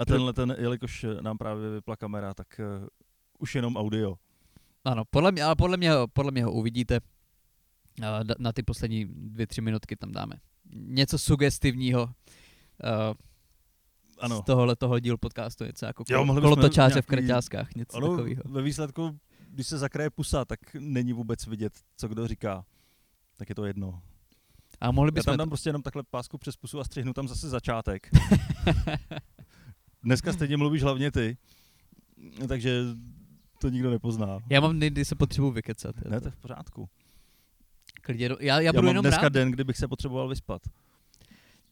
A 0.00 0.04
tenhle 0.04 0.32
ten, 0.32 0.56
jelikož 0.58 1.06
nám 1.20 1.38
právě 1.38 1.70
vypla 1.70 1.96
kamera, 1.96 2.34
tak 2.34 2.60
uh, 2.80 2.86
už 3.38 3.54
jenom 3.54 3.76
audio. 3.76 4.14
Ano, 4.84 5.04
podle 5.10 5.32
mě, 5.32 5.42
ale 5.42 5.56
podle 5.56 5.76
mě, 5.76 5.90
podle 6.12 6.32
mě 6.32 6.44
ho 6.44 6.52
uvidíte. 6.52 7.00
Na 8.38 8.52
ty 8.52 8.62
poslední 8.62 9.04
dvě, 9.08 9.46
tři 9.46 9.60
minutky 9.60 9.96
tam 9.96 10.12
dáme. 10.12 10.34
Něco 10.74 11.18
sugestivního 11.18 12.02
uh, 12.02 12.10
Ano. 14.18 14.36
z 14.42 14.44
tohohle 14.44 14.76
toho 14.76 14.98
dílu 14.98 15.18
podcastu, 15.18 15.64
něco 15.64 15.86
jako 15.86 16.04
Jo, 16.08 16.16
kolo, 16.16 16.26
mohli 16.26 16.40
bychom 16.40 16.54
kolotočáře 16.56 16.92
v 16.92 16.94
nějaký- 16.94 17.06
kraťáskách, 17.06 17.74
něco 17.74 17.96
Ano, 17.96 18.10
takového. 18.10 18.42
ve 18.44 18.62
výsledku, 18.62 19.18
když 19.48 19.66
se 19.66 19.78
zakraje 19.78 20.10
pusa, 20.10 20.44
tak 20.44 20.60
není 20.78 21.12
vůbec 21.12 21.46
vidět, 21.46 21.72
co 21.96 22.08
kdo 22.08 22.26
říká. 22.28 22.64
Tak 23.36 23.48
je 23.48 23.54
to 23.54 23.64
jedno. 23.64 24.02
A 24.80 24.90
mohli 24.92 25.08
Já 25.08 25.12
bychom... 25.12 25.24
tam 25.32 25.38
dám 25.38 25.48
prostě 25.48 25.68
jenom 25.68 25.82
takhle 25.82 26.02
pásku 26.10 26.38
přes 26.38 26.56
pusu 26.56 26.80
a 26.80 26.84
střihnu 26.84 27.12
tam 27.12 27.28
zase 27.28 27.48
začátek. 27.48 28.10
Dneska 30.02 30.32
stejně 30.32 30.56
mluvíš 30.56 30.82
hlavně 30.82 31.10
ty, 31.10 31.36
takže 32.48 32.82
to 33.60 33.68
nikdo 33.68 33.90
nepozná. 33.90 34.38
Já 34.50 34.60
mám 34.60 34.76
dny, 34.76 34.90
kdy 34.90 35.04
se 35.04 35.14
potřebuji 35.14 35.50
vykecat. 35.50 35.96
Ne, 36.08 36.20
to- 36.20 36.28
je 36.28 36.30
v 36.32 36.36
pořádku. 36.36 36.88
Klidně, 38.02 38.28
do- 38.28 38.36
já, 38.40 38.54
já, 38.54 38.60
Já, 38.60 38.72
budu 38.72 38.82
mám 38.82 38.88
jenom 38.90 39.02
dneska 39.02 39.22
rád. 39.22 39.32
den, 39.32 39.50
kdybych 39.50 39.76
se 39.76 39.88
potřeboval 39.88 40.28
vyspat. 40.28 40.62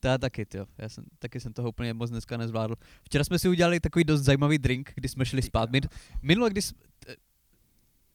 To 0.01 0.09
já 0.09 0.19
taky, 0.19 0.47
jo. 0.55 0.67
Já 0.79 0.89
jsem, 0.89 1.05
taky 1.19 1.41
jsem 1.41 1.53
toho 1.53 1.69
úplně 1.69 1.95
moc 1.95 2.11
dneska 2.11 2.37
nezvládl. 2.37 2.75
Včera 3.03 3.25
jsme 3.25 3.39
si 3.39 3.49
udělali 3.49 3.81
takový 3.81 4.05
dost 4.05 4.23
zajímavý 4.23 4.59
drink, 4.59 4.93
kdy 4.95 5.09
jsme 5.09 5.27
šli 5.27 5.43
spát. 5.43 5.71
Minule, 6.23 6.51
když... 6.51 6.73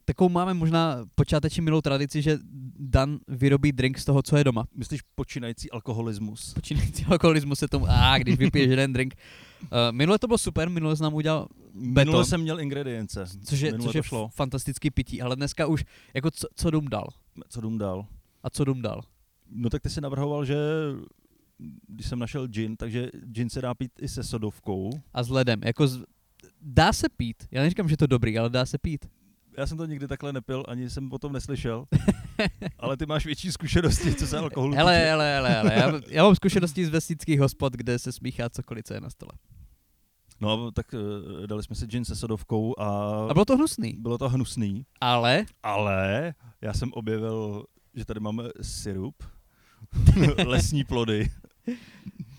Takovou 0.06 0.30
máme 0.30 0.54
možná 0.54 1.06
počáteční 1.16 1.62
milou 1.62 1.82
tradici, 1.82 2.22
že 2.22 2.38
Dan 2.80 3.20
vyrobí 3.28 3.72
drink 3.72 3.97
z 3.99 4.06
toho, 4.06 4.22
co 4.24 4.38
je 4.38 4.43
doma. 4.43 4.66
Myslíš 4.76 5.01
počínající 5.16 5.72
alkoholismus? 5.72 6.54
Počínající 6.54 7.06
alkoholismus 7.06 7.60
se 7.60 7.68
tomu, 7.68 7.86
a 7.89 8.18
když 8.18 8.38
vypiješ 8.38 8.70
jeden 8.70 8.93
drink. 8.93 9.16
Uh, 9.62 9.68
minule 9.91 10.20
to 10.20 10.28
bylo 10.28 10.38
super, 10.38 10.70
minule 10.70 10.95
jsem 10.97 11.04
nám 11.04 11.14
udělal, 11.14 11.47
Minule 11.74 11.93
Beton. 12.06 12.26
jsem 12.26 12.41
měl 12.41 12.60
ingredience. 12.60 13.26
což 13.45 13.60
je, 13.60 13.72
Minule 13.72 13.88
což 13.88 13.95
je 13.95 14.04
šlo. 14.04 14.30
fantastický 14.36 14.91
pití, 14.91 15.22
ale 15.22 15.36
dneska 15.36 15.66
už, 15.68 15.86
jako 16.14 16.32
co, 16.32 16.47
co 16.56 16.72
dům 16.72 16.88
dal? 16.88 17.08
Co 17.49 17.62
dům 17.62 17.78
dal? 17.78 18.06
A 18.43 18.49
co 18.49 18.64
dům 18.66 18.82
dal? 18.82 19.01
No 19.51 19.70
tak 19.70 19.82
ty 19.82 19.89
si 19.89 20.01
navrhoval, 20.01 20.45
že 20.45 20.56
když 21.88 22.08
jsem 22.08 22.20
našel 22.20 22.47
gin, 22.47 22.76
takže 22.78 23.10
gin 23.32 23.49
se 23.49 23.62
dá 23.62 23.74
pít 23.74 23.91
i 24.01 24.08
se 24.08 24.24
sodovkou. 24.24 24.89
A 25.14 25.24
s 25.24 25.30
ledem, 25.30 25.62
jako 25.66 25.88
z, 25.88 26.04
dá 26.62 26.93
se 26.93 27.10
pít. 27.18 27.43
Já 27.51 27.62
neříkám, 27.62 27.89
že 27.89 27.93
je 27.93 27.97
to 27.97 28.08
dobrý, 28.08 28.39
ale 28.39 28.49
dá 28.49 28.66
se 28.66 28.78
pít. 28.78 29.06
Já 29.58 29.68
jsem 29.68 29.78
to 29.78 29.86
nikdy 29.86 30.08
takhle 30.08 30.34
nepil, 30.34 30.64
ani 30.68 30.89
jsem 30.89 31.12
o 31.14 31.20
tom 31.20 31.34
neslyšel. 31.34 31.86
Ale 32.80 32.97
ty 32.97 33.06
máš 33.06 33.26
větší 33.26 33.51
zkušenosti, 33.51 34.16
co 34.16 34.28
se 34.28 34.38
alkoholu 34.38 34.74
Hele, 34.76 34.93
týče. 34.93 35.06
hele, 35.06 35.34
hele, 35.34 35.49
hele. 35.49 35.74
Já, 35.76 35.91
já 36.08 36.24
mám 36.24 36.36
zkušenosti 36.36 36.86
z 36.86 36.89
vesnických 36.89 37.39
hospod, 37.39 37.74
kde 37.74 37.99
se 37.99 38.12
smíchá 38.12 38.49
cokoliv, 38.49 38.84
co 38.86 38.93
je 38.93 39.01
na 39.01 39.10
stole. 39.10 39.32
No 40.41 40.72
tak 40.72 40.93
eh, 41.43 41.47
dali 41.47 41.64
jsme 41.64 41.76
si 41.76 41.86
gin 41.88 42.06
se 42.06 42.16
sodovkou 42.16 42.80
a, 42.80 42.86
A 43.30 43.34
bylo 43.34 43.45
to 43.45 43.56
hnusný. 43.58 43.93
bylo 43.99 44.18
to 44.18 44.30
hnusný. 44.30 44.86
Ale 45.01 45.45
Ale 45.64 46.34
já 46.62 46.74
jsem 46.74 46.93
objevil, 46.93 47.66
že 47.93 48.06
tady 48.06 48.20
máme 48.20 48.43
syrup, 48.62 49.24
lesní 50.45 50.84
plody. 50.84 51.30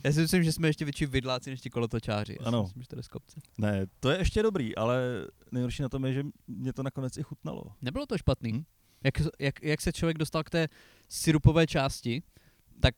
Já 0.05 0.13
si 0.13 0.21
myslím, 0.21 0.45
že 0.45 0.53
jsme 0.53 0.69
ještě 0.69 0.85
větší 0.85 1.07
vidláci 1.07 1.51
než 1.51 1.61
ti 1.61 1.71
kolotočáři. 1.71 2.33
Já 2.33 2.45
si 2.45 2.49
Ano. 2.49 2.63
Myslím, 2.63 2.83
že 2.83 2.89
to 2.89 2.97
jde 2.97 3.03
z 3.03 3.09
kopce. 3.09 3.41
Ne, 3.59 3.87
to 4.01 4.11
je 4.11 4.19
ještě 4.19 4.43
dobrý, 4.43 4.77
ale 4.77 5.27
nejhorší 5.53 5.83
na 5.83 5.89
tom 5.89 6.05
je, 6.05 6.13
že 6.13 6.23
mě 6.47 6.73
to 6.73 6.83
nakonec 6.83 7.17
i 7.17 7.23
chutnalo. 7.23 7.63
Nebylo 7.83 8.07
to 8.07 8.19
špatný. 8.19 8.53
Hm? 8.53 8.65
Jak, 9.05 9.15
jak, 9.41 9.63
jak 9.63 9.81
se 9.81 9.93
člověk 9.93 10.19
dostal 10.19 10.43
k 10.45 10.51
té 10.51 10.69
syrupové 11.09 11.67
části, 11.67 12.23
tak 12.81 12.95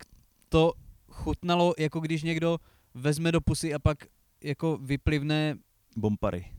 to 0.48 0.72
chutnalo, 1.10 1.74
jako 1.78 2.00
když 2.00 2.22
někdo 2.22 2.58
vezme 2.94 3.32
do 3.32 3.40
pusy 3.40 3.74
a 3.74 3.78
pak 3.78 3.98
jako 4.44 4.76
vyplivne 4.78 5.58
Bompary. 5.96 6.52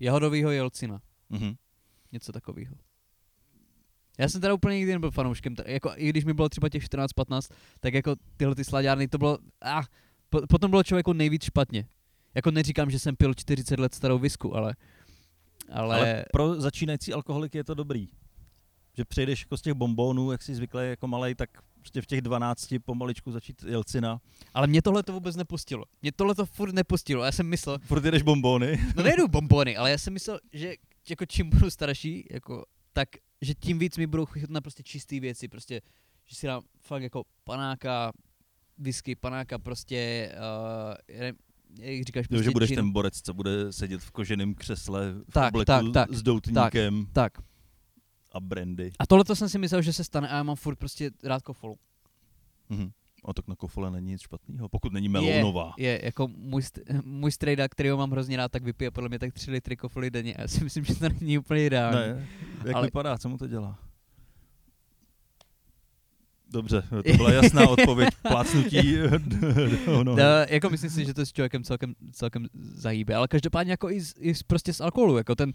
jahodovýho 0.00 0.50
jelcina. 0.50 1.00
Mhm. 1.30 1.54
Něco 2.12 2.32
takového. 2.32 2.76
Já 4.20 4.28
jsem 4.28 4.40
teda 4.40 4.54
úplně 4.54 4.76
nikdy 4.76 4.92
nebyl 4.92 5.10
fanouškem, 5.10 5.54
t- 5.56 5.64
jako, 5.66 5.92
i 5.96 6.08
když 6.08 6.24
mi 6.24 6.34
bylo 6.34 6.48
třeba 6.48 6.68
těch 6.68 6.84
14-15, 6.84 7.54
tak 7.80 7.94
jako 7.94 8.16
tyhle 8.36 8.54
ty 8.54 8.64
sladárny, 8.64 9.08
to 9.08 9.18
bylo, 9.18 9.38
ah, 9.62 9.82
po, 10.30 10.40
potom 10.48 10.70
bylo 10.70 10.82
člověku 10.82 11.12
nejvíc 11.12 11.44
špatně. 11.44 11.86
Jako 12.34 12.50
neříkám, 12.50 12.90
že 12.90 12.98
jsem 12.98 13.16
pil 13.16 13.34
40 13.34 13.78
let 13.80 13.94
starou 13.94 14.18
visku, 14.18 14.56
ale, 14.56 14.74
ale, 15.72 15.96
Ale 15.96 16.24
pro 16.32 16.60
začínající 16.60 17.12
alkoholiky 17.12 17.58
je 17.58 17.64
to 17.64 17.74
dobrý. 17.74 18.08
Že 18.96 19.04
přejdeš 19.04 19.40
jako 19.40 19.56
z 19.56 19.62
těch 19.62 19.74
bombónů, 19.74 20.32
jak 20.32 20.42
jsi 20.42 20.54
zvyklý 20.54 20.80
jako 20.88 21.06
malej, 21.08 21.34
tak 21.34 21.50
prostě 21.80 22.02
v 22.02 22.06
těch 22.06 22.20
12 22.20 22.74
pomaličku 22.84 23.32
začít 23.32 23.62
jelcina. 23.62 24.20
ale 24.54 24.66
mě 24.66 24.82
tohle 24.82 25.02
to 25.02 25.12
vůbec 25.12 25.36
nepustilo. 25.36 25.84
Mě 26.02 26.12
tohle 26.12 26.34
to 26.34 26.46
furt 26.46 26.72
nepustilo. 26.74 27.24
Já 27.24 27.32
jsem 27.32 27.46
myslel, 27.46 27.78
Furt 27.78 28.02
jdeš 28.02 28.22
bombóny. 28.22 28.78
no 28.96 29.02
nejedu 29.02 29.28
bombony, 29.28 29.76
ale 29.76 29.90
já 29.90 29.98
jsem 29.98 30.12
myslel, 30.12 30.40
že 30.52 30.74
jako 31.10 31.26
čím 31.26 31.50
budu 31.50 31.70
starší, 31.70 32.26
jako, 32.30 32.64
tak 32.92 33.08
že 33.42 33.54
tím 33.54 33.78
víc 33.78 33.96
mi 33.96 34.06
budou 34.06 34.26
chutnat 34.26 34.62
prostě 34.62 34.82
čisté 34.82 35.20
věci, 35.20 35.48
prostě, 35.48 35.80
že 36.26 36.36
si 36.36 36.46
dám 36.46 36.62
fakt 36.80 37.02
jako 37.02 37.22
panáka, 37.44 38.12
whisky, 38.78 39.16
panáka, 39.16 39.58
prostě, 39.58 40.32
uh, 40.36 41.22
jak 41.80 42.06
říkáš, 42.06 42.26
prostě 42.26 42.44
že 42.44 42.50
budeš 42.50 42.68
gin. 42.68 42.76
ten 42.76 42.90
borec, 42.92 43.22
co 43.22 43.34
bude 43.34 43.72
sedět 43.72 44.00
v 44.02 44.10
koženém 44.10 44.54
křesle 44.54 45.12
v 45.12 45.32
Tak, 45.32 45.54
obleku 45.54 45.66
tak, 45.66 45.84
tak, 45.92 46.12
s 46.14 46.22
doutníkem 46.22 47.06
Tak. 47.12 47.38
a 48.32 48.40
brandy. 48.40 48.90
A 48.98 49.06
tohle 49.06 49.24
to 49.24 49.36
jsem 49.36 49.48
si 49.48 49.58
myslel, 49.58 49.82
že 49.82 49.92
se 49.92 50.04
stane 50.04 50.28
a 50.28 50.36
já 50.36 50.42
mám 50.42 50.56
furt 50.56 50.76
prostě 50.76 51.10
rád 51.22 51.42
kofolu. 51.42 51.78
Mhm. 52.68 52.90
A 53.24 53.32
tak 53.34 53.48
na 53.48 53.56
kofole 53.56 53.90
není 53.90 54.10
nic 54.10 54.20
špatného, 54.20 54.68
pokud 54.68 54.92
není 54.92 55.08
melounová. 55.08 55.74
Je, 55.78 55.88
je, 55.88 56.00
jako 56.04 56.28
můj, 56.28 56.62
st- 56.62 57.02
můj 57.04 57.32
strejda, 57.32 57.68
kterýho 57.68 57.96
mám 57.96 58.10
hrozně 58.10 58.36
rád, 58.36 58.52
tak 58.52 58.62
vypije 58.62 58.90
podle 58.90 59.08
mě 59.08 59.18
tak 59.18 59.32
3 59.32 59.50
litry 59.50 59.76
kofoly 59.76 60.10
denně. 60.10 60.34
Já 60.38 60.48
si 60.48 60.64
myslím, 60.64 60.84
že 60.84 60.94
to 60.94 61.08
není 61.20 61.38
úplně 61.38 61.66
ideální. 61.66 61.98
Ne, 61.98 62.26
jak 62.64 62.76
Ale- 62.76 62.86
vypadá, 62.86 63.18
co 63.18 63.28
mu 63.28 63.38
to 63.38 63.46
dělá? 63.46 63.78
Dobře, 66.52 66.82
to 66.90 67.12
byla 67.16 67.32
jasná 67.32 67.68
odpověď. 67.68 68.08
Plácnutí 68.22 68.96
nohy. 69.86 70.04
No, 70.04 70.14
jako 70.48 70.70
myslím 70.70 70.90
si, 70.90 71.04
že 71.04 71.14
to 71.14 71.26
s 71.26 71.32
člověkem 71.32 71.64
celkem, 71.64 71.94
celkem 72.12 72.46
zahýbe, 72.60 73.14
ale 73.14 73.28
každopádně 73.28 73.72
jako 73.72 73.90
i, 73.90 74.00
z, 74.00 74.14
i 74.18 74.34
z, 74.34 74.42
prostě 74.42 74.72
z 74.72 74.80
alkoholu, 74.80 75.16
jako 75.16 75.34
ten 75.34 75.52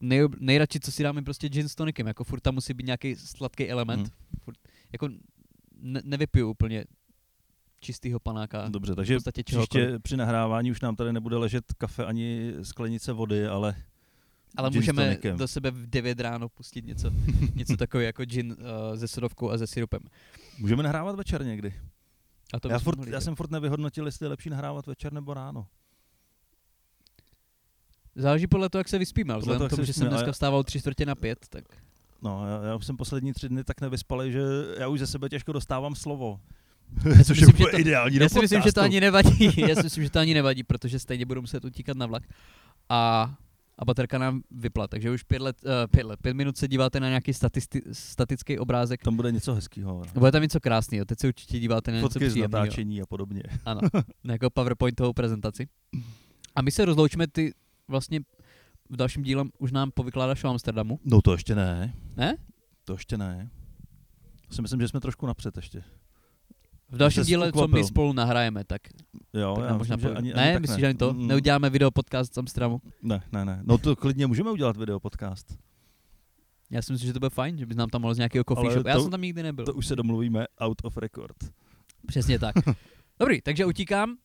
nej, 0.00 0.20
nejradši, 0.40 0.80
co 0.80 0.92
si 0.92 1.02
dáme 1.02 1.22
prostě 1.22 1.48
gin 1.48 1.68
s 1.68 1.74
tonikem, 1.74 2.06
jako 2.06 2.24
furt 2.24 2.40
tam 2.40 2.54
musí 2.54 2.74
být 2.74 2.86
nějaký 2.86 3.16
sladký 3.16 3.70
element, 3.70 4.00
hmm. 4.00 4.38
furt, 4.44 4.58
jako 4.92 5.08
ne, 5.82 6.00
nevypiju 6.04 6.50
úplně 6.50 6.84
čistýho 7.80 8.20
panáka, 8.20 8.68
Dobře, 8.68 8.94
takže 8.94 9.18
příště 9.44 9.98
při 10.02 10.16
nahrávání 10.16 10.70
už 10.70 10.80
nám 10.80 10.96
tady 10.96 11.12
nebude 11.12 11.36
ležet 11.36 11.64
kafe 11.78 12.04
ani 12.04 12.52
sklenice 12.62 13.12
vody, 13.12 13.46
ale 13.46 13.74
Ale 14.56 14.70
můžeme 14.70 15.18
do 15.36 15.48
sebe 15.48 15.70
v 15.70 15.86
9 15.86 16.20
ráno 16.20 16.48
pustit 16.48 16.86
něco, 16.86 17.10
něco 17.54 17.76
takového 17.76 18.06
jako 18.06 18.24
gin 18.24 18.56
uh, 18.58 18.98
se 18.98 19.08
sodovkou 19.08 19.50
a 19.50 19.58
se 19.58 19.66
syrupem. 19.66 20.00
můžeme 20.58 20.82
nahrávat 20.82 21.16
večer 21.16 21.44
někdy. 21.44 21.74
A 22.54 22.60
to 22.60 22.68
já, 22.68 22.78
furt, 22.78 22.96
mohli 22.96 23.12
já 23.12 23.20
jsem 23.20 23.36
furt 23.36 23.50
nevyhodnotil, 23.50 24.06
jestli 24.06 24.24
je 24.24 24.30
lepší 24.30 24.50
nahrávat 24.50 24.86
večer 24.86 25.12
nebo 25.12 25.34
ráno. 25.34 25.66
Záleží 28.14 28.46
podle 28.46 28.68
toho, 28.68 28.80
jak 28.80 28.88
se 28.88 28.98
vyspíme, 28.98 29.38
vzhledem 29.38 29.66
k 29.68 29.70
tomu, 29.70 29.84
že 29.84 29.92
jsem 29.92 30.08
dneska 30.08 30.32
vstával 30.32 30.64
tři 30.64 30.80
čtvrtě 30.80 31.06
na 31.06 31.14
pět, 31.14 31.46
tak 31.48 31.64
No, 32.22 32.46
já, 32.46 32.68
já 32.68 32.74
už 32.74 32.86
jsem 32.86 32.96
poslední 32.96 33.32
tři 33.32 33.48
dny 33.48 33.64
tak 33.64 33.80
nevyspalý, 33.80 34.32
že 34.32 34.42
já 34.78 34.88
už 34.88 34.98
ze 34.98 35.06
sebe 35.06 35.28
těžko 35.28 35.52
dostávám 35.52 35.94
slovo. 35.94 36.40
Což 37.24 37.38
je 37.40 37.46
myslím, 37.46 37.66
to- 37.70 37.78
ideální 37.78 38.16
Já 38.16 38.28
si 38.28 38.40
myslím, 38.40 38.62
že 38.62 38.72
to 38.72 38.80
ani 38.80 39.00
nevadí. 39.00 39.50
Já 39.68 39.74
si 39.74 39.82
myslím, 39.82 40.04
že 40.04 40.10
to 40.10 40.18
ani 40.18 40.34
nevadí, 40.34 40.62
protože 40.62 40.98
stejně 40.98 41.26
budu 41.26 41.40
muset 41.40 41.64
utíkat 41.64 41.96
na 41.96 42.06
vlak. 42.06 42.22
A 42.88 43.34
a 43.78 43.84
baterka 43.84 44.18
nám 44.18 44.42
vypla, 44.50 44.88
takže 44.88 45.10
už 45.10 45.22
pět, 45.22 45.42
let, 45.42 45.56
uh, 45.64 45.70
pět, 45.90 46.04
let, 46.04 46.20
pět 46.22 46.34
minut 46.34 46.56
se 46.56 46.68
díváte 46.68 47.00
na 47.00 47.08
nějaký 47.08 47.34
statisti, 47.34 47.82
statický 47.92 48.58
obrázek. 48.58 49.02
Tam 49.02 49.16
bude 49.16 49.32
něco 49.32 49.54
hezkého. 49.54 50.02
Bude 50.14 50.32
tam 50.32 50.42
něco 50.42 50.60
krásného, 50.60 51.04
teď 51.04 51.18
se 51.18 51.28
určitě 51.28 51.60
díváte 51.60 51.92
na 51.92 52.00
Fotky 52.00 52.18
něco 52.18 52.30
z 52.30 52.32
příjemného. 52.32 52.64
natáčení 52.64 53.02
a 53.02 53.06
podobně. 53.06 53.42
Ano, 53.64 53.80
na 54.24 54.34
jako 54.34 54.50
PowerPointovou 54.50 55.12
prezentaci. 55.12 55.68
A 56.54 56.62
my 56.62 56.70
se 56.70 56.84
rozloučíme, 56.84 57.26
ty 57.26 57.54
vlastně 57.88 58.20
v 58.92 58.96
dalším 58.96 59.22
dílem 59.22 59.50
už 59.58 59.72
nám 59.72 59.90
povykládáš 59.90 60.44
o 60.44 60.48
Amsterdamu. 60.48 61.00
No 61.04 61.22
to 61.22 61.32
ještě 61.32 61.54
ne. 61.54 61.94
Ne? 62.16 62.36
To 62.84 62.92
ještě 62.92 63.18
ne. 63.18 63.50
Já 64.50 64.56
si 64.56 64.62
myslím, 64.62 64.80
že 64.80 64.88
jsme 64.88 65.00
trošku 65.00 65.26
napřed 65.26 65.56
ještě. 65.56 65.82
V 66.88 66.96
dalším 66.96 67.24
díle, 67.24 67.52
co 67.52 67.68
my 67.68 67.84
spolu 67.84 68.12
nahrajeme, 68.12 68.64
tak, 68.64 68.82
Jo, 69.32 69.54
tak 69.58 69.64
já 69.68 69.76
možná 69.76 69.96
myslím, 69.96 70.10
že 70.12 70.16
ani, 70.16 70.34
Ne, 70.34 70.42
ani 70.44 70.52
tak 70.52 70.60
myslíš, 70.60 70.76
ne. 70.76 70.80
že 70.80 70.86
ani 70.86 70.98
to? 70.98 71.12
Mm, 71.12 71.26
Neuděláme 71.26 71.70
video 71.70 71.90
podcast 71.90 72.34
z 72.34 72.38
Amsterdamu? 72.38 72.80
Ne, 73.02 73.22
ne, 73.32 73.44
ne. 73.44 73.60
No 73.64 73.78
to 73.78 73.96
klidně 73.96 74.26
můžeme 74.26 74.50
udělat 74.50 74.76
video 74.76 75.00
podcast. 75.00 75.58
Já 76.70 76.82
si 76.82 76.92
myslím, 76.92 77.06
že 77.06 77.12
to 77.12 77.18
bude 77.18 77.30
fajn, 77.30 77.58
že 77.58 77.66
bys 77.66 77.76
nám 77.76 77.88
tam 77.88 78.02
mohl 78.02 78.14
z 78.14 78.18
nějakého 78.18 78.44
coffee 78.44 78.64
Ale 78.64 78.74
shop. 78.74 78.86
Já 78.86 79.00
jsem 79.00 79.10
tam 79.10 79.20
nikdy 79.22 79.42
nebyl. 79.42 79.64
To 79.64 79.74
už 79.74 79.86
se 79.86 79.96
domluvíme 79.96 80.46
out 80.60 80.78
of 80.84 80.96
record. 80.96 81.36
Přesně 82.06 82.38
tak. 82.38 82.54
Dobrý, 83.20 83.40
takže 83.42 83.66
utíkám. 83.66 84.16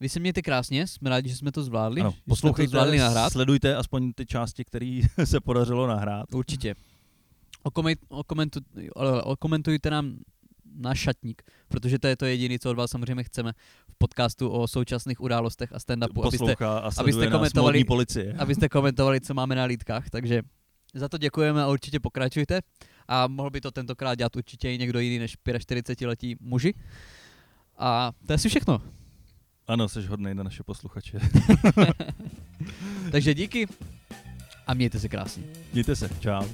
Vy 0.00 0.08
se 0.08 0.20
mějte 0.20 0.42
krásně, 0.42 0.86
jsme 0.86 1.10
rádi, 1.10 1.28
že 1.28 1.36
jsme 1.36 1.52
to 1.52 1.62
zvládli. 1.62 2.00
Ano, 2.00 2.10
jsme 2.10 2.18
to 2.18 2.34
zvládli 2.34 2.68
poslouchejte, 2.68 2.98
nahrát. 2.98 3.32
sledujte 3.32 3.76
aspoň 3.76 4.12
ty 4.12 4.26
části, 4.26 4.64
které 4.64 5.00
se 5.24 5.40
podařilo 5.40 5.86
nahrát. 5.86 6.34
Určitě. 6.34 6.74
Okoment, 7.62 7.98
okomentu, 8.08 8.60
okomentujte 9.24 9.90
nám 9.90 10.16
náš 10.76 10.98
šatník, 10.98 11.42
protože 11.68 11.98
to 11.98 12.06
je 12.06 12.16
to 12.16 12.24
jediné, 12.24 12.58
co 12.58 12.70
od 12.70 12.76
vás 12.76 12.90
samozřejmě 12.90 13.24
chceme 13.24 13.52
v 13.88 13.94
podcastu 13.98 14.48
o 14.48 14.68
současných 14.68 15.20
událostech 15.20 15.72
a 15.72 15.78
stand-upu, 15.78 16.26
abyste, 16.26 16.64
a 16.64 16.90
abyste 16.98 17.26
komentovali- 17.26 17.84
policie. 17.84 18.34
abyste 18.38 18.68
komentovali, 18.68 19.20
co 19.20 19.34
máme 19.34 19.54
na 19.54 19.64
lítkách, 19.64 20.10
takže 20.10 20.42
za 20.94 21.08
to 21.08 21.18
děkujeme 21.18 21.62
a 21.62 21.68
určitě 21.68 22.00
pokračujte. 22.00 22.60
A 23.08 23.26
mohl 23.26 23.50
by 23.50 23.60
to 23.60 23.70
tentokrát 23.70 24.14
dělat 24.14 24.36
určitě 24.36 24.72
i 24.72 24.78
někdo 24.78 25.00
jiný 25.00 25.18
než 25.18 25.36
45-letí 25.46 26.36
muži. 26.40 26.74
A 27.78 28.12
to 28.26 28.32
je 28.32 28.34
asi 28.34 28.48
všechno. 28.48 28.82
Ano, 29.70 29.88
jsi 29.88 30.06
hodnej 30.06 30.34
na 30.34 30.42
naše 30.42 30.62
posluchače. 30.62 31.18
Takže 33.12 33.34
díky 33.34 33.68
a 34.66 34.74
mějte 34.74 35.00
se 35.00 35.08
krásně. 35.08 35.42
Mějte 35.72 35.96
se, 35.96 36.10
čau. 36.20 36.44